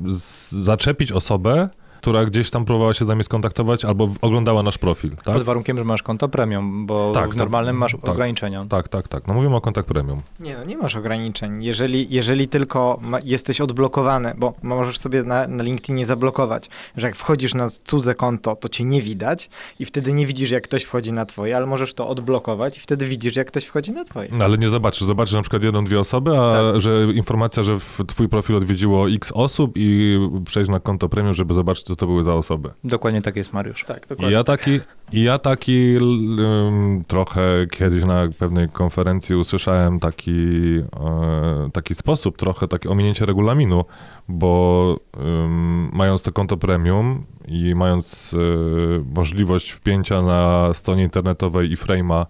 [0.08, 1.70] z- zaczepić osobę,
[2.04, 5.34] która gdzieś tam próbowała się z nami skontaktować albo oglądała nasz profil, tak?
[5.36, 8.10] pod warunkiem, że masz konto premium, bo Tak, w to- normalnym masz tak.
[8.10, 8.66] ograniczenia.
[8.70, 9.28] Tak, tak, tak.
[9.28, 10.22] No mówimy o kontakt premium.
[10.40, 11.64] Nie, no nie masz ograniczeń.
[11.64, 17.16] Jeżeli, jeżeli tylko ma, jesteś odblokowany, bo możesz sobie na, na LinkedInie zablokować, że jak
[17.16, 19.50] wchodzisz na cudze konto, to cię nie widać
[19.80, 23.06] i wtedy nie widzisz, jak ktoś wchodzi na twoje, ale możesz to odblokować i wtedy
[23.08, 24.30] widzisz, jak ktoś wchodzi na twoje.
[24.32, 25.04] No, ale nie zobaczysz.
[25.08, 26.82] Zobaczysz na przykład jedną, dwie osoby, a Tak.
[26.82, 31.54] że informacja, że w twój profil odwiedziło x osób i przejść na konto premium, żeby
[31.54, 32.70] zobaczyć, co to były za osoby.
[32.84, 33.84] Dokładnie tak jest, Mariusz.
[33.84, 34.34] Tak, I dokładnie.
[34.34, 34.80] ja taki,
[35.12, 37.42] i ja taki um, trochę
[37.72, 40.32] kiedyś na pewnej konferencji usłyszałem taki,
[40.80, 43.86] e, taki sposób, trochę takie ominięcie regulaminu,
[44.28, 51.78] bo um, mając to konto premium i mając e, możliwość wpięcia na stronie internetowej i
[51.78, 52.26] frame'a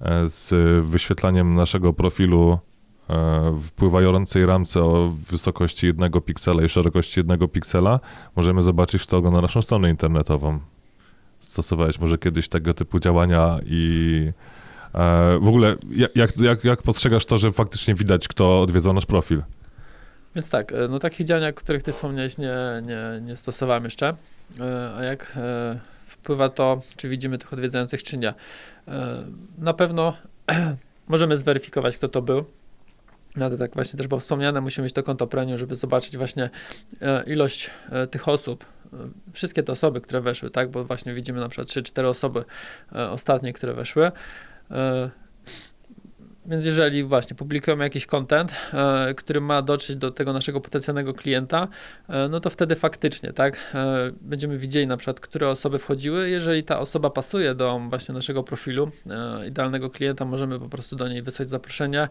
[0.00, 0.50] e, z
[0.86, 2.58] wyświetlaniem naszego profilu
[3.54, 8.00] w pływającej ramce o wysokości jednego piksela i szerokości jednego piksela,
[8.36, 10.58] możemy zobaczyć, kto ogląda naszą stronę internetową.
[11.38, 14.32] Stosowałeś może kiedyś tego typu działania i
[14.94, 15.76] e, w ogóle
[16.14, 19.42] jak, jak, jak, postrzegasz to, że faktycznie widać, kto odwiedzał nasz profil?
[20.34, 22.56] Więc tak, e, no takich działań, o których ty wspomniałeś, nie,
[22.86, 24.14] nie, nie stosowałem jeszcze.
[24.60, 28.34] E, A jak e, wpływa to, czy widzimy tych odwiedzających, czy nie?
[28.88, 29.24] E,
[29.58, 30.16] Na pewno
[31.08, 32.44] możemy zweryfikować, kto to był.
[33.36, 36.50] No to tak właśnie też było wspomniane, musimy mieć to konto premium, żeby zobaczyć właśnie
[37.02, 38.96] e, ilość e, tych osób, e,
[39.32, 42.44] wszystkie te osoby, które weszły, tak, bo właśnie widzimy na przykład 3-4 osoby
[43.10, 44.12] ostatnie, które weszły.
[46.50, 51.68] Więc jeżeli właśnie publikujemy jakiś content, e, który ma dotrzeć do tego naszego potencjalnego klienta,
[52.08, 56.30] e, no to wtedy faktycznie, tak, e, będziemy widzieli na przykład, które osoby wchodziły.
[56.30, 58.90] Jeżeli ta osoba pasuje do właśnie naszego profilu,
[59.48, 62.08] idealnego klienta, możemy po prostu do niej wysłać zaproszenie,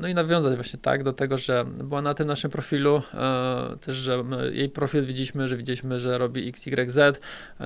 [0.00, 3.02] no i nawiązać właśnie tak do tego, że była na tym naszym profilu,
[3.80, 7.20] też, że jej profil widzieliśmy, że widzieliśmy, że robi XYZ,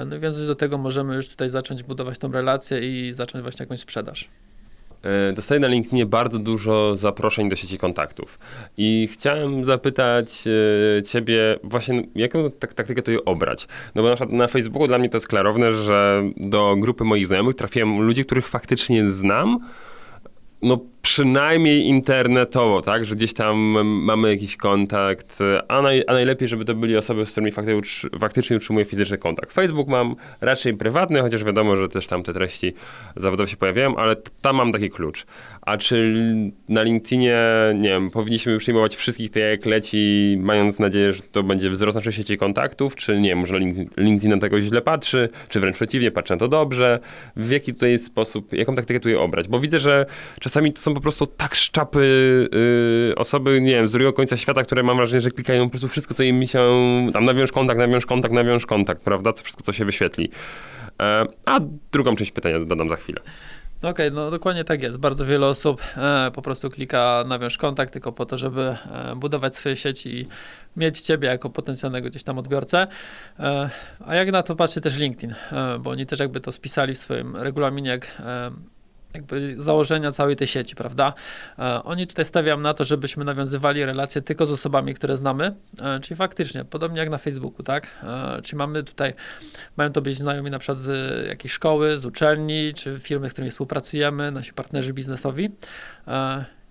[0.06, 3.62] no i wiązać do tego możemy już tutaj zacząć budować tą relację i zacząć właśnie
[3.62, 4.28] jakąś sprzedaż.
[5.02, 8.38] E, dostaję na LinkedInie bardzo dużo zaproszeń do sieci kontaktów.
[8.76, 10.44] I chciałem zapytać
[10.98, 13.68] e, ciebie właśnie, jaką tak, taktykę tutaj obrać?
[13.94, 17.26] No bo na przykład na Facebooku dla mnie to jest klarowne, że do grupy moich
[17.26, 19.58] znajomych trafiłem ludzi, których faktycznie znam,
[20.62, 25.38] no przynajmniej internetowo, tak, że gdzieś tam mamy jakiś kontakt,
[25.68, 29.52] a, naj, a najlepiej, żeby to byli osoby, z którymi utrzy, faktycznie utrzymuję fizyczny kontakt.
[29.52, 32.72] Facebook mam raczej prywatny, chociaż wiadomo, że też tam te treści
[33.16, 35.26] zawodowe się pojawiają, ale tam mam taki klucz.
[35.62, 36.24] A czy
[36.68, 37.42] na LinkedInie,
[37.74, 42.12] nie wiem, powinniśmy przyjmować wszystkich tak jak leci, mając nadzieję, że to będzie wzrost naszej
[42.12, 43.58] sieci kontaktów, czy nie, może
[43.96, 46.98] LinkedIn na tego źle patrzy, czy wręcz przeciwnie, patrzy na to dobrze,
[47.36, 50.06] w jaki tutaj sposób, jaką taktykę tutaj obrać, bo widzę, że
[50.40, 52.48] czasami to są po prostu tak szczapy
[53.08, 55.88] yy, osoby, nie wiem, z drugiego końca świata, które mam wrażenie, że klikają po prostu
[55.88, 56.70] wszystko, co im się,
[57.12, 60.30] tam nawiąż kontakt, nawiąż kontakt, nawiąż kontakt, prawda, co wszystko, co się wyświetli.
[61.02, 61.60] E, a
[61.92, 63.20] drugą część pytania dodam za chwilę.
[63.82, 64.98] No okej, okay, no dokładnie tak jest.
[64.98, 69.56] Bardzo wiele osób e, po prostu klika nawiąż kontakt tylko po to, żeby e, budować
[69.56, 70.26] swoje sieci i
[70.76, 72.86] mieć ciebie jako potencjalnego gdzieś tam odbiorcę.
[73.38, 73.70] E,
[74.06, 76.98] a jak na to patrzy też LinkedIn, e, bo oni też jakby to spisali w
[76.98, 78.50] swoim regulaminie, jak e,
[79.14, 81.12] jakby założenia całej tej sieci, prawda?
[81.58, 86.00] E, oni tutaj stawiają na to, żebyśmy nawiązywali relacje tylko z osobami, które znamy, e,
[86.00, 87.86] czyli faktycznie, podobnie jak na Facebooku, tak?
[88.02, 89.14] E, czyli mamy tutaj,
[89.76, 93.50] mają to być znajomi na przykład z jakiejś szkoły, z uczelni, czy firmy, z którymi
[93.50, 95.50] współpracujemy, nasi partnerzy biznesowi.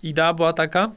[0.03, 0.91] Idea była taka,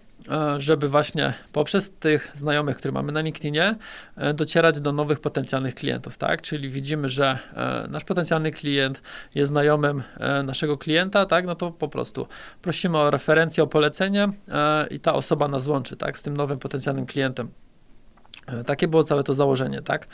[0.59, 3.75] żeby właśnie poprzez tych znajomych, które mamy na LinkedInie,
[4.17, 6.43] e, docierać do nowych potencjalnych klientów, tak?
[6.43, 9.03] Czyli widzimy, że e, nasz potencjalny klient
[9.35, 10.03] jest znajomym
[10.45, 11.47] naszego klienta, tak?
[11.47, 12.27] No to po prostu
[12.63, 14.29] prosimy o referencję, o polecenie
[14.91, 16.19] i ta osoba nas łączy, tak?
[16.19, 17.49] Z tym nowym potencjalnym klientem.
[18.67, 20.07] Takie było całe to założenie, tak?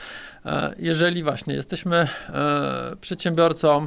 [0.79, 2.09] Jeżeli właśnie jesteśmy
[3.01, 3.87] przedsiębiorcą,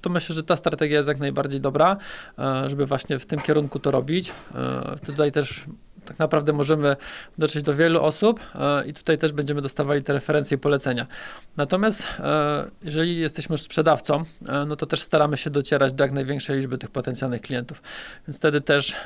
[0.00, 1.96] to myślę, że ta strategia jest jak najbardziej dobra,
[2.38, 4.32] e, żeby właśnie w tym kierunku to robić.
[4.54, 5.64] E, tutaj też
[6.04, 6.96] tak naprawdę możemy
[7.38, 11.06] dotrzeć do wielu osób e, i tutaj też będziemy dostawali te referencje i polecenia.
[11.56, 12.06] Natomiast
[12.82, 14.24] jeżeli jesteśmy już sprzedawcą,
[14.66, 17.82] no to też staramy się docierać do jak największej liczby tych potencjalnych klientów.
[18.28, 18.96] Więc wtedy też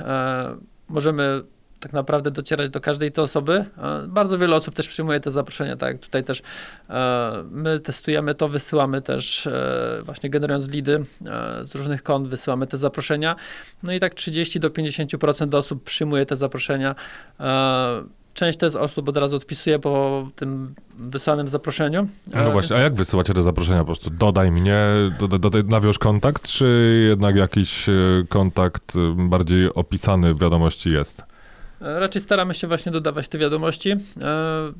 [0.89, 1.43] możemy
[1.85, 3.65] tak naprawdę docierać do każdej tej osoby.
[4.09, 6.43] Bardzo wiele osób też przyjmuje te zaproszenia, tak tutaj też
[6.91, 12.67] e, my testujemy to, wysyłamy też e, właśnie generując lidy e, z różnych kont, wysyłamy
[12.67, 13.37] te zaproszenia.
[13.83, 16.95] No i tak 30 do 50% osób przyjmuje te zaproszenia.
[18.35, 22.09] Część też osób od razu odpisuje po tym wysłanym zaproszeniu.
[22.45, 23.79] No właśnie, a jak wysyłacie te zaproszenia?
[23.79, 24.79] Po prostu dodaj mnie,
[25.21, 27.87] dodaj, dodaj, nawiąż kontakt, czy jednak jakiś
[28.29, 31.34] kontakt bardziej opisany w wiadomości jest?
[31.85, 33.91] E, raczej staramy się właśnie dodawać te wiadomości.
[33.91, 33.97] E,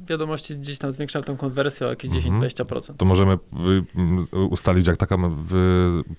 [0.09, 2.77] wiadomości gdzieś tam zwiększają tą konwersję o jakieś 10-20%.
[2.77, 2.99] Mhm.
[2.99, 3.39] To możemy
[4.35, 5.17] y, ustalić, jak taka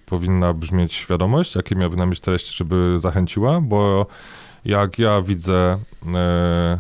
[0.06, 4.06] powinna brzmieć wiadomość, jakie miałaby mieć treść, żeby zachęciła, bo
[4.66, 5.78] jak ja widzę.
[6.16, 6.80] E,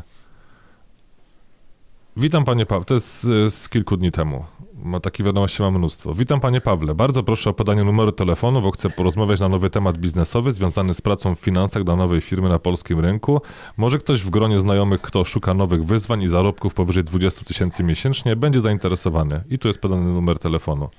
[2.18, 4.46] witam panie Paweł, to jest z, z kilku dni temu
[4.86, 6.14] ma takie wiadomości ma mnóstwo.
[6.14, 6.96] Witam panie Pawle.
[6.96, 11.02] Bardzo proszę o podanie numeru telefonu, bo chcę porozmawiać na nowy temat biznesowy związany z
[11.02, 13.42] pracą w finansach dla nowej firmy na polskim rynku.
[13.78, 18.36] Może ktoś w gronie znajomych, kto szuka nowych wyzwań i zarobków powyżej 20 tysięcy miesięcznie,
[18.36, 19.44] będzie zainteresowany.
[19.50, 20.90] I tu jest podany numer telefonu.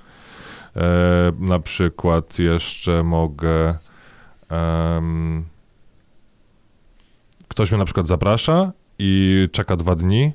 [0.75, 0.81] E,
[1.39, 3.77] na przykład jeszcze mogę.
[7.47, 10.31] ktoś mnie na przykład zaprasza i czeka dwa dni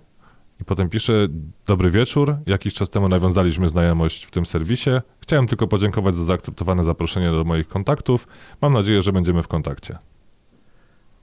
[0.63, 1.29] i potem pisze,
[1.67, 4.91] dobry wieczór, jakiś czas temu nawiązaliśmy znajomość w tym serwisie.
[5.21, 8.27] Chciałem tylko podziękować za zaakceptowane zaproszenie do moich kontaktów.
[8.61, 9.99] Mam nadzieję, że będziemy w kontakcie.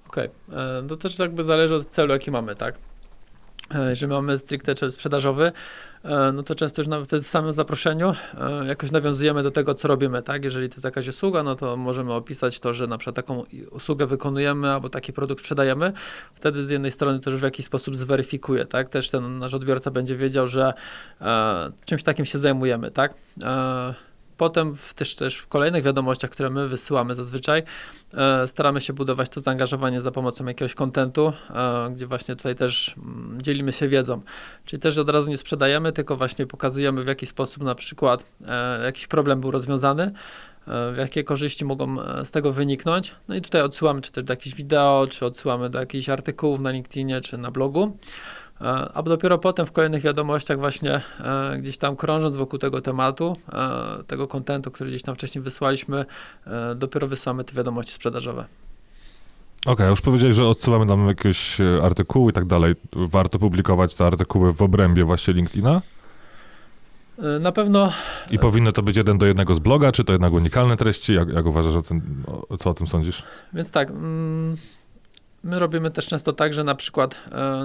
[0.07, 0.60] Okej, okay.
[0.60, 2.78] E, to też jakby zależy od celu, jaki mamy, tak?
[3.75, 5.51] E, jeżeli mamy stricte sprzedażowy,
[6.03, 9.87] e, no to często już nawet w samym zaproszeniu e, jakoś nawiązujemy do tego, co
[9.87, 10.43] robimy, tak?
[10.43, 14.07] Jeżeli to jest jakaś usługa, no to możemy opisać to, że na przykład taką usługę
[14.07, 15.93] wykonujemy albo taki produkt sprzedajemy.
[16.33, 18.89] Wtedy z jednej strony to już w jakiś sposób zweryfikuje, tak?
[18.89, 20.73] Też ten nasz odbiorca będzie wiedział, że
[21.21, 23.13] e, czymś takim się zajmujemy, tak?
[23.43, 24.09] E,
[24.40, 27.64] Potem w, też, też w kolejnych wiadomościach, które my wysyłamy zazwyczaj,
[28.14, 32.95] e, staramy się budować to zaangażowanie za pomocą jakiegoś kontentu, e, gdzie właśnie tutaj też
[32.98, 34.22] mm, dzielimy się wiedzą.
[34.66, 38.84] Czyli też od razu nie sprzedajemy, tylko właśnie pokazujemy w jaki sposób na przykład e,
[38.86, 40.11] jakiś problem był rozwiązany,
[40.68, 43.16] e, jakie korzyści mogą e, z tego wyniknąć.
[43.28, 46.72] No i tutaj odsyłamy czy też do jakichś wideo, czy odsyłamy do jakichś artykułów na
[46.72, 47.98] LinkedInie, czy na blogu.
[48.61, 53.36] E, a dopiero potem w kolejnych wiadomościach właśnie e, gdzieś tam krążąc wokół tego tematu,
[53.53, 56.06] e, tego kontentu, który gdzieś tam wcześniej wysłaliśmy,
[56.76, 58.45] dopiero wysyłamy te wiadomości sprzedażowe.
[59.61, 62.76] Okej, okay, już powiedziałeś, że odsyłamy tam jakieś artykuły i tak dalej.
[62.94, 65.81] Warto publikować te artykuły w obrębie właśnie LinkedIna?
[67.40, 67.91] Na pewno
[68.31, 71.14] I powinno to być jeden do jednego z bloga, czy to jednak unikalne treści?
[71.14, 73.23] Jak, jak uważasz, o tym, o, co o tym sądzisz?
[73.53, 74.57] Więc tak, mm,
[75.44, 77.15] my robimy też często tak, że na przykład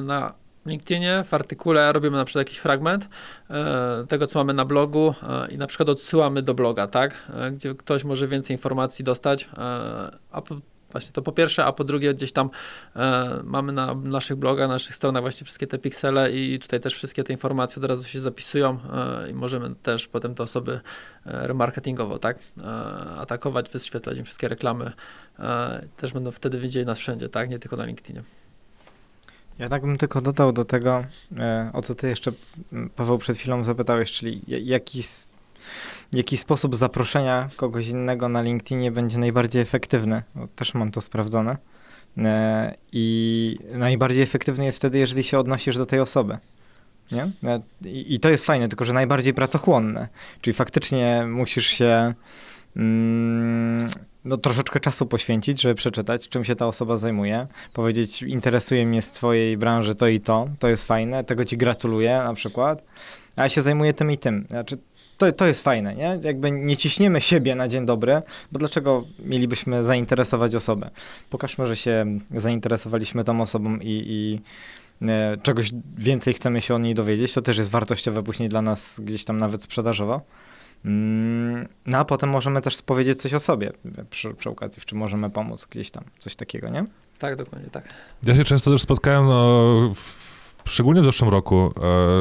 [0.03, 0.35] na
[0.67, 3.09] LinkedInie w artykule robimy na przykład jakiś fragment
[3.51, 7.51] e, tego, co mamy na blogu e, i na przykład odsyłamy do bloga, tak, E,
[7.53, 10.57] gdzie ktoś może więcej informacji dostać, e, a po,
[10.93, 12.51] właśnie to po pierwsze, a po drugie gdzieś tam
[12.97, 16.95] e, mamy na naszych blogach, na naszych stronach właśnie wszystkie te piksele i tutaj też
[16.95, 20.81] wszystkie te informacje od razu się zapisują e, i możemy też potem te osoby
[21.25, 22.39] remarketingowo, tak,
[23.19, 24.93] atakować, wyświetlać im wszystkie reklamy,
[25.97, 28.23] też będą wtedy widzieli nas wszędzie, tak, nie tylko na LinkedInie.
[29.59, 31.05] Ja tak bym tylko dodał do tego,
[31.39, 32.33] e, o co ty jeszcze,
[32.97, 35.03] Paweł, przed chwilą zapytałeś, czyli ja- jaki,
[36.13, 40.23] jaki sposób zaproszenia kogoś innego na LinkedInie będzie najbardziej efektywny.
[40.35, 41.57] Bo też mam to sprawdzone.
[42.19, 46.39] E, I najbardziej efektywny jest wtedy, jeżeli się odnosisz do tej osoby.
[47.13, 47.23] Nie?
[47.45, 50.09] E, I to jest fajne, tylko że najbardziej pracochłonne.
[50.41, 52.15] Czyli faktycznie musisz się
[52.77, 53.89] mm,
[54.25, 59.13] no, troszeczkę czasu poświęcić, żeby przeczytać, czym się ta osoba zajmuje powiedzieć, interesuje mnie z
[59.13, 62.85] twojej branży to i to, to jest fajne, tego ci gratuluję na przykład,
[63.37, 64.47] a ja się zajmuję tym i tym.
[64.51, 64.79] Znaczy,
[65.19, 66.19] to, to jest fajne, nie?
[66.23, 68.23] Jakby nie ciśniemy siebie na dzień dobry,
[68.53, 70.91] bo dlaczego mielibyśmy zainteresować osobę?
[71.31, 74.41] Pokażmy, że się zainteresowaliśmy tą osobą i, i
[75.09, 79.01] e, czegoś więcej chcemy się o niej dowiedzieć, to też jest wartościowe później dla nas
[79.05, 80.21] gdzieś tam nawet sprzedażowo.
[80.85, 83.73] Mm, No a potem możemy też powiedzieć coś o sobie
[84.11, 86.85] przy, przy okazji, w czym możemy pomóc gdzieś tam, coś takiego, nie?
[87.19, 87.89] Tak, dokładnie tak.
[88.23, 90.25] Ja się często też spotkałem, no, w,
[90.71, 91.73] szczególnie w zeszłym roku,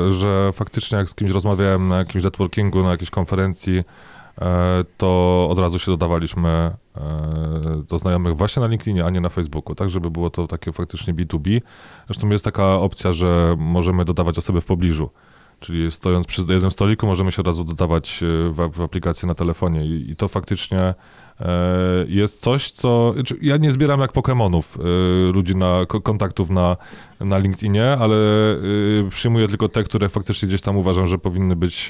[0.10, 3.84] e, że faktycznie jak z kimś rozmawiałem na jakimś networkingu, na jakiejś konferencji,
[4.42, 6.74] e, to od razu się dodawaliśmy e,
[7.90, 11.14] do znajomych właśnie na LinkedInie, a nie na Facebooku, tak żeby było to takie faktycznie
[11.14, 11.62] B2B.
[12.08, 15.10] Zresztą jest taka opcja, że możemy dodawać osoby w pobliżu.
[15.64, 19.36] Czyli stojąc przy jednym stoliku, możemy się od razu dodawać e, w, w aplikacji na
[19.36, 19.86] telefonie.
[19.86, 20.96] I, i to faktycznie e,
[22.08, 23.14] jest coś, co...
[23.26, 26.78] czy Ja nie zbieram jak Pokemonów e, ludzi na ko- kontaktów na,
[27.20, 28.16] na LinkedInie, ale
[29.10, 31.90] przyjmuję tylko te, które faktycznie gdzieś tam uważam, że powinny być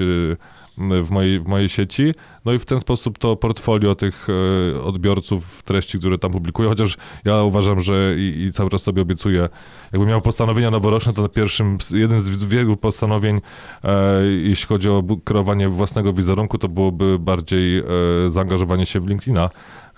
[0.77, 2.13] w mojej, w mojej sieci.
[2.45, 4.27] No i w ten sposób to portfolio tych
[4.73, 9.01] e, odbiorców treści, które tam publikuję, chociaż ja uważam, że i, i cały czas sobie
[9.01, 9.49] obiecuję,
[9.91, 13.41] jakbym miał postanowienia noworoczne, to na pierwszym, jednym z wielu postanowień,
[13.83, 17.83] e, jeśli chodzi o kreowanie własnego wizerunku, to byłoby bardziej e,
[18.29, 19.49] zaangażowanie się w LinkedIna.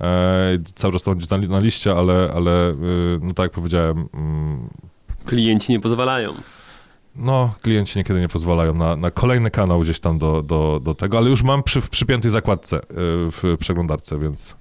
[0.02, 2.76] E, cały czas to będzie na, na liście, ale, ale e,
[3.22, 4.70] no tak jak powiedziałem, mm,
[5.26, 6.34] Klienci nie pozwalają.
[7.16, 11.18] No, klienci niekiedy nie pozwalają na, na kolejny kanał gdzieś tam do, do, do tego,
[11.18, 12.82] ale już mam przy, w przypiętej zakładce y,
[13.32, 14.56] w przeglądarce, więc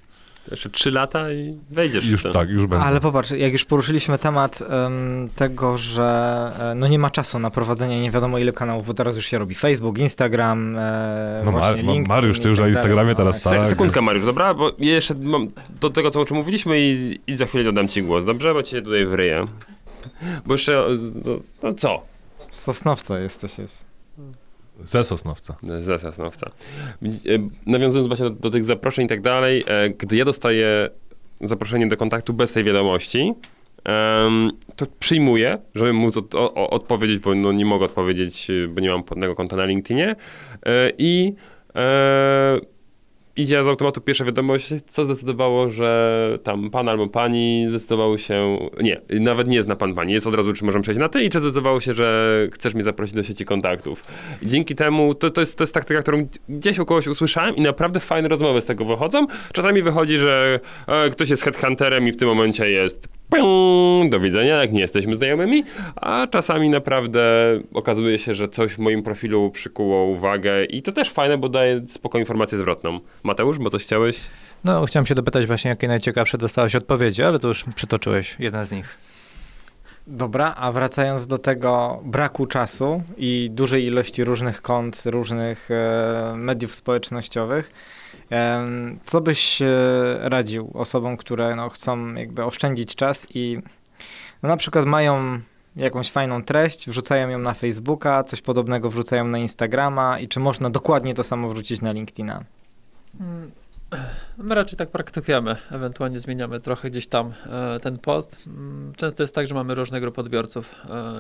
[0.51, 2.31] Jeszcze trzy lata i wejdziesz już w to.
[2.33, 2.85] tak, już będę.
[2.85, 7.51] Ale popatrz, jak już poruszyliśmy temat em, tego, że e, no nie ma czasu na
[7.51, 11.83] prowadzenie nie wiadomo ile kanałów, bo teraz już się robi Facebook, Instagram, e, No, właśnie
[11.83, 12.69] Ma- LinkedIn Mariusz, ty już tak na.
[12.71, 13.59] Instagramie No teraz właśnie.
[13.59, 13.67] tak.
[13.67, 14.55] Se- Sekundkę, Mariusz, dobra?
[14.55, 15.49] Bo ja jeszcze mam
[15.81, 18.55] do tego, co, o czym mówiliśmy i, i za chwilę dodam ci głos, dobrze?
[18.55, 19.47] Bo cię tutaj wryję.
[20.47, 20.85] Bo jeszcze,
[21.63, 22.03] no co?
[22.55, 23.67] Z Sosnowca jesteście.
[24.81, 25.57] Ze Sosnowca.
[25.81, 26.51] Ze Sosnowca.
[27.03, 27.09] E,
[27.67, 30.91] Nawiązując właśnie do, do tych zaproszeń i tak dalej, e, gdy ja dostaję
[31.41, 33.35] zaproszenie do kontaktu bez tej wiadomości,
[34.77, 38.91] to przyjmuję, żeby móc od, o, o, odpowiedzieć, bo no, nie mogę odpowiedzieć, bo nie
[38.91, 40.17] mam podnego konta na LinkedInie.
[40.67, 41.35] E, I
[41.77, 42.61] e,
[43.37, 49.01] idzie z automatu pierwsza wiadomość, co zdecydowało, że tam pan albo pani zdecydowało się, nie,
[49.21, 51.41] nawet nie zna pan pani, jest od razu, czy możemy przejść na ty i czy
[51.41, 54.05] zdecydowało się, że chcesz mnie zaprosić do sieci kontaktów.
[54.43, 57.61] I dzięki temu, to, to, jest, to jest taktyka, którą gdzieś u kogoś usłyszałem i
[57.61, 59.27] naprawdę fajne rozmowy z tego wychodzą.
[59.53, 63.09] Czasami wychodzi, że e, ktoś jest headhunterem i w tym momencie jest
[64.09, 65.65] do widzenia, jak nie jesteśmy znajomymi,
[65.97, 67.23] a czasami naprawdę
[67.75, 71.87] okazuje się, że coś w moim profilu przykuło uwagę i to też fajne, bo daje
[71.87, 73.01] spoko informację zwrotną.
[73.23, 74.21] Mateusz, bo coś chciałeś?
[74.65, 78.73] No, chciałem się dopytać właśnie, jakie najciekawsze dostałeś odpowiedzi, ale to już przytoczyłeś jeden z
[78.73, 78.99] nich.
[80.07, 86.75] Dobra, a wracając do tego braku czasu i dużej ilości różnych kont, różnych e, mediów
[86.75, 87.73] społecznościowych,
[89.07, 89.69] co byś e,
[90.23, 93.59] radził osobom, które no, chcą jakby oszczędzić czas i
[94.43, 95.41] no, na przykład mają
[95.77, 100.71] jakąś fajną treść, wrzucają ją na Facebooka, coś podobnego wrzucają na Instagrama i czy można
[100.71, 102.45] dokładnie to samo wrzucić na LinkedIna?
[103.21, 103.51] Mm,
[104.39, 108.37] My raczej tak praktykujemy, ewentualnie zmieniamy trochę gdzieś tam e, ten post.
[108.47, 110.75] Mm, Często jest tak, że mamy różne grupy odbiorców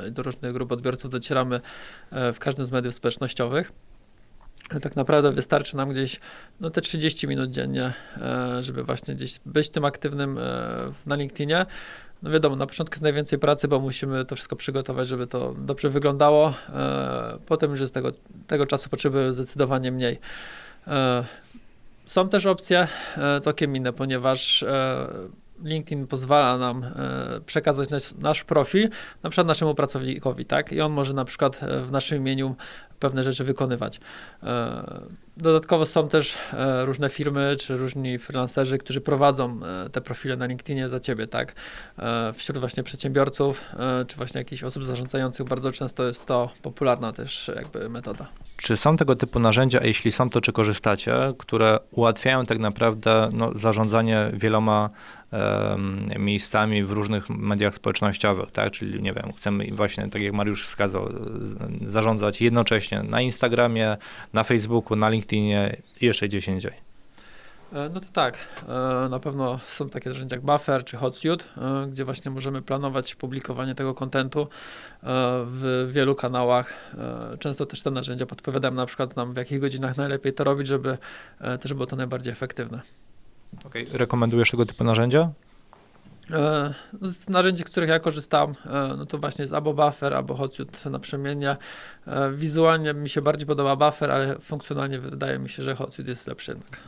[0.04, 1.60] e, i do różnych grup odbiorców docieramy
[2.12, 3.72] w każdym z mediów społecznościowych.
[4.70, 6.20] Ale Tak naprawdę wystarczy nam gdzieś
[6.60, 10.42] no, te 30 minut dziennie, e, żeby właśnie gdzieś być tym aktywnym e,
[11.06, 11.66] na LinkedInie.
[12.22, 15.90] no wiadomo, na początku jest najwięcej pracy, bo musimy to wszystko przygotować, żeby to dobrze
[15.90, 16.54] wyglądało.
[16.68, 18.10] E, potem już jest tego,
[18.46, 20.18] tego czasu potrzeby zdecydowanie mniej.
[22.06, 22.88] Są też opcje
[23.40, 24.64] całkiem inne, ponieważ
[25.62, 26.86] LinkedIn pozwala nam
[27.46, 28.90] przekazać nasz, nasz profil
[29.22, 30.72] na przykład naszemu pracownikowi, tak?
[30.72, 32.56] I on może na przykład w naszym imieniu
[33.00, 34.00] pewne rzeczy wykonywać.
[34.42, 35.00] E,
[35.36, 40.46] Dodatkowo są też e, różne firmy czy różni freelancerzy, którzy prowadzą e, te profile na
[40.46, 41.54] LinkedInie za ciebie, tak?
[42.34, 43.64] Wśród właśnie przedsiębiorców
[44.06, 48.28] czy właśnie jakichś osób zarządzających bardzo często jest to popularna też jakby metoda.
[48.56, 53.28] Czy są tego typu narzędzia, a jeśli są, to czy korzystacie, które ułatwiają tak naprawdę
[53.32, 54.90] no, zarządzanie wieloma
[56.18, 58.72] miejscami w różnych mediach społecznościowych, tak?
[58.72, 61.08] Czyli nie wiem, chcemy właśnie, tak jak Mariusz wskazał,
[61.86, 63.96] zarządzać jednocześnie na Instagramie,
[64.32, 66.72] na Facebooku, na LinkedInie i jeszcze gdzieś indziej.
[67.72, 68.38] E, No to tak,
[68.68, 71.44] e, na pewno są takie narzędzia jak Buffer czy Hotsuite,
[71.88, 74.46] gdzie właśnie możemy planować publikowanie tego kontentu e,
[75.46, 76.94] w wielu kanałach.
[77.38, 80.98] Często też te narzędzia podpowiadają na przykład nam w jakich godzinach najlepiej to robić, żeby
[81.60, 82.80] też było to najbardziej efektywne.
[83.64, 83.86] Okay.
[83.92, 85.30] Rekomendujesz tego typu narzędzia?
[86.32, 90.34] E, Z narzędzi, z których ja korzystam, e, no to właśnie jest albo Buffer, albo
[90.34, 91.56] Hotsuite naprzemiennie.
[92.06, 96.26] E, Wizualnie mi się bardziej podoba Buffer, ale funkcjonalnie wydaje mi się, że Hotsuite jest
[96.26, 96.80] lepszy jednak.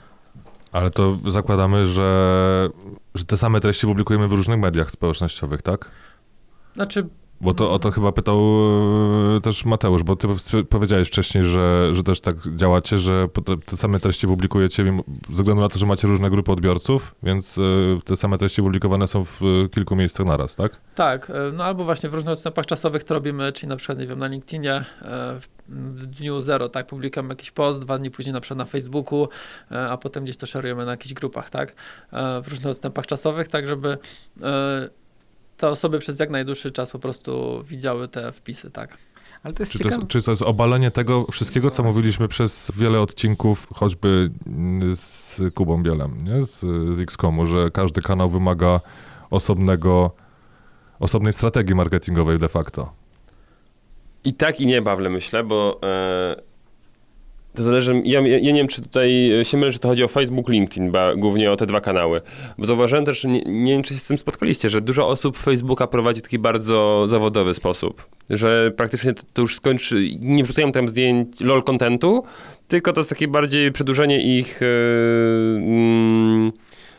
[0.72, 2.68] Ale to zakładamy, że,
[3.14, 5.90] że te same treści publikujemy w różnych mediach społecznościowych, tak?
[6.74, 7.06] Znaczy,
[7.40, 8.40] Bo to o to chyba pytał
[9.36, 10.28] e, też Mateusz, bo ty
[10.68, 13.28] powiedziałeś wcześniej, że, że też tak działacie, że
[13.66, 14.84] te, same treści publikujecie
[15.30, 17.62] ze względu na to, że macie różne grupy odbiorców, więc e,
[18.04, 20.80] te same treści publikowane są w e, kilku miejscach naraz, tak?
[20.94, 24.18] Tak, no albo właśnie w różnych odstępach czasowych to robimy, czyli na przykład, nie wiem,
[24.18, 24.84] na LinkedInie
[25.68, 29.28] w, dniu zero, tak, publikujemy jakiś post, dwa dni później na przykład na Facebooku,
[29.70, 31.74] a potem gdzieś to szerujemy na jakichś grupach, tak,
[32.12, 33.98] w różnych odstępach czasowych, tak, żeby
[35.56, 38.98] te osoby przez jak najdłuższy czas po prostu widziały te wpisy, tak.
[39.42, 40.00] Ale to jest Czy to, ciekawe.
[40.02, 44.30] jest, czy to jest obalenie tego wszystkiego, co mówiliśmy przez wiele odcinków, choćby
[44.94, 46.42] z Kubą Bielem, nie?
[46.46, 46.60] z,
[46.96, 48.80] z XCOMu, że każdy kanał wymaga
[49.30, 50.10] osobnego,
[51.00, 52.92] osobnej strategii marketingowej de facto.
[54.24, 56.36] I tak i nie, Pawle, myślę, bo e,
[57.56, 60.48] to zależy, ja, ja nie wiem, czy tutaj się mylę, że to chodzi o Facebook,
[60.48, 62.20] LinkedIn, głównie o te dwa kanały.
[62.58, 65.86] Bo zauważyłem też, nie, nie wiem, czy się z tym spotkaliście, że dużo osób Facebooka
[65.86, 71.40] prowadzi w taki bardzo zawodowy sposób, że praktycznie to, już skończy, nie wrzucają tam zdjęć
[71.40, 72.22] lol contentu,
[72.68, 74.66] tylko to jest takie bardziej przedłużenie ich e,
[75.56, 76.52] mm,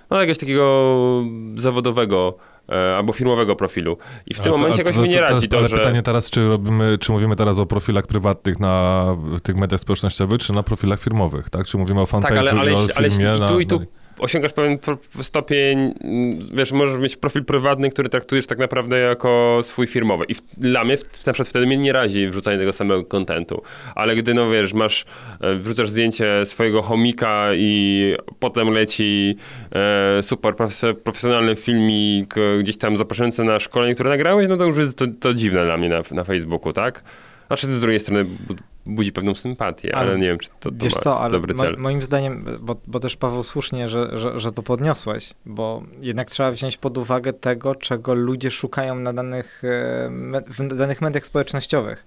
[0.09, 1.23] no jakiegoś takiego
[1.55, 2.56] zawodowego e,
[2.97, 3.97] albo firmowego profilu.
[4.27, 5.67] I w tym Ale to- momencie ale jakoś mnie nie to radzi jest to, ale
[5.67, 5.77] że...
[5.77, 9.05] pytanie teraz, czy, robimy, czy mówimy teraz o profilach prywatnych na
[9.43, 11.65] tych mediach społecznościowych, czy na profilach firmowych, tak?
[11.65, 13.81] Czy mówimy o fanpage'u Tak, ale, ale, ale na, i tu i tu
[14.19, 14.77] osiągasz pewien
[15.21, 20.25] stopień, mm, wiesz, możesz mieć profil prywatny, który traktujesz tak naprawdę jako swój firmowy.
[20.27, 23.61] I w, dla mnie w, na przykład wtedy mnie nie razi wrzucanie tego samego kontentu.
[23.95, 25.05] Ale gdy, no wiesz, masz,
[25.41, 29.35] e, wrzucasz zdjęcie swojego chomika i potem leci
[29.75, 34.65] e, super profes- profesjonalny filmik e, gdzieś tam zapraszający na szkolenie, które nagrałeś, no to
[34.65, 37.03] już jest to, to dziwne dla mnie na, na Facebooku, tak?
[37.47, 38.55] Znaczy z drugiej strony bu-
[38.85, 41.53] budzi pewną sympatię, ale, Ale nie wiem, czy to, to Wiesz ma co, ale dobry
[41.53, 41.75] mo- cel.
[41.77, 46.51] moim zdaniem, bo, bo też Paweł słusznie, że, że, że to podniosłeś, bo jednak trzeba
[46.51, 50.09] wziąć pod uwagę tego, czego ludzie szukają na danych, e,
[50.47, 52.05] w danych mediach społecznościowych.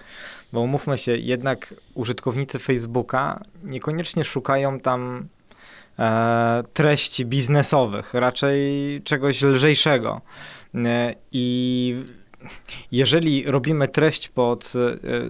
[0.52, 5.28] Bo umówmy się, jednak użytkownicy Facebooka niekoniecznie szukają tam
[5.98, 8.60] e, treści biznesowych, raczej
[9.04, 10.20] czegoś lżejszego.
[10.74, 11.96] E, I
[12.92, 14.72] jeżeli robimy treść pod,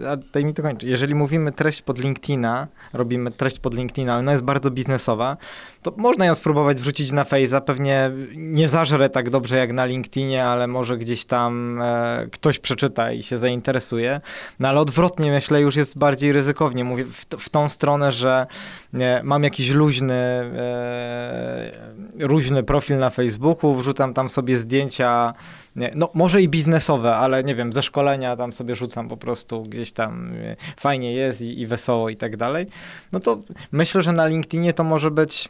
[0.02, 4.18] e, a daj mi to kończyć, jeżeli mówimy treść pod LinkedIna, robimy treść pod LinkedIna,
[4.18, 5.36] ona jest bardzo biznesowa,
[5.82, 10.44] to można ją spróbować wrzucić na Face'a, pewnie nie zażre tak dobrze jak na LinkedInie,
[10.44, 14.20] ale może gdzieś tam e, ktoś przeczyta i się zainteresuje,
[14.58, 18.46] no ale odwrotnie myślę już jest bardziej ryzykownie, mówię w, w tą stronę, że
[18.94, 21.72] e, mam jakiś luźny e,
[22.18, 25.34] luźny profil na Facebooku, wrzucam tam sobie zdjęcia
[25.76, 29.62] nie, no może i biznesowe, ale nie wiem, ze szkolenia tam sobie rzucam po prostu
[29.62, 32.66] gdzieś tam e, fajnie jest i, i wesoło i tak dalej,
[33.12, 33.40] no to
[33.72, 35.48] myślę, że na LinkedInie to może być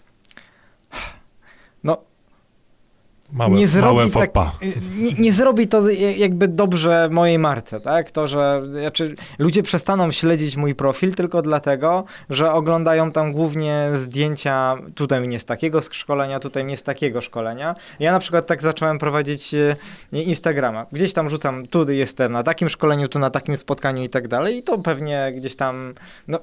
[1.84, 2.10] no
[3.32, 4.30] Małe, nie zrobi małe tak,
[4.96, 8.10] nie, nie zrobi to jakby dobrze mojej marce, tak?
[8.10, 14.76] To, że znaczy, ludzie przestaną śledzić mój profil tylko dlatego, że oglądają tam głównie zdjęcia
[14.94, 17.76] tutaj mnie z takiego szkolenia, tutaj mnie z takiego szkolenia.
[18.00, 19.76] Ja na przykład tak zacząłem prowadzić e,
[20.12, 20.86] Instagrama.
[20.92, 24.56] Gdzieś tam rzucam, tu jestem na takim szkoleniu, tu na takim spotkaniu i tak dalej
[24.56, 25.94] i to pewnie gdzieś tam,
[26.28, 26.38] no...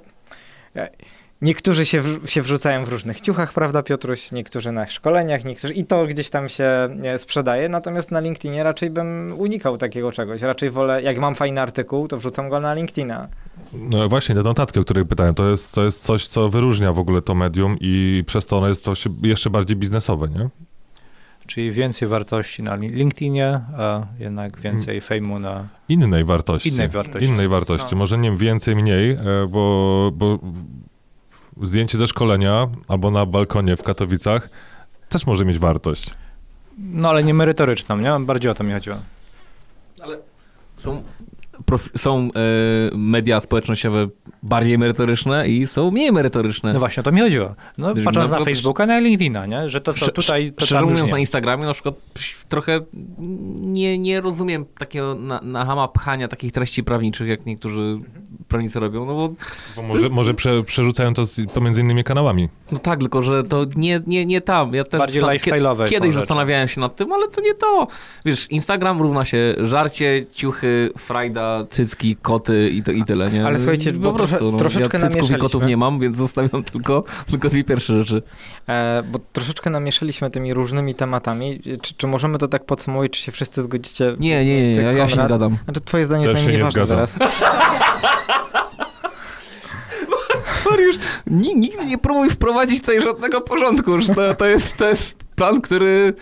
[1.41, 4.31] Niektórzy się, w, się wrzucają w różnych ciuchach, prawda Piotruś?
[4.31, 6.63] Niektórzy na szkoleniach, niektórzy i to gdzieś tam się
[7.03, 10.41] e, sprzedaje, natomiast na LinkedInie raczej bym unikał takiego czegoś.
[10.41, 13.27] Raczej wolę, jak mam fajny artykuł, to wrzucam go na LinkedIna.
[13.73, 16.99] No właśnie, te notatki, o których pytałem, to jest, to jest coś, co wyróżnia w
[16.99, 18.93] ogóle to medium i przez to ono jest to
[19.23, 20.49] jeszcze bardziej biznesowe, nie?
[21.47, 25.67] Czyli więcej wartości na Lin- LinkedInie, a jednak więcej fejmu na...
[25.89, 26.69] Innej wartości.
[26.69, 27.29] Innej wartości.
[27.29, 27.87] Innej wartości.
[27.91, 27.97] No.
[27.97, 29.17] Może nie wiem, więcej, mniej, e,
[29.49, 30.39] bo, bo
[31.61, 34.49] zdjęcie ze szkolenia albo na balkonie w Katowicach
[35.09, 36.13] też może mieć wartość.
[36.77, 38.25] No ale nie merytoryczną, nie?
[38.25, 38.97] Bardziej o to mi chodziło.
[40.77, 41.03] Są,
[41.65, 44.07] prof, są e, media społecznościowe
[44.43, 46.73] bardziej merytoryczne i są mniej merytoryczne.
[46.73, 47.55] No właśnie o to mi chodziło.
[47.77, 49.69] No patrząc na na Facebooka, na LinkedIna, nie?
[49.69, 51.19] Że to co tutaj, to Szczerze mówiąc, na.
[51.19, 51.95] Instagramie na przykład
[52.49, 52.81] trochę
[53.59, 57.99] nie, nie rozumiem takiego na, na hama pchania takich treści prawniczych, jak niektórzy
[58.47, 59.29] prawnicy robią, no bo
[59.75, 62.49] Bo może, może prze, przerzucają to z, pomiędzy innymi kanałami.
[62.71, 64.73] no tak, tylko że to nie, nie, nie tam.
[64.73, 67.87] Ja też Bardziej lifestyle'owe są Kiedyś zastanawiałem się nad tym, ale to nie to.
[68.25, 73.45] Wiesz, Instagram równa się żarcie, ciuchy, frajda, cycki, koty i, to, i tyle, nie?
[73.45, 76.17] Ale słuchajcie, po bo trosze- prostu, no, troszeczkę ja cycków i kotów nie mam, więc
[76.17, 78.21] zostawiam tylko, tylko dwie pierwsze rzeczy.
[78.69, 81.59] E, bo troszeczkę namieszaliśmy tymi różnymi tematami.
[81.81, 84.15] Czy, czy możemy to tak podsumować, czy się wszyscy zgodzicie?
[84.19, 85.57] Nie, nie, nie, Ty, ja, ja się nie gadam.
[85.63, 87.11] Znaczy twoje zdanie jest najmniej nie ważne teraz.
[90.71, 90.95] Mariusz,
[91.27, 95.61] ni- nigdy nie próbuj wprowadzić tutaj żadnego porządku, że to, to, jest, to jest plan,
[95.61, 96.13] który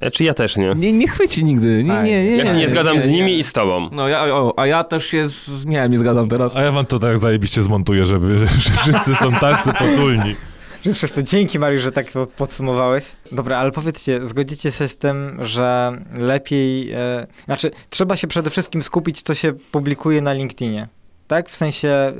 [0.00, 0.72] E, Czy ja też nie?
[0.76, 1.82] nie, nie chwyci nigdy.
[1.84, 2.04] Nie, Tak.
[2.04, 3.12] nie, nie, Ja się nie zgadzam nie, z nie.
[3.12, 3.88] nimi i z tobą.
[3.92, 5.66] No ja, o, a ja też się z...
[5.66, 6.56] nie, nie zgadzam teraz.
[6.56, 10.36] A ja wam to tak zajebiście zmontuję, żeby, że wszyscy są tacy potulni.
[10.84, 12.06] Że wszyscy, dzięki Mariusz, że tak
[12.36, 13.04] podsumowałeś.
[13.32, 18.82] Dobra, ale powiedzcie, zgodzicie się z tym, że lepiej, e, znaczy trzeba się przede wszystkim
[18.82, 20.88] skupić, co się publikuje na LinkedInie,
[21.26, 21.50] tak?
[21.50, 22.14] W sensie e,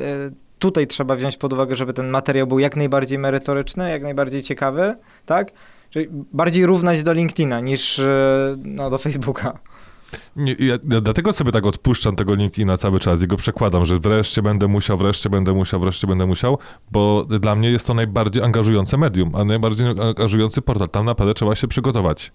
[0.65, 4.97] tutaj trzeba wziąć pod uwagę, żeby ten materiał był jak najbardziej merytoryczny, jak najbardziej ciekawy,
[5.27, 5.53] tak?
[5.91, 9.59] Czyli bardziej równać do LinkedIna niż e, no, do Facebooka.
[10.37, 14.43] Nie, ja, dlatego sobie tak odpuszczam tego LinkedIna cały czas i go przekładam, że wreszcie
[14.43, 16.59] będę musiał, wreszcie będę musiał, wreszcie będę musiał,
[16.93, 20.89] bo dla mnie jest to najbardziej angażujące medium, a najbardziej angażujący portal.
[20.89, 22.33] Tam naprawdę trzeba się przygotować.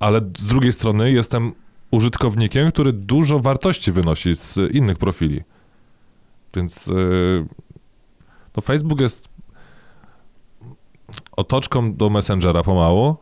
[0.00, 1.52] Ale z drugiej strony jestem
[1.90, 5.42] użytkownikiem, który dużo wartości wynosi z innych profili.
[6.56, 7.46] Więc yy,
[8.56, 9.28] no Facebook jest
[11.36, 13.16] otoczką do Messengera pomału,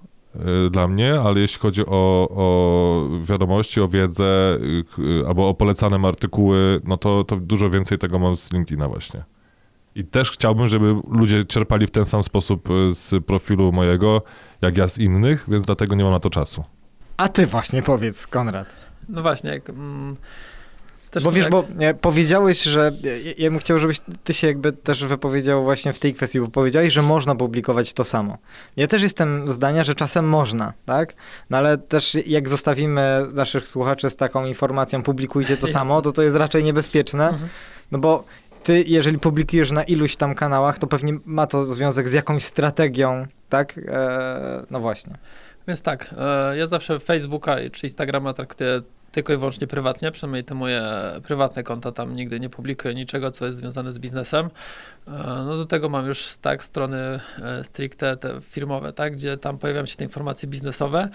[0.67, 4.59] y, dla mnie, ale jeśli chodzi o, o wiadomości, o wiedzę
[4.99, 8.89] y, y, albo o polecane artykuły, no to, to dużo więcej tego mam z LinkedIna
[8.89, 9.25] właśnie.
[9.95, 14.23] I też chciałbym, żeby ludzie czerpali w ten sam sposób y, z profilu mojego,
[14.63, 16.65] jak ja z innych, więc dlatego nie mam na to czasu.
[17.17, 18.81] A ty właśnie powiedz, Konrad.
[19.09, 19.71] No właśnie, jak...
[19.71, 20.17] Mm,
[21.15, 24.47] też bo wiesz, jak, bo e, powiedziałeś, że ja, ja bym chciał, żebyś ty się
[24.47, 28.39] jakby też wypowiedział właśnie w tej kwestii, bo powiedziałeś, że można publikować to samo.
[28.77, 31.15] Ja też jestem zdania, że czasem można, tak?
[31.51, 36.23] No ale też jak zostawimy naszych słuchaczy z taką informacją, publikujcie to samo, to to
[36.23, 37.49] jest raczej niebezpieczne, Mhm.
[37.93, 38.25] no bo
[38.63, 43.27] ty, jeżeli publikujesz na iluś tam kanałach, to pewnie ma to związek z jakąś strategią,
[43.49, 43.79] tak?
[43.89, 45.15] E, no właśnie.
[45.69, 48.83] Więc tak, e, ja zawsze Facebooka czy Instagrama traktuję
[49.15, 50.83] tylko i wyłącznie prywatnie, przynajmniej te moje
[51.23, 54.47] prywatne konta tam nigdy nie publikuję niczego, co jest związane z biznesem.
[55.09, 55.11] E,
[55.47, 59.87] No do tego mam już tak strony e, stricte te firmowe, tak, gdzie tam pojawiają
[59.87, 61.09] się te informacje biznesowe,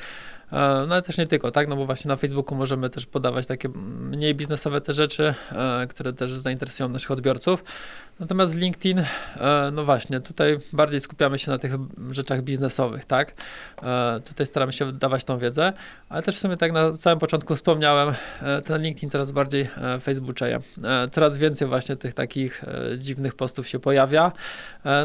[0.51, 3.47] E, no ale też nie tylko, tak, no bo właśnie na Facebooku możemy też podawać
[3.47, 5.33] takie mniej biznesowe te rzeczy,
[5.89, 7.63] które też zainteresują naszych odbiorców.
[8.19, 9.05] Natomiast LinkedIn, e,
[9.73, 11.73] no właśnie, tutaj bardziej skupiamy się na tych
[12.09, 13.33] rzeczach biznesowych, tak?
[13.83, 15.73] E, Tutaj staramy się dawać tą wiedzę,
[16.09, 19.69] ale też w sumie tak na samym początku wspomniałem, e, ten LinkedIn coraz bardziej
[20.01, 20.59] facebookeje.
[21.11, 22.63] Coraz więcej właśnie tych takich
[22.97, 24.31] dziwnych postów się pojawia.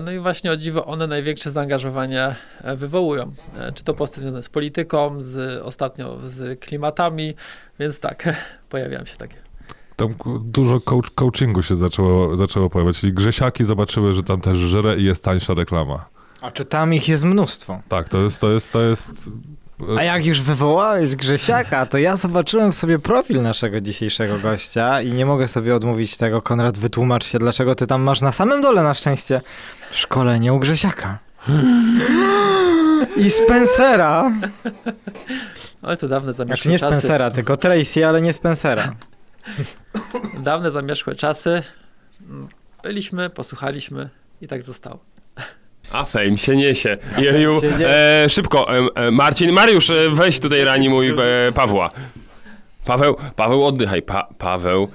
[0.02, 2.34] No i właśnie o dziwo one największe zaangażowanie
[2.76, 3.34] wywołują.
[3.74, 7.34] Czy to posty związane z polityką, z ostatnio z klimatami,
[7.78, 8.28] więc tak,
[8.68, 9.53] pojawiają się takie.
[9.96, 10.14] Tam
[10.44, 15.04] dużo coach, coachingu się zaczęło, zaczęło pojawiać, czyli Grzesiaki zobaczyły, że tam też żre i
[15.04, 16.04] jest tańsza reklama.
[16.40, 17.80] A czy tam ich jest mnóstwo?
[17.88, 19.12] Tak, to jest, to jest, to jest...
[19.98, 25.26] A jak już wywołałeś Grzesiaka, to ja zobaczyłem sobie profil naszego dzisiejszego gościa i nie
[25.26, 26.42] mogę sobie odmówić tego.
[26.42, 29.40] Konrad, wytłumacz się, dlaczego ty tam masz na samym dole na szczęście
[29.92, 31.18] szkolenie u Grzesiaka.
[33.16, 34.32] I Spencera.
[35.82, 36.98] Ale to dawne Znaczy zamieszłe nie czasy.
[36.98, 38.92] Spencera, tylko Tracy, ale nie Spencera.
[40.42, 41.62] Dawne zamieszłe czasy.
[42.82, 44.08] Byliśmy, posłuchaliśmy
[44.40, 44.98] i tak zostało.
[45.92, 46.96] A fame się niesie.
[47.18, 47.88] Jeju, się niesie.
[47.88, 51.14] e, szybko, e, e, Marcin, Mariusz, e, weź tutaj reanimuj e,
[51.54, 51.90] Pawła.
[52.84, 54.02] Paweł, Paweł, oddychaj.
[54.02, 54.88] Pa, Paweł,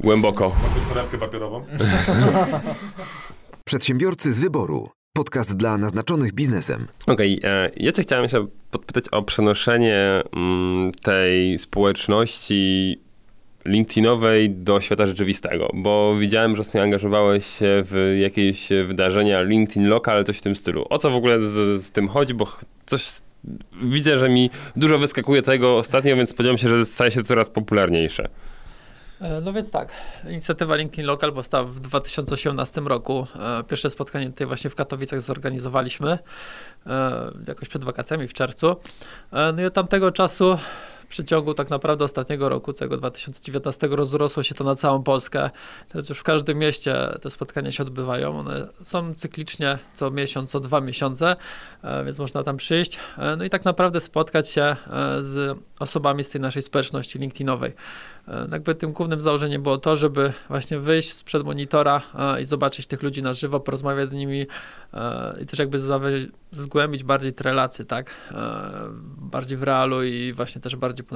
[0.00, 0.52] głęboko.
[0.88, 1.64] torebkę papierową?
[3.64, 4.90] Przedsiębiorcy z wyboru.
[5.16, 6.86] Podcast dla naznaczonych biznesem.
[7.06, 13.00] Okej, e, ja cię chciałem się podpytać o przenoszenie mm, tej społeczności
[13.64, 20.24] LinkedInowej do świata rzeczywistego, bo widziałem, że ostatnio angażowałeś się w jakieś wydarzenia LinkedIn Local,
[20.24, 20.86] coś w tym stylu.
[20.90, 22.46] O co w ogóle z, z tym chodzi, bo
[22.86, 23.12] coś
[23.82, 28.28] widzę, że mi dużo wyskakuje tego ostatnio, więc spodziewam się, że staje się coraz popularniejsze.
[29.20, 29.92] E, No więc tak,
[30.30, 33.26] inicjatywa LinkedIn Local powstała w 2018 roku.
[33.40, 36.18] E, Pierwsze spotkanie tutaj właśnie w Katowicach zorganizowaliśmy,
[36.86, 38.76] e, jakoś przed wakacjami w czerwcu.
[39.32, 40.58] No i od tamtego czasu
[41.10, 45.50] przeciągu tak naprawdę ostatniego roku, całego 2019 rozrosło się to na całą Polskę.
[45.88, 48.38] Teraz już w każdym mieście te spotkania się odbywają.
[48.38, 51.36] One są cyklicznie co miesiąc, co dwa miesiące,
[51.82, 52.98] e, więc można tam przyjść.
[53.18, 54.76] E, No i tak naprawdę spotkać się e,
[55.22, 57.72] z osobami z tej naszej społeczności LinkedInowej.
[58.28, 62.86] E, Jakby tym głównym założeniem było to, żeby właśnie wyjść sprzed monitora e, i zobaczyć
[62.86, 64.46] tych ludzi na żywo, porozmawiać z nimi
[64.94, 65.78] e, i też jakby
[66.52, 68.10] zgłębić bardziej te relacje, tak?
[69.16, 71.06] Bardziej w realu i właśnie też bardziej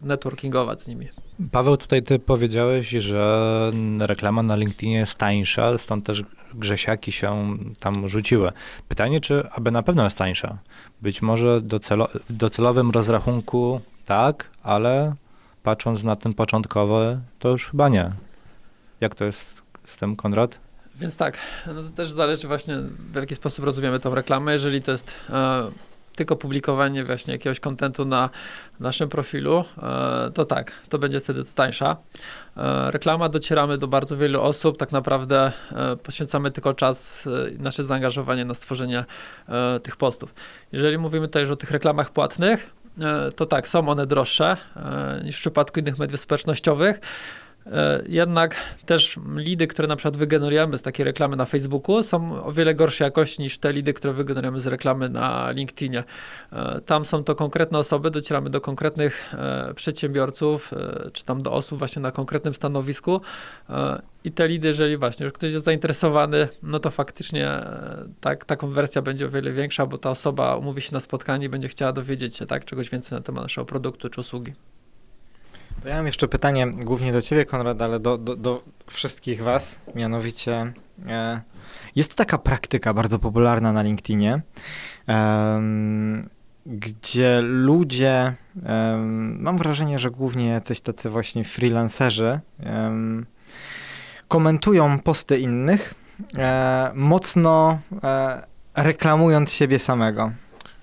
[0.00, 1.08] networkingować z nimi.
[1.52, 6.24] Paweł, tutaj ty powiedziałeś, że reklama na LinkedInie jest tańsza, stąd też
[6.54, 8.52] Grzesiaki się tam rzuciły.
[8.88, 10.58] Pytanie, czy aby na pewno jest tańsza?
[11.02, 15.14] Być może docelo, w docelowym rozrachunku tak, ale
[15.62, 18.10] patrząc na ten początkowy, to już chyba nie.
[19.00, 20.58] Jak to jest z tym, Konrad?
[20.96, 22.76] Więc tak, no to też zależy właśnie
[23.12, 24.52] w jaki sposób rozumiemy tą reklamę.
[24.52, 25.70] Jeżeli to jest e,
[26.16, 28.30] tylko publikowanie właśnie jakiegoś kontentu na
[28.80, 31.96] naszym profilu, e, to tak, to będzie wtedy to tańsza.
[32.56, 37.58] E, reklama, docieramy do bardzo wielu osób, tak naprawdę e, poświęcamy tylko czas e, i
[37.58, 39.04] nasze zaangażowanie na stworzenie
[39.48, 40.34] e, tych postów.
[40.72, 42.70] Jeżeli mówimy tutaj już o tych reklamach płatnych,
[43.36, 47.00] to tak, są one droższe e, niż w przypadku innych mediów społecznościowych.
[47.66, 48.56] E, Jednak
[48.86, 53.04] też lidy, które na przykład wygenerujemy z takiej reklamy na Facebooku, są o wiele gorszej
[53.04, 56.04] jakości niż te lidy, które wygenerujemy z reklamy na LinkedInie.
[56.52, 60.70] E, Tam są to konkretne osoby, docieramy do konkretnych e, przedsiębiorców,
[61.12, 63.20] czy tam do osób właśnie na konkretnym stanowisku.
[64.24, 67.60] I te lidy, jeżeli właśnie już ktoś jest zainteresowany, no to faktycznie
[68.20, 71.48] tak, ta konwersja będzie o wiele większa, bo ta osoba umówi się na spotkanie i
[71.48, 74.52] będzie chciała dowiedzieć się tak, czegoś więcej na temat naszego produktu czy usługi.
[75.82, 79.80] To ja mam jeszcze pytanie głównie do ciebie, Konrad, ale do, do, do wszystkich was,
[79.94, 80.72] mianowicie
[81.06, 81.40] e,
[81.96, 84.42] jest taka praktyka bardzo popularna na LinkedInie,
[86.66, 88.34] gdzie ludzie,
[89.38, 92.40] mam wrażenie, że głównie jacyś tacy właśnie freelancerzy
[94.28, 95.94] komentują posty innych,
[96.38, 98.42] e, mocno e,
[98.76, 100.32] reklamując siebie samego.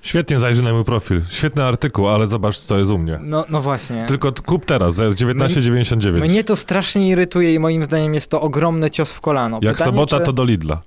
[0.02, 1.22] Świetnie zajrzy na mój profil.
[1.30, 3.20] Świetny artykuł, ale zobacz, co jest u mnie.
[3.22, 4.06] No, no właśnie.
[4.08, 6.20] Tylko kup teraz, za 19,99.
[6.22, 9.60] Mnie to strasznie irytuje i moim zdaniem jest to ogromny cios w kolano.
[9.62, 10.82] Jak sobota, czy, to do Lidla.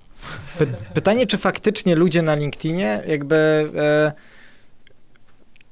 [0.59, 3.37] py, pytanie, czy faktycznie ludzie na LinkedInie, jakby
[3.77, 4.13] e,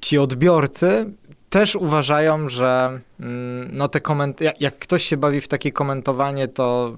[0.00, 1.06] ci odbiorcy
[1.50, 6.48] też uważają, że mm, no te koment jak, jak ktoś się bawi w takie komentowanie,
[6.48, 6.94] to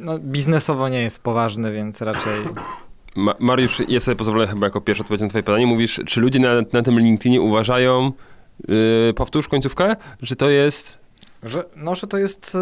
[0.00, 2.44] no, biznesowo nie jest poważny, więc raczej
[3.16, 5.66] Ma- Mariusz, ja sobie pozwolę chyba jako pierwszy odpowiedzieć na twoje pytanie.
[5.66, 8.12] Mówisz, czy ludzie na, na tym LinkedInie uważają,
[8.68, 10.98] yy, powtórz końcówkę, że to jest,
[11.42, 12.58] że, no, że to jest e,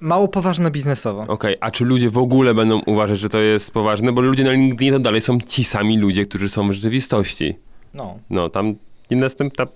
[0.00, 1.24] mało poważne biznesowo.
[1.28, 4.12] okej, a czy ludzie w ogóle będą uważać, że to jest poważne?
[4.12, 7.56] Bo ludzie na LinkedInie to dalej są ci sami ludzie, którzy są w rzeczywistości.
[7.94, 8.18] No.
[8.30, 8.74] No, tam
[9.10, 9.66] nie następna,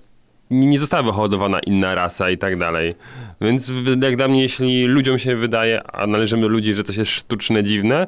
[0.50, 2.94] nie, została wyhodowana inna rasa i tak dalej.
[3.40, 3.72] Więc
[4.02, 7.62] jak dla mnie, jeśli ludziom się wydaje, a należymy do ludzi, że coś jest sztuczne,
[7.62, 8.06] dziwne,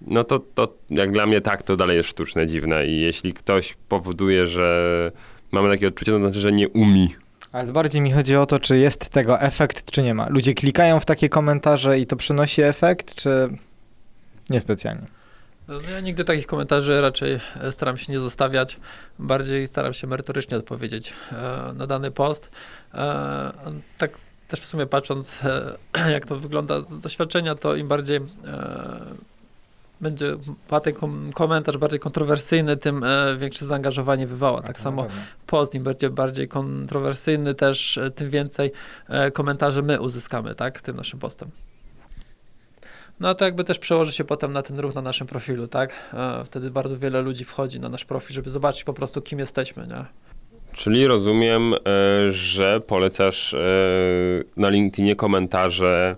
[0.00, 2.86] no to, to jak dla mnie tak, to dalej jest sztuczne, dziwne.
[2.86, 5.12] I jeśli ktoś powoduje, że
[5.52, 7.14] mamy takie odczucie, to znaczy, że nie umi.
[7.52, 10.28] Ale bardziej mi chodzi o to, czy jest tego efekt, czy nie ma.
[10.28, 13.48] Ludzie klikają w takie komentarze i to przynosi efekt, czy
[14.50, 15.06] niespecjalnie.
[15.68, 18.76] No ja nigdy takich komentarzy raczej e, staram się nie zostawiać.
[19.18, 22.50] Bardziej staram się merytorycznie odpowiedzieć e, na dany post.
[22.94, 23.52] E,
[23.98, 24.10] tak
[24.48, 25.40] też w sumie patrząc,
[26.14, 28.20] jak to wygląda z doświadczenia, to im bardziej
[30.04, 30.36] będzie
[30.82, 34.62] ten kom- komentarz bardziej kontrowersyjny, tym e, większe zaangażowanie wywoła.
[34.62, 35.06] Tak samo
[35.46, 38.72] post, im będzie bardziej kontrowersyjny, też e, tym więcej
[39.08, 41.50] e, komentarzy my uzyskamy, tak, tym naszym postem.
[43.20, 45.92] No to jakby też przełoży się potem na ten ruch na naszym profilu, tak?
[46.44, 50.04] Wtedy bardzo wiele ludzi wchodzi na nasz profil, żeby zobaczyć po prostu, kim jesteśmy, nie?
[50.72, 51.74] Czyli rozumiem,
[52.28, 53.54] że polecasz
[54.56, 56.16] na LinkedInie komentarze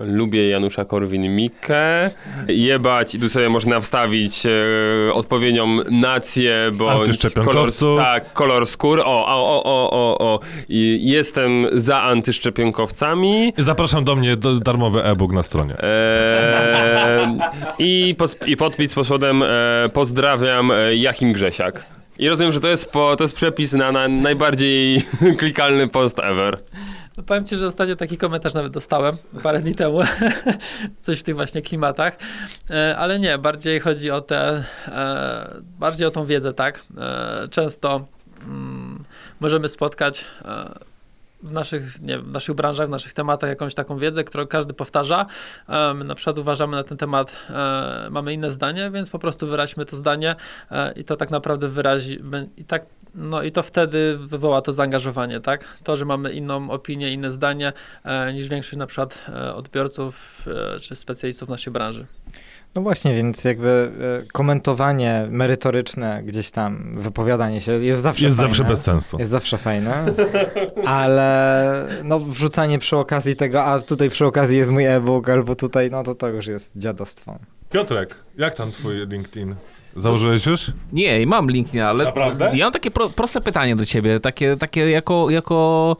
[0.00, 2.10] Lubię Janusza Korwin-Mikke.
[2.48, 4.50] Jebać i tu sobie można wstawić e,
[5.12, 9.00] odpowiednią nację, bądź kolor, tak, kolor skór.
[9.00, 10.40] O, o, o, o, o, o.
[10.68, 13.52] I jestem za antyszczepionkowcami.
[13.58, 15.74] Zapraszam do mnie do darmowy e-book na stronie.
[15.78, 17.38] E,
[17.78, 19.46] i, pos- I podpis pod spodem e,
[19.92, 21.84] pozdrawiam e, Jachim Grzesiak.
[22.18, 25.02] I rozumiem, że to jest, po, to jest przepis na, na najbardziej
[25.38, 26.58] klikalny post ever.
[27.16, 30.00] No powiem ci, że ostatnio taki komentarz nawet dostałem parę dni temu.
[31.00, 32.16] Coś w tych właśnie klimatach.
[32.70, 36.82] E, ale nie, bardziej chodzi o te, e, bardziej o tą wiedzę, tak?
[36.98, 38.06] E, często
[38.42, 39.04] mm,
[39.40, 40.24] możemy spotkać
[41.42, 45.26] w naszych, nie w naszych branżach, w naszych tematach jakąś taką wiedzę, którą każdy powtarza.
[45.94, 47.36] My na przykład uważamy na ten temat,
[48.10, 50.36] mamy inne zdanie, więc po prostu wyraźmy to zdanie
[50.96, 52.18] i to tak naprawdę wyrazi,
[52.56, 55.64] i tak, no i to wtedy wywoła to zaangażowanie, tak?
[55.82, 57.72] To, że mamy inną opinię, inne zdanie
[58.04, 60.46] e, niż większość na przykład e, odbiorców
[60.76, 62.06] e, czy specjalistów w naszej branży.
[62.74, 63.92] No właśnie, więc jakby
[64.32, 68.48] komentowanie merytoryczne, gdzieś tam wypowiadanie się jest zawsze Jest fajne.
[68.48, 69.18] zawsze bez sensu.
[69.18, 70.04] Jest zawsze fajne,
[70.84, 71.72] ale
[72.04, 76.02] no wrzucanie przy okazji tego, a tutaj przy okazji jest mój e-book, albo tutaj, no
[76.02, 77.38] to to już jest dziadostwo.
[77.70, 79.54] Piotrek, jak tam twój LinkedIn?
[79.96, 80.70] Założyłeś już?
[80.92, 82.52] Nie, mam LinkedIn, ale Naprawdę?
[82.54, 85.96] ja mam takie pro, proste pytanie do ciebie, takie, takie jako, jako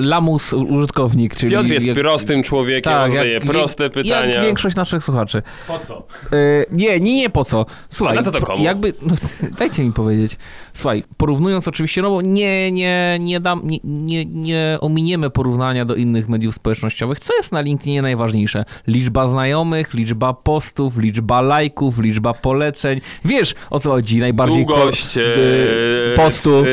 [0.00, 1.52] lamus u- użytkownik, czyli...
[1.52, 4.34] Piotr jest jak- prostym człowiekiem, Tak, zadaje jak- proste pytania.
[4.34, 5.42] Jak większość naszych słuchaczy.
[5.68, 6.06] Po co?
[6.32, 6.36] E,
[6.72, 7.66] nie, nie, nie po co.
[7.90, 8.64] Słuchaj, A na co to komu?
[8.64, 9.14] jakby, no,
[9.58, 10.36] dajcie mi powiedzieć.
[10.74, 15.94] Słuchaj, porównując oczywiście, no bo nie, nie, nie, dam, nie, nie, nie ominiemy porównania do
[15.94, 17.20] innych mediów społecznościowych.
[17.20, 18.64] Co jest na LinkedInie najważniejsze?
[18.86, 23.00] Liczba znajomych, liczba postów, liczba lajków, liczba poleceń.
[23.24, 24.66] Wiesz, o co chodzi najbardziej?
[24.66, 26.64] ko- Długość e, e, postu.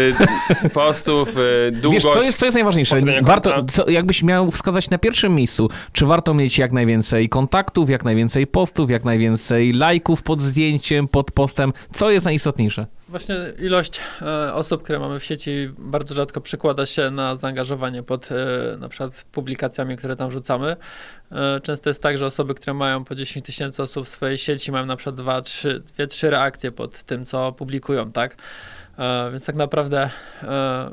[0.64, 1.36] e, postów,
[1.68, 2.06] e, długość.
[2.06, 2.73] Wiesz, co jest, co jest najważniejsze?
[2.82, 3.74] Posiadania Warto, konta.
[3.74, 8.48] co, jakbyś miał wskazać na pierwszym miejscu, czy warto mieć jak najwięcej kontaktów, jak najwięcej
[8.48, 11.74] postów, jak najwięcej lajków pod zdjęciem, pod postem?
[11.94, 12.86] Co jest najistotniejsze?
[13.10, 18.30] Właśnie ilość e, osób, które mamy w sieci bardzo rzadko przekłada się na zaangażowanie pod
[18.32, 20.76] e, na przykład publikacjami, które tam wrzucamy.
[21.32, 24.72] E, często jest tak, że osoby, które mają po 10 tysięcy osób w swojej sieci
[24.72, 28.38] mają na przykład 2, 3, 2, 3 reakcje pod tym, co publikują, tak?
[28.98, 30.10] E, więc tak naprawdę
[30.44, 30.92] e,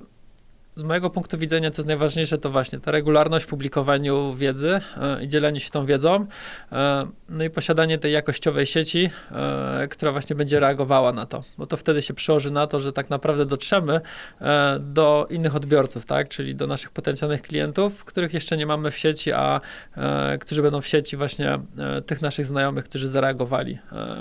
[0.75, 5.25] z mojego punktu widzenia, co jest najważniejsze, to właśnie ta regularność w publikowaniu wiedzy e,
[5.25, 6.27] i dzielenie się tą wiedzą,
[6.73, 11.67] e, no i posiadanie tej jakościowej sieci, e, która właśnie będzie reagowała na to, bo
[11.67, 14.01] to wtedy się przełoży na to, że tak naprawdę dotrzemy
[14.81, 19.33] do innych odbiorców, tak, czyli do naszych potencjalnych klientów, których jeszcze nie mamy w sieci,
[19.33, 19.61] a
[20.41, 21.59] którzy będą w sieci właśnie
[22.07, 23.79] tych naszych znajomych, którzy zareagowali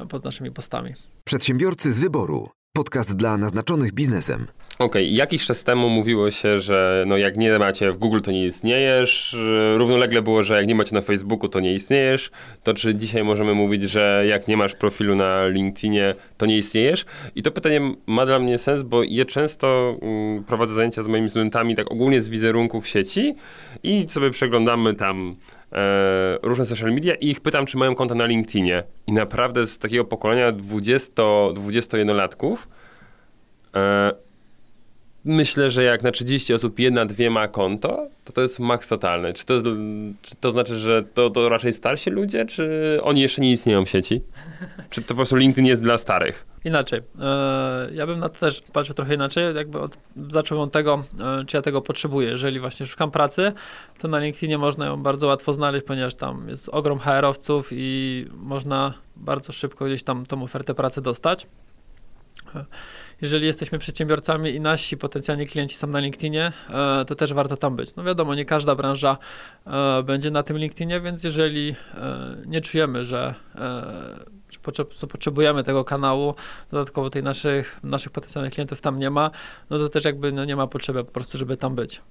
[0.10, 0.94] pod naszymi postami.
[1.24, 2.59] Przedsiębiorcy z wyboru.
[2.80, 4.48] Podcast dla naznaczonych biznesem.
[4.80, 8.46] Okej, jakiś czas temu mówiło się, że no jak nie macie w Google, to nie
[8.46, 9.38] istniejesz.
[9.78, 12.32] Równolegle było, że jak nie macie na Facebooku, to nie istniejesz.
[12.64, 17.06] To czy dzisiaj możemy mówić, że jak nie masz profilu na LinkedInie, to nie istniejesz?
[17.36, 21.30] I to pytanie ma dla mnie sens, bo ja często mm, prowadzę zajęcia z moimi
[21.30, 23.36] studentami tak ogólnie z wizerunku w sieci
[23.84, 25.36] i sobie przeglądamy tam
[26.42, 28.84] różne social media i ich pytam, czy mają konta na LinkedInie.
[29.08, 31.24] I naprawdę z takiego pokolenia 20,
[31.54, 32.58] 21-latków
[33.76, 34.12] e,
[35.26, 39.34] myślę, że jak na 30 osób jedna, dwie ma konto, to to jest maks totalny.
[39.34, 39.54] Czy to,
[40.22, 43.90] czy to znaczy, że to, to raczej starsi ludzie, czy oni jeszcze nie istnieją w
[43.90, 44.22] sieci?
[44.90, 46.46] Czy to po prostu LinkedIn jest dla starych?
[46.66, 47.02] Inaczej.
[47.22, 49.56] E, Ja bym na to też patrzył trochę inaczej.
[49.56, 49.98] Jakby od,
[50.58, 51.04] od tego,
[51.42, 52.30] e, czy ja tego potrzebuję.
[52.30, 53.54] Jeżeli właśnie szukam pracy,
[53.98, 58.94] to na LinkedInie można ją bardzo łatwo znaleźć, ponieważ tam jest ogrom HR-owców i można
[59.16, 61.48] bardzo szybko gdzieś tam tą ofertę pracy dostać.
[62.56, 62.66] E,
[63.22, 66.52] Jeżeli jesteśmy przedsiębiorcami i nasi potencjalni klienci są na LinkedInie,
[67.08, 67.96] to też warto tam być.
[67.96, 69.18] No wiadomo, nie każda branża
[70.04, 71.76] będzie na tym LinkedInie, więc jeżeli
[72.46, 73.36] nie czujemy, że,
[74.76, 76.36] że potrzebujemy tego kanału,
[76.72, 79.32] dodatkowo tej naszych, naszych potencjalnych klientów tam nie ma,
[79.70, 82.02] no to też jakby no nie ma potrzeby po prostu, żeby tam być.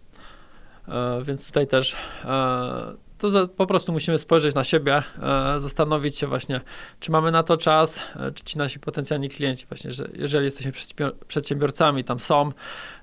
[0.89, 6.17] E, więc tutaj też e, to za, po prostu musimy spojrzeć na siebie, e, zastanowić
[6.17, 6.61] się właśnie,
[7.01, 10.73] czy mamy na to czas, e, czy ci nasi potencjalni klienci właśnie, że jeżeli jesteśmy
[10.73, 12.53] przedsiębior- przedsiębiorcami, tam są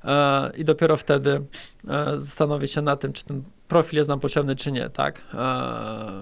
[0.04, 1.42] e, i dopiero wtedy
[1.88, 5.22] e, zastanowić się na tym, czy ten profil jest nam potrzebny, czy nie, tak?
[5.34, 6.22] E,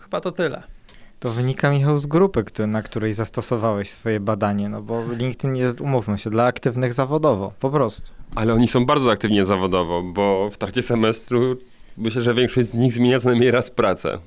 [0.00, 0.62] chyba to tyle.
[1.20, 5.80] To wynika, Michał, z grupy, który, na której zastosowałeś swoje badanie, no bo LinkedIn jest,
[5.80, 8.12] umówmy się, dla aktywnych zawodowo, po prostu.
[8.34, 11.56] Ale oni są bardzo aktywnie zawodowo, bo w trakcie semestru
[11.96, 14.18] myślę, że większość z nich zmienia co najmniej raz pracę.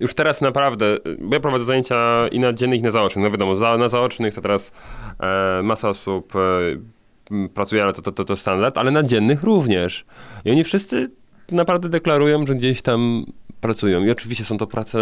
[0.00, 3.24] Już teraz naprawdę, bo ja prowadzę zajęcia i na dziennych, i na zaocznych.
[3.24, 4.72] No wiadomo, za, na zaocznych to teraz
[5.20, 10.04] e, masa osób e, pracuje, ale to, to, to, to standard, ale na dziennych również.
[10.44, 11.06] I oni wszyscy
[11.50, 13.24] naprawdę deklarują, że gdzieś tam
[13.60, 14.04] pracują.
[14.04, 14.98] I oczywiście są to prace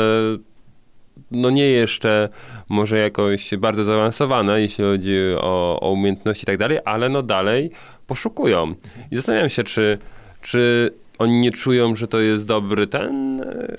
[1.31, 2.29] no nie jeszcze
[2.69, 7.71] może jakoś bardzo zaawansowane, jeśli chodzi o, o umiejętności i tak dalej, ale no dalej
[8.07, 8.75] poszukują.
[9.11, 9.99] I zastanawiam się, czy,
[10.43, 13.77] czy oni nie czują, że to jest dobry ten, e,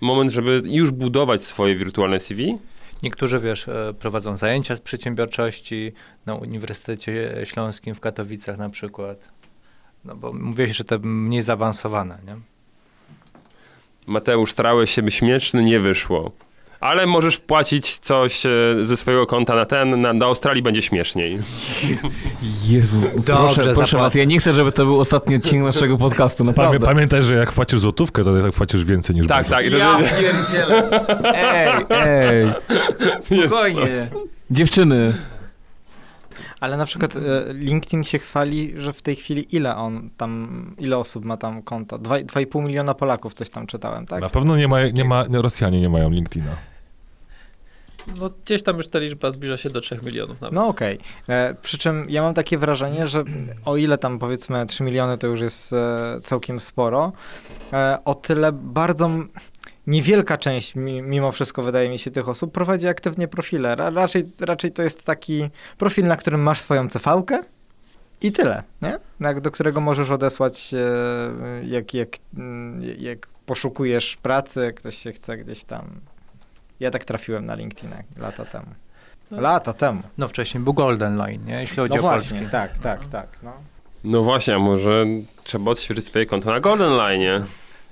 [0.00, 2.58] moment, żeby już budować swoje wirtualne CV.
[3.02, 5.92] Niektórzy, wiesz, e, prowadzą zajęcia z przedsiębiorczości
[6.26, 9.28] na Uniwersytecie Śląskim w Katowicach na przykład.
[10.04, 12.36] No bo mówiłeś, że te mniej zaawansowane, nie?
[14.06, 16.32] Mateusz, starałeś się być śmieszny, nie wyszło.
[16.80, 18.50] Ale możesz wpłacić coś e,
[18.80, 21.38] ze swojego konta na ten, na, do Australii będzie śmieszniej.
[22.68, 26.48] Jezu, proszę, proszę was, ja nie chcę, żeby to był ostatni odcinek naszego podcastu, Pamię,
[26.50, 26.86] naprawdę.
[26.86, 29.50] pamiętaj, że jak płacisz złotówkę, to tak płacisz więcej niż Tak, bezos.
[29.50, 29.72] tak.
[29.72, 30.90] Ja pierdzielę.
[31.34, 32.52] Ej,
[33.30, 34.08] Ej, spokojnie.
[34.50, 35.12] dziewczyny,
[36.60, 37.20] Ale na przykład e,
[37.54, 41.98] LinkedIn się chwali, że w tej chwili ile on tam, ile osób ma tam konto?
[41.98, 44.20] Dwa- 2,5 miliona Polaków, coś tam czytałem, tak?
[44.20, 46.56] Na pewno nie ma, nie ma, Rosjanie nie mają LinkedIna.
[48.20, 50.54] No gdzieś tam już ta liczba zbliża się do 3 milionów nawet.
[50.54, 50.98] No okej.
[51.28, 53.24] E, Przy czym ja mam takie wrażenie, że
[53.64, 57.12] o ile tam powiedzmy 3 miliony to już jest e, całkiem sporo,
[57.72, 59.10] e, o tyle bardzo
[59.86, 63.76] niewielka część mi- mimo wszystko wydaje mi się tych osób prowadzi aktywnie profile.
[63.76, 65.48] Ra, raczej, raczej to jest taki
[65.78, 67.38] profil, na którym masz swoją CV-kę
[68.22, 68.98] i tyle, nie?
[69.40, 70.78] Do którego możesz odesłać e,
[71.66, 76.00] jak, jak, mm, jak poszukujesz pracy, ktoś się chce gdzieś tam...
[76.80, 78.66] Ja tak trafiłem na LinkedIn lata temu.
[79.30, 80.02] Lata temu.
[80.18, 81.60] No wcześniej był Golden Line, nie?
[81.60, 82.52] Jeśli chodzi No o właśnie, Polskę.
[82.52, 83.28] tak, tak, tak.
[83.42, 83.52] No.
[84.04, 85.06] No właśnie, a może
[85.44, 87.44] trzeba odświeżyć swoje konto na Golden Line.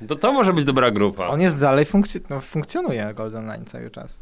[0.09, 1.27] To to może być dobra grupa.
[1.27, 1.86] On jest dalej,
[2.31, 4.16] no, funkcjonuje Golden Line cały czas.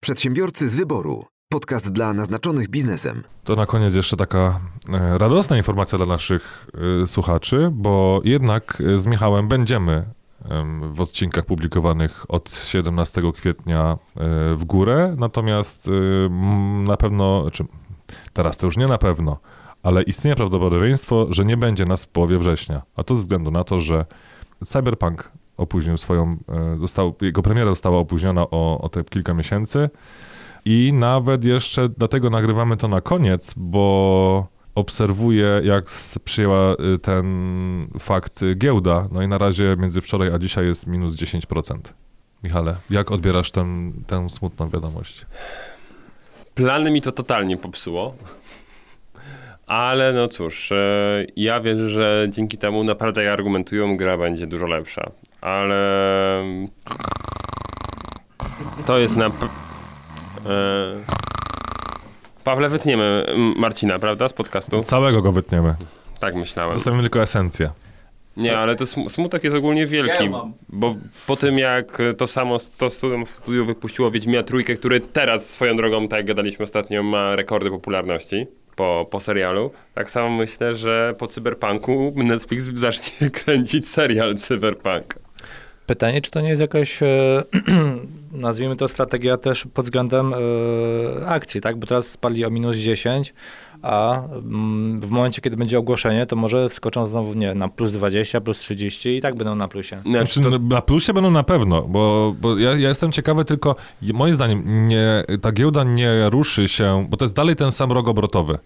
[0.00, 1.24] Przedsiębiorcy z wyboru.
[1.52, 3.22] Podcast dla naznaczonych biznesem.
[3.44, 4.60] To na koniec jeszcze taka
[4.92, 6.66] e, radosna informacja dla naszych
[7.02, 10.04] e, słuchaczy, bo jednak e, z Michałem będziemy em,
[10.92, 13.96] w odcinkach publikowanych od 17 kwietnia e,
[14.54, 16.28] w górę, natomiast e,
[16.88, 17.64] na pewno, czy
[18.32, 19.38] teraz to już nie na pewno,
[19.82, 23.64] ale istnieje prawdopodobieństwo, że nie będzie nas w połowie września, a to ze względu na
[23.64, 24.06] to, że
[24.64, 29.90] Cyberpunk opóźnił swoją, e, został, jego premiera została opóźniona o, o te kilka miesięcy.
[30.64, 35.84] I nawet jeszcze dlatego nagrywamy to na koniec, bo obserwuję, jak
[36.24, 37.26] przyjęła y, ten
[37.98, 39.08] fakt giełda.
[39.12, 41.78] No i na razie między wczoraj a dzisiaj jest minus 10%.
[42.42, 45.26] Michale, jak odbierasz ten, tę smutną wiadomość?
[46.54, 48.14] Plany mi to totalnie popsuło.
[49.66, 54.66] Ale no cóż, e, ja wierzę, że dzięki temu naprawdę jak argumentują, gra będzie dużo
[54.66, 55.10] lepsza.
[55.40, 56.44] Ale
[58.86, 59.30] to jest na...
[62.44, 64.82] Pawle, wytniemy Marcina, prawda, z podcastu?
[64.84, 65.74] Całego go wytniemy.
[66.20, 66.74] Tak myślałem.
[66.74, 67.70] Zostawimy tylko esencję.
[68.36, 70.30] Nie, ale to sm- smutek jest ogólnie wielki,
[70.68, 70.94] bo
[71.26, 76.08] po tym jak to samo to studium, studio wypuściło Wiedźmia Trójkę, który teraz swoją drogą,
[76.08, 78.46] tak jak gadaliśmy ostatnio, ma rekordy popularności
[78.76, 85.18] po, po serialu, tak samo myślę, że po Cyberpunku Netflix zacznie kręcić serial Cyberpunk.
[85.86, 87.06] Pytanie, czy to nie jest jakaś, e,
[88.32, 91.78] nazwijmy to strategia też pod względem e, akcji, tak?
[91.78, 93.34] Bo teraz spadli o minus 10,
[93.82, 98.40] a mm, w momencie, kiedy będzie ogłoszenie, to może wskoczą znowu, nie na plus 20,
[98.40, 100.02] plus 30 i tak będą na plusie.
[100.02, 103.76] Znaczy, Znaczy, to, Na plusie będą na pewno, bo, bo ja, ja jestem ciekawy tylko,
[104.14, 108.08] moim zdaniem nie, ta giełda nie ruszy się, bo to jest dalej ten sam rok
[108.08, 108.58] obrotowy.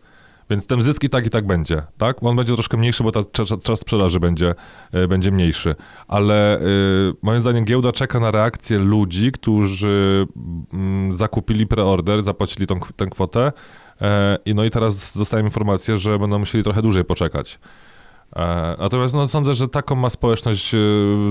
[0.51, 2.23] Więc ten zysk i tak i tak będzie, tak?
[2.23, 4.55] On będzie troszkę mniejszy, bo ta czas, czas sprzedaży będzie,
[4.93, 5.74] e, będzie mniejszy.
[6.09, 6.60] Ale e,
[7.23, 10.27] moim zdaniem giełda czeka na reakcję ludzi, którzy
[10.73, 13.52] mm, zakupili preorder, zapłacili tą, tę kwotę
[14.01, 17.59] e, i no i teraz dostałem informację, że będą musieli trochę dłużej poczekać.
[18.78, 20.73] Natomiast no, sądzę, że taką ma społeczność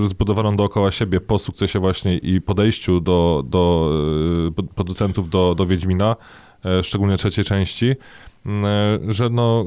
[0.04, 3.90] zbudowaną dookoła siebie po sukcesie właśnie i podejściu do, do
[4.74, 6.16] producentów do, do Wiedźmina,
[6.82, 7.94] szczególnie trzeciej części,
[9.08, 9.64] że no,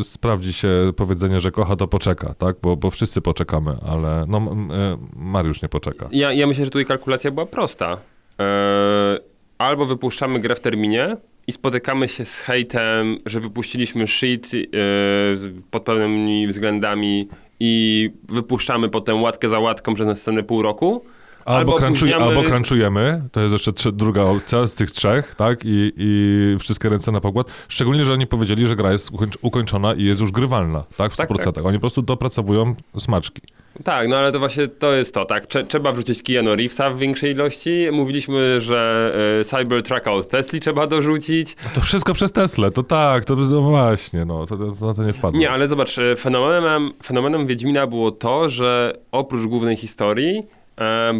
[0.00, 2.56] e, sprawdzi się powiedzenie, że kocha to poczeka, tak?
[2.62, 6.08] Bo, bo wszyscy poczekamy, ale no, e, Mariusz nie poczeka.
[6.12, 7.98] ja, ja myślę, że tutaj kalkulacja była prosta.
[8.40, 9.18] E,
[9.58, 11.16] albo wypuszczamy grę w terminie
[11.46, 14.58] i spotykamy się z hejtem, że wypuściliśmy shit e,
[15.70, 17.28] pod pewnymi względami
[17.60, 21.04] i wypuszczamy potem łatkę za łatką przez następne pół roku.
[21.44, 25.60] Albo, Albo opóźniamy- albo crunchujemy, to jest jeszcze trze- druga opcja z tych trzech, tak?
[25.64, 27.46] I, I wszystkie ręce na pokład.
[27.68, 31.12] Szczególnie, że oni powiedzieli, że gra jest ukończ- ukończona i jest już grywalna, tak?
[31.12, 31.66] W Tak, 100%.
[31.66, 33.40] Oni po prostu dopracowują smaczki.
[33.84, 35.46] Tak, no ale to właśnie to jest to, tak.
[35.46, 37.86] Trze- trzeba wrzucić Keanu Reevesa w większej ilości.
[37.92, 41.56] Mówiliśmy, że e, Cybertrucka od Tesli trzeba dorzucić.
[41.74, 45.40] To wszystko przez Tesla, to tak, to, to właśnie, no, to, to, to, nie wpadło.
[45.40, 50.42] Nie, ale zobacz, e, fenomenem, fenomenem Wiedźmina było to, że oprócz głównej historii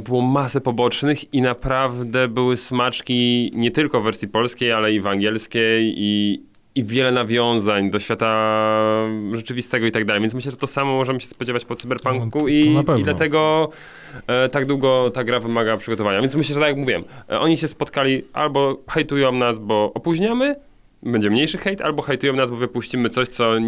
[0.05, 5.07] było masę pobocznych i naprawdę były smaczki nie tylko w wersji polskiej, ale i w
[5.07, 6.43] angielskiej i
[6.77, 8.59] i wiele nawiązań do świata
[9.33, 10.23] rzeczywistego i tak dalej.
[10.23, 13.03] Więc myślę, że to samo możemy się spodziewać po No, cyberpunku to- to i, i
[13.05, 13.71] dlatego
[14.27, 16.21] e, tak długo ta gra wymaga przygotowania.
[16.21, 20.57] Więc myślę, że tak jak mówiłem, e, oni się spotkali albo hejtują nas, bo opóźniamy,
[21.05, 23.59] będzie mniejszy hejt, albo hejtują nas, bo wypuścimy coś, co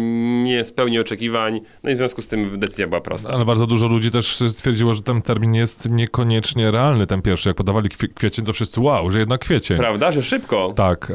[0.43, 1.61] nie spełni oczekiwań.
[1.83, 3.29] No i w związku z tym decyzja była prosta.
[3.33, 7.49] Ale bardzo dużo ludzi też stwierdziło, że ten termin jest niekoniecznie realny, ten pierwszy.
[7.49, 9.77] Jak podawali kwie- kwiecień, to wszyscy wow, że jednak kwiecień.
[9.77, 10.73] Prawda, że szybko.
[10.75, 11.11] Tak.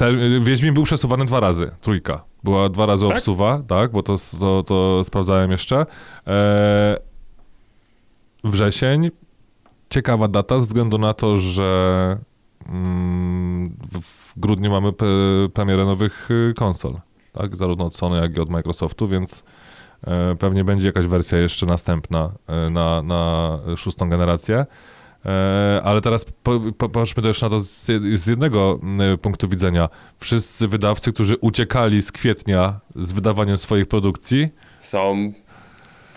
[0.00, 2.24] E, Wiedźmin był przesuwany dwa razy, trójka.
[2.44, 3.16] Była dwa razy Tak?
[3.16, 5.86] obsuwa, tak, bo to, to, to sprawdzałem jeszcze.
[6.26, 6.96] E,
[8.44, 9.10] wrzesień.
[9.90, 12.18] Ciekawa data ze względu na to, że
[13.92, 14.92] w, w grudniu mamy
[15.54, 17.00] premierę nowych y, konsol.
[17.32, 19.44] Tak, zarówno od Sony, jak i od Microsoftu, więc
[20.06, 24.66] e, pewnie będzie jakaś wersja jeszcze następna e, na, na szóstą generację.
[25.26, 29.48] E, Ale teraz po, po, popatrzmy też na to z, jed- z jednego mm, punktu
[29.48, 29.88] widzenia.
[30.18, 34.48] Wszyscy wydawcy, którzy uciekali z kwietnia z wydawaniem swoich produkcji,
[34.80, 35.32] Są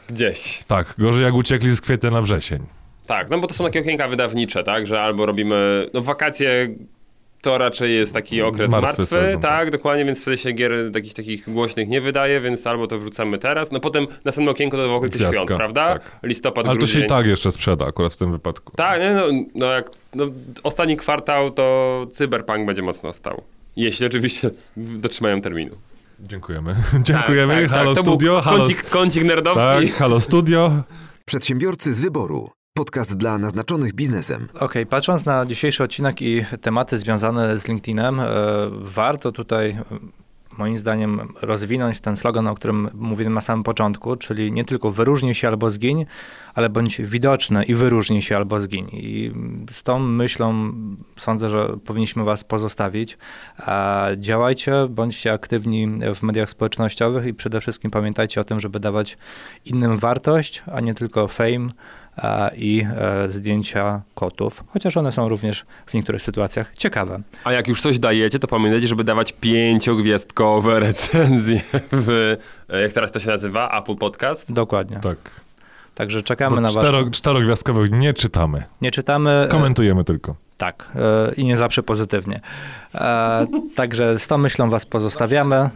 [0.09, 0.63] gdzieś.
[0.67, 2.65] tak, gorzej jak uciekli z kwietnia na wrzesień.
[3.07, 6.69] Tak, no bo to są takie okienka wydawnicze, tak, że albo robimy, no wakacje
[7.41, 11.13] to raczej jest taki okres Martwy martwy, sezon, tak, dokładnie, więc wtedy się gier jakichś
[11.13, 15.01] takich głośnych nie wydaje, więc albo to wrzucamy teraz, no potem następne okienko to w
[15.01, 15.93] Gwiazdka, świąt, prawda?
[15.93, 16.19] tak.
[16.23, 17.01] Listopad, Ale to grudzień.
[17.01, 18.73] się i tak jeszcze sprzeda akurat w tym wypadku.
[18.75, 19.23] Tak, nie, no,
[19.55, 20.25] no jak no,
[20.63, 23.43] ostatni kwartał to Cyberpunk będzie mocno stał.
[23.75, 25.75] Jeśli oczywiście dotrzymają terminu.
[26.19, 26.75] Dziękujemy.
[27.03, 27.53] Dziękujemy.
[27.53, 28.03] Tak, tak, halo tak.
[28.03, 28.41] To Studio.
[28.41, 29.87] Halo, kącik, kącik nerdowski.
[29.87, 30.71] tak, halo Studio.
[31.25, 32.49] Przedsiębiorcy z wyboru.
[32.77, 34.47] Podcast dla naznaczonych biznesem.
[34.59, 38.25] Okej, patrząc na dzisiejszy odcinek i tematy związane z LinkedInem, e,
[38.71, 39.83] warto tutaj e,
[40.57, 45.33] moim zdaniem rozwinąć ten slogan, o którym mówiłem na samym początku, czyli nie tylko wyróżnij
[45.33, 46.05] się albo zgiń,
[46.53, 48.89] ale bądź widoczny i wyróżnij się albo zgiń.
[48.93, 49.31] I
[49.71, 50.73] z tą myślą
[51.17, 53.17] sądzę, że powinniśmy was pozostawić.
[54.17, 59.17] Działajcie, bądźcie aktywni w mediach społecznościowych i przede wszystkim pamiętajcie o tym, żeby dawać
[59.65, 61.69] innym wartość, a nie tylko fame
[62.55, 67.21] i e, zdjęcia kotów, chociaż one są również w niektórych sytuacjach ciekawe.
[67.43, 71.61] A jak już coś dajecie, to pamiętajcie, żeby dawać pięciogwiazdkowe recenzje
[71.91, 72.37] w,
[72.69, 74.53] e, jak teraz to się nazywa, Apple Podcast.
[74.53, 74.99] Dokładnie.
[74.99, 75.17] Tak.
[75.95, 76.77] Także czekamy Bo na was.
[76.77, 78.63] cztero, czterogwiazdkowych nie czytamy.
[78.81, 79.31] Nie czytamy.
[79.31, 80.35] e, Komentujemy tylko.
[80.57, 80.91] Tak,
[81.37, 82.39] i nie zawsze pozytywnie.
[83.75, 85.69] Także z tą myślą Was pozostawiamy.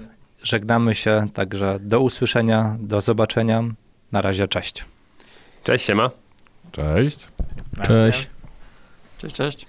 [0.44, 3.64] Żegnamy się, także do usłyszenia, do zobaczenia.
[4.12, 4.86] Na razie, cześć.
[5.64, 6.10] Cześć, siema.
[6.72, 7.27] Cześć.
[7.84, 8.30] Cześć.
[9.18, 9.65] Cześć, cześć.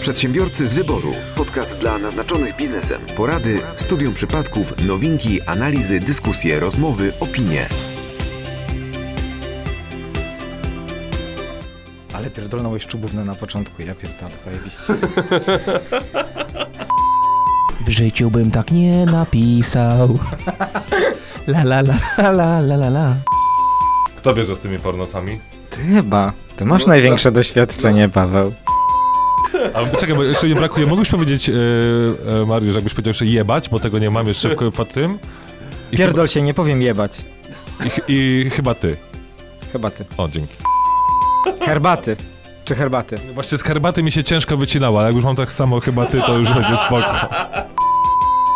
[0.00, 1.12] Przedsiębiorcy z wyboru.
[1.34, 3.00] Podcast dla naznaczonych biznesem.
[3.16, 7.66] Porady, studium przypadków, nowinki, analizy, dyskusje, rozmowy, opinie.
[12.12, 14.94] Ale pierdolnąłeś czubówne na początku, ja pierdolę, zajebiście.
[17.86, 20.18] W życiu bym tak nie napisał.
[21.48, 23.14] La la la la la la la.
[24.16, 25.38] Kto bierze z tymi pornosami?
[25.76, 28.52] Ty chyba, ty masz największe doświadczenie, Paweł.
[29.74, 30.86] Ale czekaj, bo jeszcze nie brakuje.
[30.86, 31.52] Mógłbyś powiedzieć, e,
[32.42, 35.18] e, Mariusz, jakbyś powiedział jeszcze jebać, bo tego nie mam jeszcze w, w tym.
[35.92, 37.24] I Pierdol się, nie powiem jebać.
[37.78, 38.96] Chyba, i, I chyba ty.
[39.72, 40.04] Chyba ty.
[40.16, 40.54] O, dzięki.
[41.60, 42.16] Herbaty.
[42.64, 43.16] Czy herbaty?
[43.34, 46.20] Właśnie z herbaty mi się ciężko wycinało, ale jak już mam tak samo chyba ty,
[46.26, 47.28] to już będzie spoko.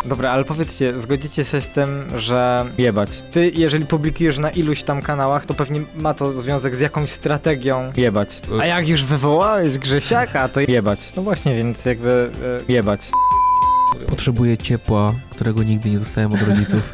[0.05, 3.22] Dobra, ale powiedzcie, zgodzicie się z tym, że jebać.
[3.32, 7.93] Ty, jeżeli publikujesz na iluś tam kanałach, to pewnie ma to związek z jakąś strategią
[7.97, 8.40] jebać.
[8.60, 11.12] A jak już wywołałeś Grzesiaka, to jebać.
[11.16, 12.31] No właśnie, więc jakby
[12.68, 13.01] e, jebać.
[14.09, 16.93] Potrzebuję ciepła, którego nigdy nie dostałem od rodziców.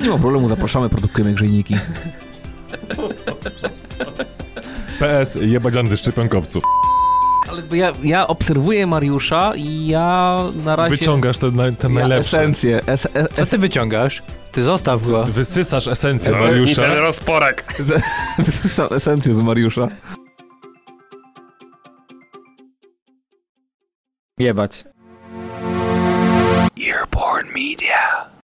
[0.00, 1.76] Nie ma problemu, zapraszamy, produkujemy grzejniki.
[4.98, 6.64] PS, jebać antyszczepionkowców.
[7.50, 10.96] Ale bo ja, ja obserwuję Mariusza i ja na razie...
[10.96, 12.38] Wyciągasz te, te ja najlepsze.
[12.38, 12.80] esencję.
[12.86, 14.22] Es, es, Co ty wyciągasz?
[14.52, 15.24] Ty zostaw go.
[15.24, 16.86] Wysysasz esencję ten Mariusza.
[16.94, 17.74] rozporek.
[18.38, 19.88] Wysysam esencję z Mariusza.
[24.38, 24.84] Jebać.
[26.88, 28.28] Earborn Media.